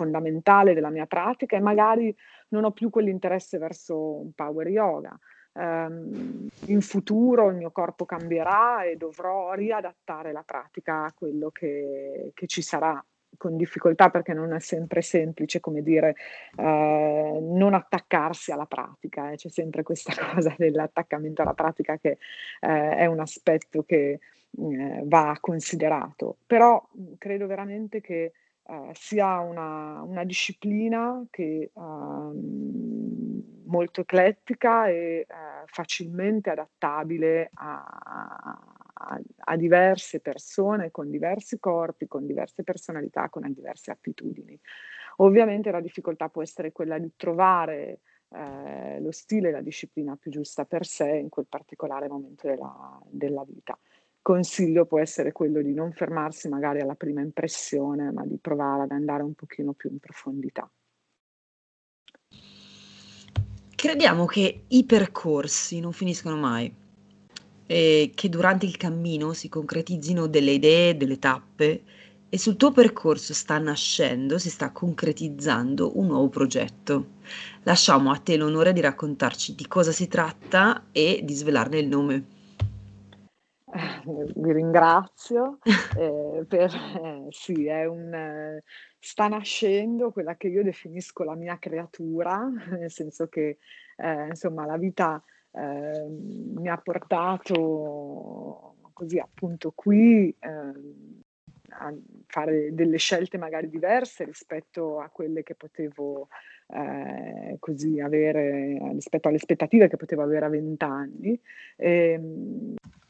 fondamentale 0.00 0.72
della 0.72 0.88
mia 0.88 1.04
pratica 1.04 1.56
e 1.56 1.60
magari 1.60 2.16
non 2.48 2.64
ho 2.64 2.70
più 2.70 2.88
quell'interesse 2.88 3.58
verso 3.58 4.20
un 4.20 4.32
power 4.32 4.66
yoga. 4.68 5.18
Um, 5.52 6.48
in 6.66 6.80
futuro 6.80 7.50
il 7.50 7.56
mio 7.56 7.72
corpo 7.72 8.04
cambierà 8.04 8.84
e 8.84 8.96
dovrò 8.96 9.52
riadattare 9.52 10.30
la 10.32 10.44
pratica 10.46 11.04
a 11.04 11.12
quello 11.12 11.50
che, 11.50 12.30
che 12.34 12.46
ci 12.46 12.62
sarà 12.62 13.04
con 13.36 13.56
difficoltà 13.56 14.10
perché 14.10 14.32
non 14.32 14.54
è 14.54 14.60
sempre 14.60 15.02
semplice, 15.02 15.60
come 15.60 15.82
dire, 15.82 16.14
eh, 16.56 17.38
non 17.42 17.74
attaccarsi 17.74 18.52
alla 18.52 18.66
pratica, 18.66 19.30
eh. 19.30 19.36
c'è 19.36 19.48
sempre 19.48 19.82
questa 19.82 20.12
cosa 20.32 20.54
dell'attaccamento 20.56 21.42
alla 21.42 21.54
pratica 21.54 21.96
che 21.98 22.18
eh, 22.60 22.96
è 22.96 23.06
un 23.06 23.20
aspetto 23.20 23.82
che 23.82 24.20
eh, 24.58 25.02
va 25.04 25.36
considerato, 25.40 26.36
però 26.46 26.84
credo 27.18 27.46
veramente 27.46 28.00
che 28.00 28.32
eh, 28.70 28.90
sia 28.94 29.40
una, 29.40 30.00
una, 30.02 30.22
disciplina 30.22 31.24
che 31.28 31.70
uh, 31.72 33.42
molto 33.64 34.02
eclettica 34.02 34.86
e 34.86 35.26
uh, 35.28 35.66
facilmente 35.66 36.50
adattabile 36.50 37.50
a, 37.54 37.84
a, 37.84 39.20
a, 39.38 39.56
diverse 39.56 40.20
persone 40.20 40.92
con 40.92 41.10
diversi 41.10 41.58
corpi, 41.58 42.06
con 42.06 42.26
diverse 42.26 42.62
personalità, 42.62 43.28
con 43.28 43.50
diverse 43.52 43.90
attitudini. 43.90 44.56
Ovviamente 45.16 45.72
la 45.72 45.80
difficoltà 45.80 46.28
può 46.28 46.42
essere 46.42 46.70
quella 46.70 46.98
di 46.98 47.10
trovare 47.16 48.02
eh, 48.32 49.00
lo 49.00 49.10
stile 49.10 49.48
e 49.48 49.52
la 49.52 49.60
disciplina 49.60 50.16
più 50.16 50.30
giusta 50.30 50.64
per 50.64 50.86
sé 50.86 51.16
in 51.16 51.28
quel 51.28 51.46
particolare 51.48 52.06
momento 52.06 52.46
della, 52.46 53.00
della 53.04 53.44
vita 53.44 53.76
consiglio 54.22 54.86
può 54.86 55.00
essere 55.00 55.32
quello 55.32 55.62
di 55.62 55.72
non 55.72 55.92
fermarsi 55.92 56.48
magari 56.48 56.80
alla 56.80 56.94
prima 56.94 57.20
impressione, 57.20 58.10
ma 58.12 58.24
di 58.24 58.38
provare 58.38 58.82
ad 58.82 58.90
andare 58.92 59.22
un 59.22 59.34
pochino 59.34 59.72
più 59.72 59.90
in 59.90 59.98
profondità. 59.98 60.70
Crediamo 63.74 64.26
che 64.26 64.64
i 64.68 64.84
percorsi 64.84 65.80
non 65.80 65.92
finiscono 65.92 66.36
mai 66.36 66.70
e 67.66 68.10
che 68.14 68.28
durante 68.28 68.66
il 68.66 68.76
cammino 68.76 69.32
si 69.32 69.48
concretizzino 69.48 70.26
delle 70.26 70.50
idee, 70.50 70.96
delle 70.96 71.18
tappe 71.18 71.82
e 72.28 72.38
sul 72.38 72.56
tuo 72.56 72.72
percorso 72.72 73.32
sta 73.32 73.58
nascendo, 73.58 74.38
si 74.38 74.50
sta 74.50 74.70
concretizzando 74.70 75.98
un 75.98 76.08
nuovo 76.08 76.28
progetto. 76.28 77.06
Lasciamo 77.62 78.10
a 78.10 78.18
te 78.18 78.36
l'onore 78.36 78.72
di 78.72 78.80
raccontarci 78.80 79.54
di 79.54 79.66
cosa 79.66 79.92
si 79.92 80.06
tratta 80.08 80.88
e 80.92 81.20
di 81.24 81.34
svelarne 81.34 81.78
il 81.78 81.88
nome. 81.88 82.24
Vi 84.34 84.52
ringrazio 84.52 85.58
eh, 85.96 86.44
per 86.48 86.74
eh, 86.74 87.26
sì, 87.30 87.66
è 87.66 87.84
un 87.86 88.12
eh, 88.12 88.62
sta 88.98 89.28
nascendo 89.28 90.10
quella 90.10 90.36
che 90.36 90.48
io 90.48 90.62
definisco 90.62 91.24
la 91.24 91.34
mia 91.34 91.58
creatura, 91.58 92.48
nel 92.78 92.90
senso 92.90 93.28
che 93.28 93.58
eh, 93.96 94.26
insomma 94.28 94.66
la 94.66 94.76
vita 94.76 95.22
ehm, 95.52 96.54
mi 96.56 96.68
ha 96.68 96.76
portato 96.78 98.74
così 98.92 99.18
appunto 99.18 99.72
qui 99.74 100.34
ehm, 100.38 101.20
a 101.80 101.94
fare 102.26 102.74
delle 102.74 102.98
scelte 102.98 103.38
magari 103.38 103.68
diverse 103.68 104.24
rispetto 104.24 105.00
a 105.00 105.08
quelle 105.08 105.42
che 105.42 105.54
potevo 105.54 106.28
eh, 106.68 107.56
così 107.58 108.00
avere 108.00 108.78
rispetto 108.92 109.28
alle 109.28 109.38
aspettative 109.38 109.88
che 109.88 109.96
potevo 109.96 110.22
avere 110.22 110.44
a 110.44 110.50
vent'anni 110.50 111.40
e, 111.76 112.20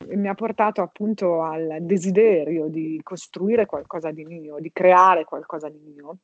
e 0.06 0.16
mi 0.16 0.28
ha 0.28 0.34
portato 0.34 0.82
appunto 0.82 1.42
al 1.42 1.78
desiderio 1.80 2.68
di 2.68 3.00
costruire 3.02 3.66
qualcosa 3.66 4.12
di 4.12 4.24
mio, 4.24 4.58
di 4.60 4.70
creare 4.72 5.24
qualcosa 5.24 5.68
di 5.68 5.80
mio. 5.84 6.18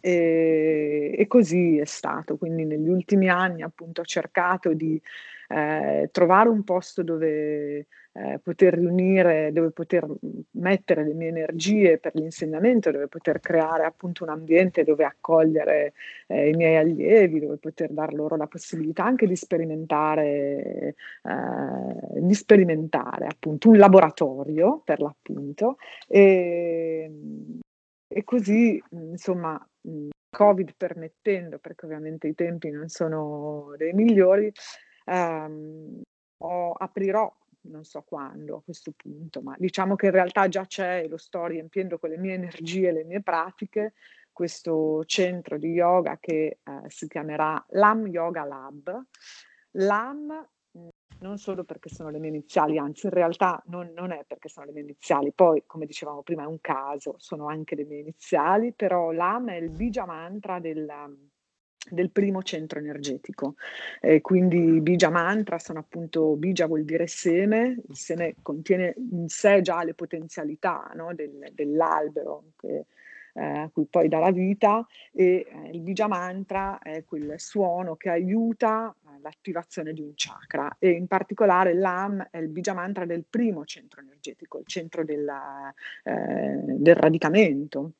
E, 0.00 1.14
e, 1.16 1.26
così 1.26 1.78
è 1.78 1.84
stato. 1.84 2.36
Quindi 2.36 2.64
negli 2.64 2.88
ultimi 2.88 3.28
anni 3.28 3.62
appunto 3.62 4.02
ho 4.02 4.04
cercato 4.04 4.72
di 4.72 5.00
eh, 5.48 6.08
trovare 6.12 6.48
un 6.48 6.64
posto 6.64 7.02
dove 7.02 7.86
eh, 8.12 8.38
poter 8.42 8.74
riunire, 8.74 9.52
dove 9.52 9.70
poter 9.70 10.06
mettere 10.52 11.04
le 11.04 11.12
mie 11.12 11.28
energie 11.28 11.98
per 11.98 12.14
l'insegnamento, 12.14 12.90
dove 12.90 13.08
poter 13.08 13.40
creare 13.40 13.84
appunto 13.84 14.24
un 14.24 14.30
ambiente 14.30 14.84
dove 14.84 15.04
accogliere 15.04 15.92
eh, 16.28 16.48
i 16.48 16.52
miei 16.54 16.76
allievi, 16.76 17.40
dove 17.40 17.56
poter 17.58 17.90
dar 17.90 18.14
loro 18.14 18.36
la 18.36 18.46
possibilità 18.46 19.04
anche 19.04 19.26
di 19.26 19.36
sperimentare, 19.36 20.94
eh, 21.22 22.20
di 22.20 22.34
sperimentare 22.34 23.26
appunto 23.26 23.68
un 23.68 23.76
laboratorio 23.76 24.80
per 24.84 25.00
l'appunto. 25.00 25.76
E, 26.08 27.10
e 28.08 28.24
così 28.24 28.82
insomma 28.90 29.60
Covid 30.30 30.74
permettendo, 30.76 31.58
perché 31.58 31.86
ovviamente 31.86 32.28
i 32.28 32.34
tempi 32.34 32.70
non 32.70 32.88
sono 32.88 33.74
dei 33.76 33.92
migliori, 33.92 34.52
ehm, 35.06 36.02
ho, 36.38 36.72
aprirò 36.72 37.34
non 37.68 37.84
so 37.84 38.02
quando 38.02 38.56
a 38.56 38.62
questo 38.62 38.92
punto, 38.96 39.40
ma 39.42 39.54
diciamo 39.58 39.96
che 39.96 40.06
in 40.06 40.12
realtà 40.12 40.48
già 40.48 40.66
c'è 40.66 41.02
e 41.02 41.08
lo 41.08 41.16
sto 41.16 41.46
riempiendo 41.46 41.98
con 41.98 42.10
le 42.10 42.18
mie 42.18 42.34
energie, 42.34 42.92
le 42.92 43.04
mie 43.04 43.22
pratiche, 43.22 43.94
questo 44.32 45.04
centro 45.04 45.58
di 45.58 45.68
yoga 45.68 46.18
che 46.20 46.58
eh, 46.62 46.82
si 46.88 47.08
chiamerà 47.08 47.64
LAM 47.70 48.06
Yoga 48.06 48.44
Lab. 48.44 49.04
LAM 49.72 50.48
non 51.18 51.38
solo 51.38 51.64
perché 51.64 51.88
sono 51.88 52.10
le 52.10 52.18
mie 52.18 52.28
iniziali, 52.28 52.76
anzi 52.76 53.06
in 53.06 53.12
realtà 53.12 53.62
non, 53.66 53.92
non, 53.94 54.12
è 54.12 54.24
perché 54.26 54.48
sono 54.48 54.66
le 54.66 54.72
mie 54.72 54.82
iniziali, 54.82 55.32
poi 55.32 55.62
come 55.66 55.86
dicevamo 55.86 56.22
prima 56.22 56.42
è 56.42 56.46
un 56.46 56.60
caso, 56.60 57.14
sono 57.16 57.48
anche 57.48 57.74
le 57.74 57.84
mie 57.84 58.00
iniziali, 58.00 58.72
però 58.74 59.10
LAM 59.12 59.48
è 59.50 59.56
il 59.56 59.70
Bija 59.70 60.04
Mantra 60.04 60.60
del, 60.60 60.86
del 61.90 62.10
primo 62.10 62.42
centro 62.42 62.78
energetico. 62.78 63.54
Eh, 64.00 64.20
quindi 64.20 64.80
Bija 64.80 65.10
Mantra 65.10 65.58
sono 65.58 65.78
appunto, 65.78 66.36
Bija 66.36 66.66
vuol 66.66 66.84
dire 66.84 67.06
seme, 67.06 67.76
il 67.88 67.96
seme 67.96 68.34
contiene 68.42 68.94
in 68.96 69.28
sé 69.28 69.60
già 69.60 69.82
le 69.84 69.94
potenzialità 69.94 70.90
no, 70.94 71.14
del, 71.14 71.50
dell'albero 71.52 72.52
che, 72.56 72.86
eh, 73.34 73.44
a 73.44 73.70
cui 73.72 73.86
poi 73.86 74.08
dà 74.08 74.18
la 74.18 74.30
vita 74.30 74.86
e 75.12 75.46
eh, 75.48 75.70
il 75.70 75.80
Bija 75.80 76.08
Mantra 76.08 76.78
è 76.78 77.04
quel 77.04 77.34
suono 77.38 77.96
che 77.96 78.08
aiuta 78.08 78.94
eh, 79.04 79.20
l'attivazione 79.20 79.92
di 79.92 80.00
un 80.00 80.12
chakra 80.14 80.76
e 80.78 80.90
in 80.90 81.06
particolare 81.06 81.74
l'AM 81.74 82.28
è 82.30 82.38
il 82.38 82.48
Bija 82.48 82.72
Mantra 82.72 83.04
del 83.04 83.24
primo 83.28 83.64
centro 83.64 84.00
energetico, 84.00 84.58
il 84.58 84.66
centro 84.66 85.04
della, 85.04 85.72
eh, 86.02 86.62
del 86.64 86.94
radicamento 86.94 87.92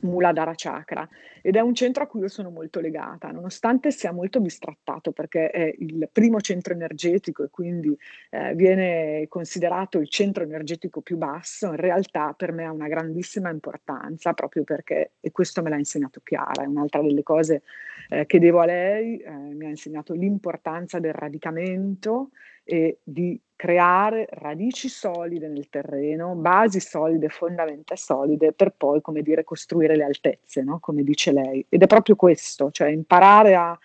Muladhara 0.00 0.52
Chakra. 0.56 1.08
Ed 1.42 1.56
è 1.56 1.60
un 1.60 1.74
centro 1.74 2.04
a 2.04 2.06
cui 2.06 2.20
io 2.20 2.28
sono 2.28 2.50
molto 2.50 2.80
legata, 2.80 3.30
nonostante 3.30 3.90
sia 3.90 4.12
molto 4.12 4.40
bistrattato 4.40 5.12
perché 5.12 5.50
è 5.50 5.74
il 5.78 6.08
primo 6.10 6.40
centro 6.40 6.72
energetico 6.72 7.44
e 7.44 7.48
quindi 7.50 7.96
eh, 8.30 8.54
viene 8.54 9.26
considerato 9.28 9.98
il 9.98 10.08
centro 10.08 10.44
energetico 10.44 11.00
più 11.00 11.16
basso, 11.16 11.66
in 11.66 11.76
realtà 11.76 12.32
per 12.36 12.52
me 12.52 12.64
ha 12.64 12.72
una 12.72 12.88
grandissima 12.88 13.50
importanza 13.50 14.32
proprio 14.34 14.62
perché, 14.64 15.12
e 15.20 15.30
questo 15.32 15.62
me 15.62 15.70
l'ha 15.70 15.78
insegnato 15.78 16.20
Chiara, 16.22 16.62
è 16.62 16.66
un'altra 16.66 17.02
delle 17.02 17.22
cose 17.22 17.62
eh, 18.08 18.24
che 18.26 18.38
devo 18.38 18.60
a 18.60 18.66
lei, 18.66 19.18
eh, 19.18 19.30
mi 19.30 19.66
ha 19.66 19.70
insegnato 19.70 20.14
l'importanza 20.14 21.00
del 21.00 21.12
radicamento 21.12 22.30
e 22.64 22.98
di 23.02 23.40
creare 23.56 24.26
radici 24.30 24.88
solide 24.88 25.46
nel 25.46 25.68
terreno, 25.68 26.34
basi 26.34 26.80
solide, 26.80 27.28
fondamenta 27.28 27.94
solide, 27.94 28.52
per 28.52 28.74
poi, 28.76 29.00
come 29.00 29.22
dire, 29.22 29.44
costruire 29.44 29.94
le 29.94 30.04
altezze, 30.04 30.62
no? 30.62 30.80
come 30.80 31.04
dice 31.04 31.30
lei. 31.30 31.64
Ed 31.68 31.82
è 31.82 31.86
proprio 31.86 32.16
questo, 32.16 32.70
cioè 32.72 32.88
imparare 32.88 33.54
a 33.54 33.78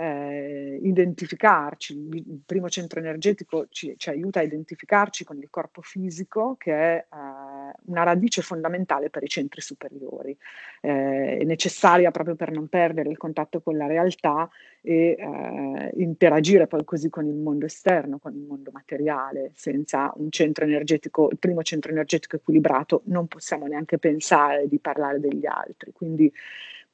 eh, 0.00 0.78
identificarci. 0.82 2.08
Il 2.12 2.40
primo 2.46 2.70
centro 2.70 3.00
energetico 3.00 3.66
ci, 3.68 3.94
ci, 3.98 4.08
aiuta 4.08 4.40
a 4.40 4.42
identificarci 4.42 5.24
con 5.24 5.36
il 5.36 5.48
corpo 5.50 5.82
fisico, 5.82 6.56
che 6.58 6.72
è 6.72 7.06
eh, 7.12 7.72
una 7.84 8.02
radice 8.02 8.40
fondamentale 8.40 9.10
per 9.10 9.22
i 9.22 9.28
centri 9.28 9.60
superiori. 9.60 10.36
Eh, 10.80 11.38
è 11.38 11.44
necessaria 11.44 12.10
proprio 12.10 12.34
per 12.34 12.50
non 12.50 12.68
perdere 12.68 13.10
il 13.10 13.18
contatto 13.18 13.60
con 13.60 13.76
la 13.76 13.86
realtà 13.86 14.48
e 14.80 15.16
eh, 15.18 15.90
interagire 15.96 16.66
poi 16.66 16.84
così 16.84 17.10
con 17.10 17.26
il 17.26 17.34
mondo 17.34 17.66
esterno, 17.66 18.18
con 18.18 18.32
il 18.32 18.40
mondo 18.40 18.70
materiale. 18.72 19.50
Senza 19.54 20.12
un 20.16 20.30
centro 20.30 20.64
energetico, 20.64 21.28
il 21.30 21.38
primo 21.38 21.62
centro 21.62 21.90
energetico 21.92 22.36
equilibrato, 22.36 23.02
non 23.06 23.26
possiamo 23.26 23.66
neanche 23.66 23.98
pensare 23.98 24.66
di 24.66 24.78
parlare 24.78 25.20
degli 25.20 25.46
altri. 25.46 25.92
Quindi 25.92 26.32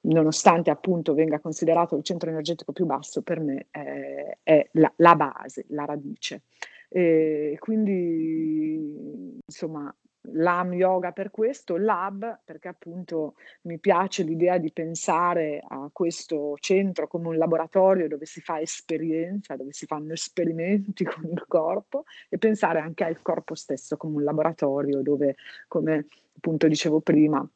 nonostante 0.06 0.70
appunto 0.70 1.14
venga 1.14 1.40
considerato 1.40 1.96
il 1.96 2.02
centro 2.02 2.30
energetico 2.30 2.72
più 2.72 2.84
basso, 2.84 3.22
per 3.22 3.40
me 3.40 3.66
è, 3.70 4.38
è 4.42 4.68
la, 4.72 4.92
la, 4.96 5.16
base, 5.16 5.64
la 5.68 5.84
radice. 5.84 6.42
E 6.88 7.56
quindi 7.58 9.40
insomma 9.44 9.94
l'AM 10.32 10.72
yoga 10.72 11.12
per 11.12 11.30
questo, 11.30 11.76
lab 11.76 12.40
perché 12.44 12.68
appunto 12.68 13.34
mi 13.62 13.78
piace 13.78 14.22
l'idea 14.22 14.58
di 14.58 14.72
pensare 14.72 15.62
a 15.66 15.88
questo 15.92 16.56
centro 16.58 17.06
come 17.06 17.28
un 17.28 17.36
laboratorio 17.36 18.08
dove 18.08 18.26
si 18.26 18.40
fa 18.40 18.60
esperienza, 18.60 19.56
dove 19.56 19.72
si 19.72 19.86
fanno 19.86 20.12
esperimenti 20.12 21.04
con 21.04 21.24
il 21.30 21.44
corpo 21.46 22.04
e 22.28 22.38
pensare 22.38 22.80
anche 22.80 23.04
al 23.04 23.22
corpo 23.22 23.54
stesso 23.54 23.96
come 23.96 24.16
un 24.16 24.24
laboratorio 24.24 25.02
dove, 25.02 25.36
come 25.68 26.06
appunto 26.36 26.68
dicevo 26.68 27.00
prima, 27.00 27.48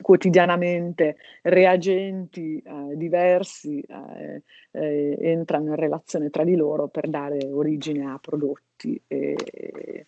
quotidianamente 0.00 1.16
reagenti 1.42 2.60
eh, 2.60 2.96
diversi 2.96 3.80
eh, 3.80 4.42
eh, 4.72 5.16
entrano 5.20 5.68
in 5.68 5.76
relazione 5.76 6.30
tra 6.30 6.44
di 6.44 6.54
loro 6.54 6.88
per 6.88 7.08
dare 7.08 7.38
origine 7.50 8.10
a 8.10 8.18
prodotti 8.18 9.00
e, 9.06 9.36
e, 9.44 10.06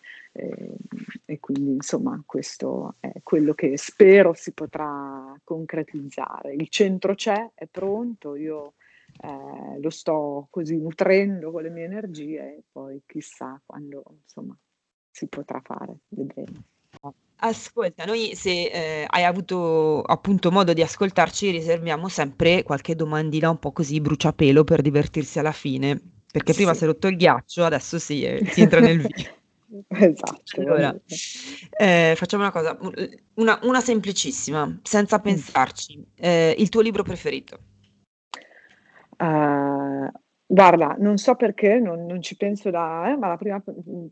e, 1.25 1.39
quindi 1.39 1.71
insomma 1.73 2.21
questo 2.25 2.95
è 2.99 3.11
quello 3.23 3.53
che 3.53 3.77
spero 3.77 4.33
si 4.33 4.51
potrà 4.53 5.33
concretizzare. 5.43 6.53
Il 6.53 6.69
centro 6.69 7.15
c'è, 7.15 7.51
è 7.55 7.65
pronto, 7.65 8.35
io 8.35 8.73
eh, 9.21 9.79
lo 9.79 9.89
sto 9.89 10.47
così 10.49 10.77
nutrendo 10.77 11.51
con 11.51 11.63
le 11.63 11.69
mie 11.69 11.85
energie 11.85 12.57
e 12.57 12.63
poi 12.71 13.01
chissà 13.05 13.59
quando 13.65 14.03
insomma 14.21 14.55
si 15.09 15.27
potrà 15.27 15.59
fare, 15.61 15.97
vedremo. 16.09 16.63
Ascolta, 17.41 18.03
noi 18.03 18.35
se 18.35 18.49
eh, 18.49 19.05
hai 19.07 19.23
avuto 19.23 20.01
appunto 20.01 20.51
modo 20.51 20.73
di 20.73 20.81
ascoltarci, 20.81 21.51
riserviamo 21.51 22.09
sempre 22.09 22.63
qualche 22.63 22.95
domandina 22.95 23.49
un 23.49 23.57
po' 23.59 23.71
così 23.71 24.01
bruciapelo 24.01 24.65
per 24.65 24.81
divertirsi 24.81 25.39
alla 25.39 25.53
fine, 25.53 25.97
perché 26.29 26.53
prima 26.53 26.73
si 26.73 26.83
è 26.83 26.87
rotto 26.87 27.07
il 27.07 27.15
ghiaccio, 27.15 27.63
adesso 27.63 27.97
si, 27.97 28.23
eh, 28.23 28.45
si 28.51 28.61
entra 28.61 28.79
nel 28.81 28.97
vivo. 28.97 29.37
Esatto. 29.87 30.61
Allora, 30.61 30.99
eh, 31.77 32.13
facciamo 32.17 32.41
una 32.41 32.51
cosa, 32.51 32.75
una, 33.35 33.59
una 33.61 33.81
semplicissima, 33.81 34.79
senza 34.81 35.19
mm. 35.19 35.21
pensarci. 35.21 36.03
Eh, 36.15 36.55
il 36.57 36.69
tuo 36.69 36.81
libro 36.81 37.03
preferito? 37.03 37.59
Uh, 39.19 40.09
Guarda, 40.51 40.95
non 40.97 41.17
so 41.17 41.35
perché, 41.35 41.77
non, 41.77 42.07
non 42.07 42.23
ci 42.23 42.35
penso 42.35 42.71
da, 42.71 43.11
eh, 43.11 43.15
ma 43.15 43.27
la 43.27 43.37
prima, 43.37 43.61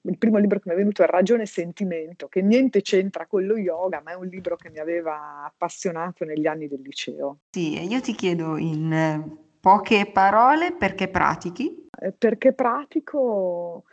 il 0.03 0.17
primo 0.19 0.37
libro 0.37 0.59
che 0.59 0.69
mi 0.69 0.75
è 0.75 0.77
venuto 0.77 1.01
è 1.01 1.07
Ragione 1.07 1.41
e 1.41 1.47
Sentimento, 1.47 2.27
che 2.27 2.43
niente 2.43 2.83
c'entra 2.83 3.25
con 3.25 3.43
lo 3.43 3.57
yoga, 3.57 4.03
ma 4.05 4.11
è 4.11 4.13
un 4.15 4.27
libro 4.27 4.55
che 4.55 4.69
mi 4.69 4.77
aveva 4.77 5.45
appassionato 5.45 6.25
negli 6.25 6.45
anni 6.45 6.67
del 6.67 6.81
liceo. 6.81 7.39
Sì, 7.49 7.81
io 7.81 7.99
ti 8.01 8.13
chiedo 8.13 8.55
in 8.57 8.93
eh, 8.93 9.37
poche 9.59 10.11
parole 10.13 10.73
perché 10.73 11.07
pratichi? 11.07 11.87
Eh, 11.99 12.11
perché 12.11 12.53
pratico? 12.53 13.85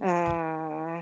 Eh, 0.00 1.00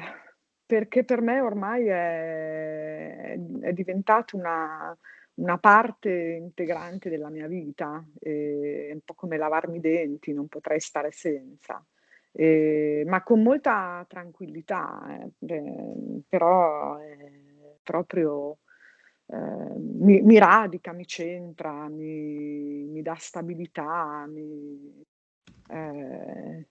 perché 0.66 1.02
per 1.02 1.22
me 1.22 1.40
ormai 1.40 1.86
è, 1.86 3.38
è 3.62 3.72
diventato 3.72 4.36
una 4.36 4.94
una 5.38 5.58
parte 5.58 6.10
integrante 6.10 7.08
della 7.08 7.30
mia 7.30 7.46
vita, 7.46 8.04
è 8.18 8.90
un 8.92 9.00
po' 9.04 9.14
come 9.14 9.36
lavarmi 9.36 9.78
i 9.78 9.80
denti, 9.80 10.32
non 10.32 10.48
potrei 10.48 10.80
stare 10.80 11.10
senza, 11.12 11.84
e, 12.32 13.04
ma 13.06 13.22
con 13.22 13.42
molta 13.42 14.04
tranquillità, 14.08 15.20
eh, 15.46 16.22
però 16.28 16.96
è 16.98 17.16
proprio 17.82 18.58
eh, 19.26 19.36
mi, 19.36 20.20
mi, 20.22 20.38
radica, 20.38 20.92
mi 20.92 21.06
centra, 21.06 21.88
mi, 21.88 22.86
mi 22.86 23.02
dà 23.02 23.14
stabilità, 23.16 24.26
mi, 24.26 25.04
eh, 25.70 26.68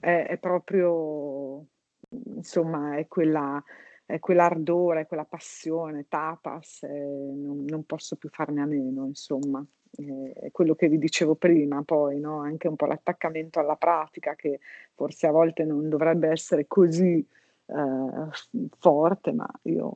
è, 0.00 0.26
è 0.28 0.38
proprio, 0.38 1.66
insomma, 2.08 2.96
è 2.96 3.06
quella 3.06 3.62
è 4.08 4.20
quell'ardore, 4.20 5.06
quella 5.06 5.26
passione, 5.26 6.06
tapas, 6.08 6.82
eh, 6.84 6.88
non, 6.88 7.66
non, 7.66 7.84
posso 7.84 8.16
più 8.16 8.30
farne 8.30 8.62
a 8.62 8.64
meno, 8.64 9.04
insomma. 9.04 9.62
Eh, 9.98 10.48
quello 10.50 10.74
che 10.74 10.88
vi 10.88 10.96
dicevo 10.96 11.34
prima, 11.34 11.82
poi, 11.82 12.18
no? 12.18 12.40
anche 12.40 12.68
un 12.68 12.76
po' 12.76 12.86
l'attaccamento 12.86 13.60
alla 13.60 13.76
pratica, 13.76 14.34
che 14.34 14.60
forse 14.94 15.26
a 15.26 15.30
volte 15.30 15.64
non 15.64 15.90
dovrebbe 15.90 16.28
essere 16.28 16.66
così 16.66 17.18
eh, 17.18 18.64
forte, 18.78 19.32
ma 19.32 19.46
io 19.64 19.92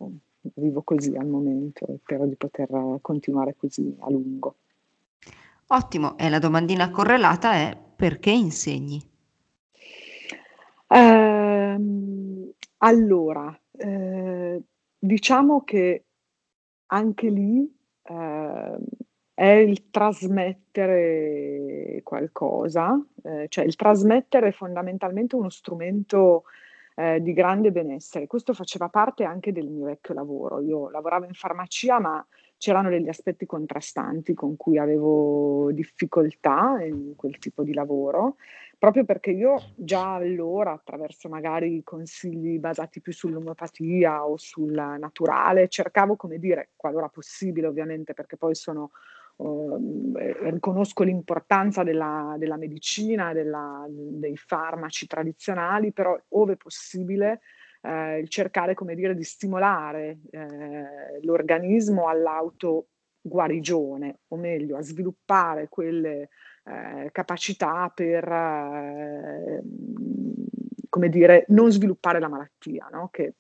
vivo 0.57 0.83
così 0.83 1.17
al 1.17 1.27
momento 1.27 1.87
e 1.87 1.97
spero 1.97 2.27
di 2.27 2.37
poter 2.37 2.99
continuare 3.01 3.57
così 3.57 3.97
a 4.01 4.11
lungo. 4.11 4.57
Ottimo, 5.69 6.19
e 6.19 6.29
la 6.29 6.39
domandina 6.39 6.91
correlata 6.91 7.55
è 7.55 7.75
perché 7.97 8.31
insegni? 8.31 9.03
Ehm, 10.89 12.53
allora, 12.77 13.59
Ehm, 13.83 14.63
diciamo 14.99 15.63
che 15.65 16.05
anche 16.87 17.29
lì, 17.31 17.69
ehm, 18.05 18.79
è 19.35 19.47
il 19.51 19.91
trasmettere 19.91 22.01
qualcosa, 22.05 23.01
ehm, 23.25 23.47
cioè 23.49 23.65
il 23.65 23.75
trasmettere 23.77 24.49
è 24.49 24.53
fondamentalmente 24.53 25.35
uno 25.37 25.49
strumento, 25.51 26.45
ehm, 26.97 27.19
di 27.19 27.33
grande 27.33 27.73
benessere. 27.73 28.27
Questo 28.29 28.53
faceva 28.55 28.89
parte 28.89 29.25
anche 29.25 29.51
del 29.53 29.69
mio 29.69 29.87
vecchio 29.87 30.15
lavoro. 30.15 30.61
Io 30.61 30.89
lavoravo 30.91 31.25
in 31.27 31.35
farmacia, 31.35 31.99
ma 32.01 32.25
c'erano 32.59 32.91
degli 32.91 33.09
aspetti 33.09 33.45
contrastanti 33.47 34.35
con 34.35 34.57
cui 34.57 34.79
avevo 34.79 35.73
difficoltà 35.73 36.81
in 36.85 37.15
quel 37.17 37.39
tipo 37.39 37.65
di 37.65 37.75
lavoro 37.75 38.37
proprio 38.83 39.05
perché 39.05 39.31
io 39.31 39.75
già 39.77 40.15
allora, 40.15 40.73
attraverso 40.73 41.29
magari 41.29 41.85
consigli 41.85 42.59
basati 42.59 43.01
più 43.01 43.13
sull'omeopatia 43.13 44.27
o 44.27 44.37
sul 44.37 44.73
naturale, 44.73 45.69
cercavo, 45.69 46.17
come 46.17 46.41
dire, 46.41 46.71
qualora 46.75 47.09
possibile 47.09 47.69
ovviamente, 47.69 48.13
perché 48.13 48.37
poi 48.37 48.57
sono, 48.57 48.91
eh, 49.37 50.51
riconosco 50.51 51.05
l'importanza 51.05 51.85
della, 51.85 52.35
della 52.39 52.57
medicina, 52.57 53.33
della, 53.33 53.87
dei 53.89 54.37
farmaci 54.37 55.07
tradizionali, 55.07 55.93
però 55.93 56.21
ove 56.31 56.57
possibile 56.57 57.39
eh, 57.83 58.25
cercare, 58.27 58.75
come 58.75 58.97
dire, 58.97 59.15
di 59.15 59.23
stimolare 59.23 60.23
eh, 60.33 61.21
l'organismo 61.23 62.09
all'auto 62.09 62.89
guarigione, 63.21 64.23
o 64.27 64.37
meglio, 64.37 64.77
a 64.77 64.83
sviluppare 64.83 65.69
quelle 65.69 66.31
eh, 66.65 67.11
capacità 67.13 67.91
per, 67.95 68.25
eh, 68.31 69.63
come 70.89 71.09
dire, 71.09 71.45
non 71.49 71.71
sviluppare 71.71 72.21
la 72.21 72.29
malattia, 72.29 72.89
no? 72.91 73.09
che 73.11 73.35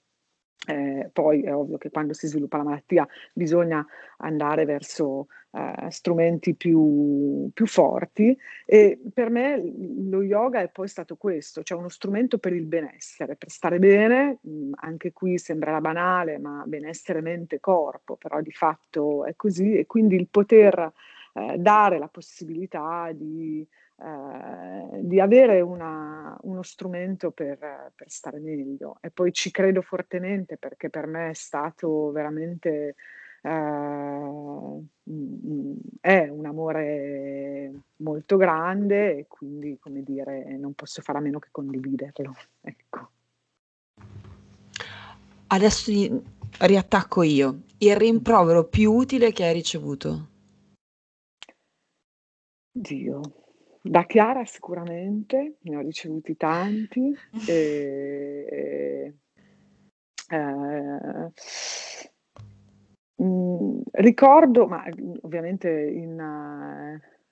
eh, 0.66 1.10
poi 1.12 1.42
è 1.42 1.54
ovvio 1.54 1.76
che 1.76 1.90
quando 1.90 2.12
si 2.12 2.28
sviluppa 2.28 2.56
la 2.56 2.62
malattia 2.62 3.06
bisogna 3.32 3.84
andare 4.18 4.64
verso 4.64 5.26
eh, 5.50 5.90
strumenti 5.90 6.54
più, 6.54 7.50
più, 7.52 7.66
forti 7.66 8.36
e 8.64 9.00
per 9.12 9.28
me 9.28 9.60
lo 10.08 10.22
yoga 10.22 10.60
è 10.60 10.68
poi 10.68 10.88
stato 10.88 11.16
questo, 11.16 11.62
cioè 11.62 11.78
uno 11.78 11.88
strumento 11.88 12.38
per 12.38 12.52
il 12.52 12.64
benessere, 12.64 13.36
per 13.36 13.50
stare 13.50 13.78
bene, 13.78 14.38
mm, 14.46 14.72
anche 14.76 15.12
qui 15.12 15.36
sembrerà 15.38 15.80
banale, 15.80 16.38
ma 16.38 16.62
benessere 16.66 17.20
mente-corpo, 17.20 18.16
però 18.16 18.40
di 18.40 18.52
fatto 18.52 19.24
è 19.24 19.34
così 19.36 19.76
e 19.76 19.86
quindi 19.86 20.14
il 20.14 20.28
poter 20.28 20.92
eh, 21.32 21.58
dare 21.58 21.98
la 21.98 22.08
possibilità 22.08 23.10
di 23.12 23.66
eh, 24.04 25.00
di 25.00 25.20
avere 25.20 25.60
una, 25.60 26.36
uno 26.42 26.62
strumento 26.62 27.30
per, 27.30 27.92
per, 27.94 28.10
stare 28.10 28.40
meglio. 28.40 28.96
E 29.00 29.10
poi 29.10 29.32
ci 29.32 29.52
credo 29.52 29.80
fortemente 29.80 30.56
perché 30.56 30.90
per 30.90 31.06
me 31.06 31.30
è 31.30 31.34
stato 31.34 32.10
veramente 32.10 32.96
eh, 33.42 33.48
è 36.00 36.28
un 36.28 36.46
amore 36.46 37.72
molto 37.96 38.36
grande 38.36 39.18
e 39.18 39.26
quindi, 39.28 39.78
come 39.78 40.02
dire, 40.02 40.56
non 40.56 40.72
posso 40.74 41.00
fare 41.00 41.18
a 41.18 41.20
meno 41.20 41.38
che 41.38 41.48
condividerlo. 41.52 42.34
Ecco. 42.60 43.10
Adesso 45.48 46.22
riattacco 46.58 47.22
io. 47.22 47.62
Il 47.78 47.94
rimprovero 47.96 48.64
più 48.64 48.92
utile 48.92 49.30
che 49.32 49.44
hai 49.44 49.52
ricevuto? 49.52 50.30
Dio, 52.72 53.20
da 53.82 54.04
Chiara 54.04 54.44
sicuramente, 54.46 55.56
ne 55.60 55.76
ho 55.76 55.80
ricevuti 55.80 56.36
tanti. 56.36 57.14
E, 57.46 59.14
eh, 60.30 61.30
mh, 63.16 63.80
ricordo, 63.92 64.66
ma 64.66 64.84
ovviamente 65.20 65.68
in, 65.70 66.18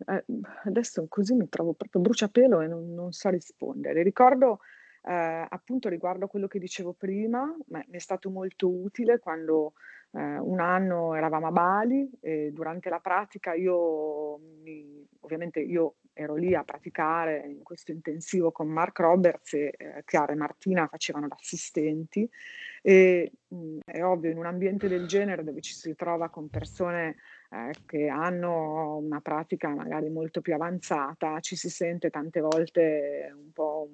eh, 0.06 0.24
adesso 0.64 1.06
così 1.08 1.34
mi 1.34 1.48
trovo 1.48 1.72
proprio 1.72 2.02
bruciapelo 2.02 2.60
e 2.60 2.66
non, 2.66 2.92
non 2.92 3.12
so 3.12 3.30
rispondere. 3.30 4.02
Ricordo 4.02 4.60
eh, 5.02 5.46
appunto 5.48 5.88
riguardo 5.88 6.26
a 6.26 6.28
quello 6.28 6.46
che 6.46 6.58
dicevo 6.58 6.92
prima, 6.92 7.44
mi 7.68 7.84
è 7.90 7.98
stato 7.98 8.28
molto 8.28 8.68
utile 8.68 9.18
quando 9.18 9.72
eh, 10.12 10.38
un 10.38 10.60
anno 10.60 11.14
eravamo 11.14 11.46
a 11.46 11.52
Bali 11.52 12.10
e 12.20 12.50
durante 12.52 12.88
la 12.88 12.98
pratica 12.98 13.54
io 13.54 14.38
mi, 14.62 15.06
ovviamente 15.20 15.60
io 15.60 15.94
ero 16.12 16.34
lì 16.34 16.54
a 16.54 16.64
praticare 16.64 17.46
in 17.46 17.62
questo 17.62 17.92
intensivo 17.92 18.50
con 18.50 18.68
Mark 18.68 18.98
Roberts 18.98 19.54
e 19.54 19.72
eh, 19.76 20.02
Chiara 20.04 20.32
e 20.32 20.36
Martina 20.36 20.88
facevano 20.88 21.28
da 21.28 21.36
assistenti 21.38 22.28
e 22.82 23.32
mh, 23.48 23.56
mm, 23.56 23.78
è 23.84 24.02
ovvio 24.04 24.30
in 24.30 24.38
un 24.38 24.46
ambiente 24.46 24.88
del 24.88 25.06
genere 25.06 25.44
dove 25.44 25.60
ci 25.60 25.74
si 25.74 25.94
trova 25.94 26.28
con 26.28 26.48
persone 26.48 27.16
eh, 27.50 27.72
che 27.86 28.08
hanno 28.08 28.96
una 28.96 29.20
pratica 29.20 29.68
magari 29.68 30.10
molto 30.10 30.40
più 30.40 30.54
avanzata 30.54 31.38
ci 31.40 31.56
si 31.56 31.70
sente 31.70 32.10
tante 32.10 32.40
volte 32.40 33.32
un 33.34 33.52
po' 33.52 33.88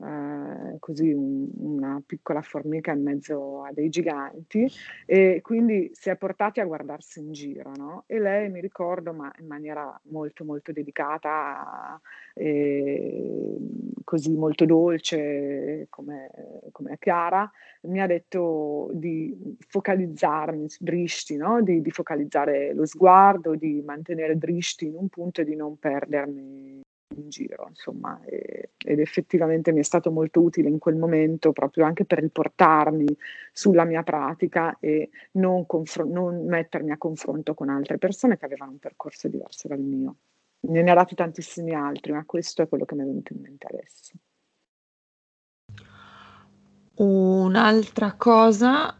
eh, 0.00 0.76
così 0.78 1.12
un, 1.12 1.48
una 1.56 2.02
piccola 2.04 2.40
formica 2.40 2.92
in 2.92 3.02
mezzo 3.02 3.64
a 3.64 3.72
dei 3.72 3.88
giganti 3.88 4.70
e 5.06 5.40
quindi 5.42 5.90
si 5.92 6.10
è 6.10 6.16
portati 6.16 6.60
a 6.60 6.64
guardarsi 6.64 7.20
in 7.20 7.32
giro, 7.32 7.72
no? 7.76 8.04
E 8.06 8.18
lei 8.18 8.48
mi 8.50 8.60
ricordo, 8.60 9.12
ma 9.12 9.32
in 9.38 9.46
maniera 9.46 9.98
molto 10.04 10.44
molto 10.44 10.72
dedicata 10.72 12.00
e 12.34 13.56
così 14.04 14.34
molto 14.34 14.64
dolce 14.64 15.86
come, 15.90 16.30
come 16.72 16.96
Chiara, 16.98 17.50
mi 17.82 18.00
ha 18.00 18.06
detto 18.06 18.90
di 18.94 19.56
focalizzarmi, 19.66 20.66
dristi, 20.78 21.36
no? 21.36 21.60
di, 21.62 21.82
di 21.82 21.90
focalizzare 21.90 22.72
lo 22.72 22.86
sguardo, 22.86 23.54
di 23.54 23.82
mantenere 23.84 24.38
dristi 24.38 24.86
in 24.86 24.94
un 24.94 25.08
punto 25.08 25.42
e 25.42 25.44
di 25.44 25.56
non 25.56 25.78
perdermi 25.78 26.80
in 27.16 27.28
giro, 27.28 27.66
insomma, 27.68 28.20
e, 28.24 28.70
ed 28.76 29.00
effettivamente 29.00 29.72
mi 29.72 29.80
è 29.80 29.82
stato 29.82 30.10
molto 30.10 30.40
utile 30.40 30.68
in 30.68 30.78
quel 30.78 30.96
momento 30.96 31.52
proprio 31.52 31.84
anche 31.84 32.04
per 32.04 32.20
riportarmi 32.20 33.06
sulla 33.52 33.84
mia 33.84 34.02
pratica 34.02 34.76
e 34.78 35.10
non, 35.32 35.66
confr- 35.66 36.06
non 36.06 36.44
mettermi 36.44 36.90
a 36.90 36.98
confronto 36.98 37.54
con 37.54 37.68
altre 37.70 37.98
persone 37.98 38.36
che 38.36 38.44
avevano 38.44 38.72
un 38.72 38.78
percorso 38.78 39.28
diverso 39.28 39.68
dal 39.68 39.80
mio. 39.80 40.16
Ne 40.60 40.82
ne 40.82 40.90
ha 40.90 40.94
dati 40.94 41.14
tantissimi 41.14 41.72
altri, 41.72 42.12
ma 42.12 42.24
questo 42.24 42.62
è 42.62 42.68
quello 42.68 42.84
che 42.84 42.94
mi 42.94 43.02
è 43.02 43.06
venuto 43.06 43.32
in 43.32 43.40
mente 43.40 43.66
adesso. 43.68 44.12
Un'altra 46.96 48.14
cosa, 48.14 48.96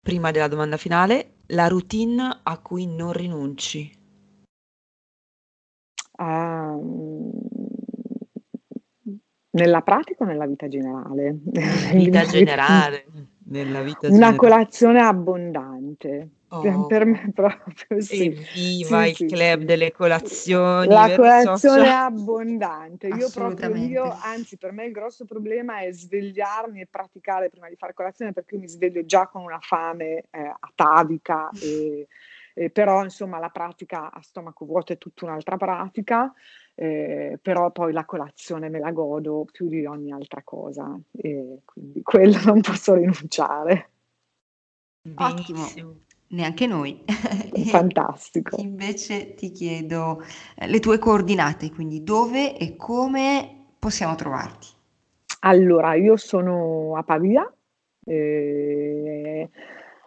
prima 0.00 0.32
della 0.32 0.48
domanda 0.48 0.76
finale, 0.76 1.34
la 1.48 1.68
routine 1.68 2.40
a 2.42 2.58
cui 2.58 2.86
non 2.86 3.12
rinunci. 3.12 3.99
Um, 6.20 7.32
nella 9.52 9.80
pratica 9.80 10.24
o 10.24 10.26
nella 10.26 10.46
vita 10.46 10.68
generale? 10.68 11.38
Nella 11.44 11.92
vita 11.92 12.24
generale. 12.24 13.06
Nella 13.50 13.82
vita 13.82 14.06
Una 14.06 14.10
generale. 14.10 14.36
colazione 14.36 15.00
abbondante. 15.00 16.28
Oh. 16.50 16.86
Per 16.86 17.04
me 17.04 17.32
proprio 17.34 18.00
sì. 18.00 18.26
Evviva 18.26 19.02
sì, 19.02 19.08
il 19.08 19.16
sì, 19.16 19.26
club 19.26 19.60
sì. 19.60 19.64
delle 19.64 19.92
colazioni. 19.92 20.86
La 20.86 21.12
colazione 21.16 21.78
social. 21.78 22.04
abbondante. 22.04 23.08
Io 23.08 23.28
proprio 23.30 23.74
io, 23.74 24.16
anzi, 24.22 24.56
per 24.56 24.70
me 24.70 24.84
il 24.84 24.92
grosso 24.92 25.24
problema 25.24 25.80
è 25.80 25.90
svegliarmi 25.90 26.82
e 26.82 26.86
praticare 26.88 27.50
prima 27.50 27.68
di 27.68 27.74
fare 27.76 27.92
colazione 27.92 28.32
perché 28.32 28.54
io 28.54 28.60
mi 28.60 28.68
sveglio 28.68 29.04
già 29.04 29.26
con 29.26 29.42
una 29.42 29.58
fame 29.60 30.26
eh, 30.30 30.54
atavica 30.60 31.50
e 31.60 32.06
eh, 32.60 32.68
però 32.68 33.02
insomma 33.02 33.38
la 33.38 33.48
pratica 33.48 34.12
a 34.12 34.20
stomaco 34.20 34.66
vuoto 34.66 34.92
è 34.92 34.98
tutta 34.98 35.24
un'altra 35.24 35.56
pratica, 35.56 36.30
eh, 36.74 37.38
però 37.40 37.70
poi 37.70 37.90
la 37.94 38.04
colazione 38.04 38.68
me 38.68 38.78
la 38.78 38.92
godo 38.92 39.46
più 39.50 39.66
di 39.66 39.86
ogni 39.86 40.12
altra 40.12 40.42
cosa 40.44 40.94
e 41.10 41.60
quindi 41.64 42.02
quello 42.02 42.38
non 42.44 42.60
posso 42.60 42.92
rinunciare. 42.92 43.90
Ottimo, 45.14 45.66
neanche 46.28 46.66
noi. 46.66 47.02
Fantastico. 47.70 48.60
Invece 48.60 49.32
ti 49.32 49.52
chiedo 49.52 50.22
eh, 50.54 50.66
le 50.66 50.80
tue 50.80 50.98
coordinate, 50.98 51.70
quindi 51.70 52.02
dove 52.02 52.58
e 52.58 52.76
come 52.76 53.68
possiamo 53.78 54.14
trovarti? 54.16 54.68
Allora, 55.40 55.94
io 55.94 56.18
sono 56.18 56.94
a 56.94 57.02
Pavia. 57.04 57.50
Eh, 58.04 59.48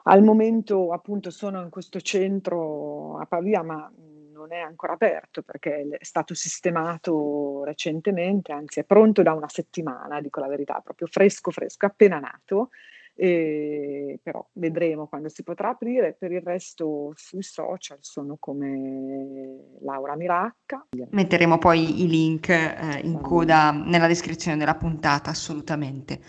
al 0.04 0.24
momento 0.24 0.92
appunto 0.92 1.30
sono 1.30 1.62
in 1.62 1.70
questo 1.70 2.00
centro 2.02 3.18
a 3.20 3.26
Pavia, 3.26 3.64
ma 3.64 3.92
non 4.34 4.52
è 4.52 4.60
ancora 4.60 4.94
aperto 4.94 5.42
perché 5.44 5.88
è 5.98 6.04
stato 6.04 6.34
sistemato 6.34 7.64
recentemente, 7.64 8.52
anzi 8.52 8.82
è 8.82 8.84
pronto 8.84 9.22
da 9.24 9.34
una 9.34 9.48
settimana, 9.48 10.20
dico 10.20 10.40
la 10.40 10.48
verità, 10.48 10.82
proprio 10.84 11.08
fresco 11.08 11.52
fresco, 11.52 11.86
appena 11.86 12.20
nato. 12.20 12.70
E, 13.16 14.20
però 14.24 14.46
vedremo 14.54 15.08
quando 15.08 15.30
si 15.30 15.44
potrà 15.44 15.70
aprire. 15.70 16.16
Per 16.18 16.32
il 16.32 16.42
resto 16.42 17.14
sui 17.16 17.44
social 17.44 17.98
sono 18.02 18.38
come 18.40 19.78
Laura 19.82 20.16
Miracca. 20.16 20.86
Metteremo 21.10 21.58
poi 21.58 22.04
i 22.04 22.08
link 22.08 22.50
eh, 22.50 23.02
in 23.04 23.22
coda 23.22 23.72
nella 23.72 24.08
descrizione 24.08 24.58
della 24.58 24.76
puntata, 24.76 25.30
assolutamente. 25.30 26.22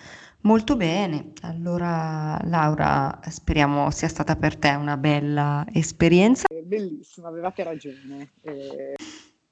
Molto 0.43 0.77
bene, 0.77 1.33
allora 1.41 2.39
Laura, 2.45 3.19
speriamo 3.31 3.91
sia 3.91 4.09
stata 4.09 4.37
per 4.37 4.59
te 4.59 4.75
una 4.75 4.99
bella 4.99 5.65
esperienza. 5.73 6.47
Bellissima, 6.63 7.29
avevate 7.29 7.63
ragione. 7.63 8.33
Eh... 8.43 8.95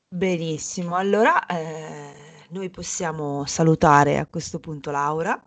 Benissimo, 0.07 0.97
allora 0.97 1.47
eh, 1.47 2.13
noi 2.51 2.69
possiamo 2.69 3.47
salutare 3.47 4.19
a 4.19 4.27
questo 4.27 4.61
punto 4.61 4.91
Laura 4.91 5.43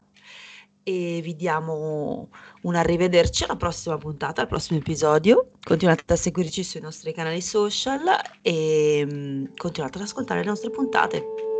e 0.87 1.19
vi 1.23 1.35
diamo 1.35 2.29
un 2.61 2.75
arrivederci 2.75 3.43
alla 3.43 3.55
prossima 3.55 3.97
puntata, 3.97 4.41
al 4.41 4.47
prossimo 4.47 4.77
episodio. 4.77 5.49
Continuate 5.63 6.13
a 6.13 6.15
seguirci 6.15 6.63
sui 6.63 6.79
nostri 6.79 7.11
canali 7.11 7.41
social 7.41 8.03
e 8.43 9.03
mm, 9.03 9.45
continuate 9.57 9.97
ad 9.97 10.03
ascoltare 10.03 10.41
le 10.41 10.45
nostre 10.45 10.69
puntate. 10.69 11.54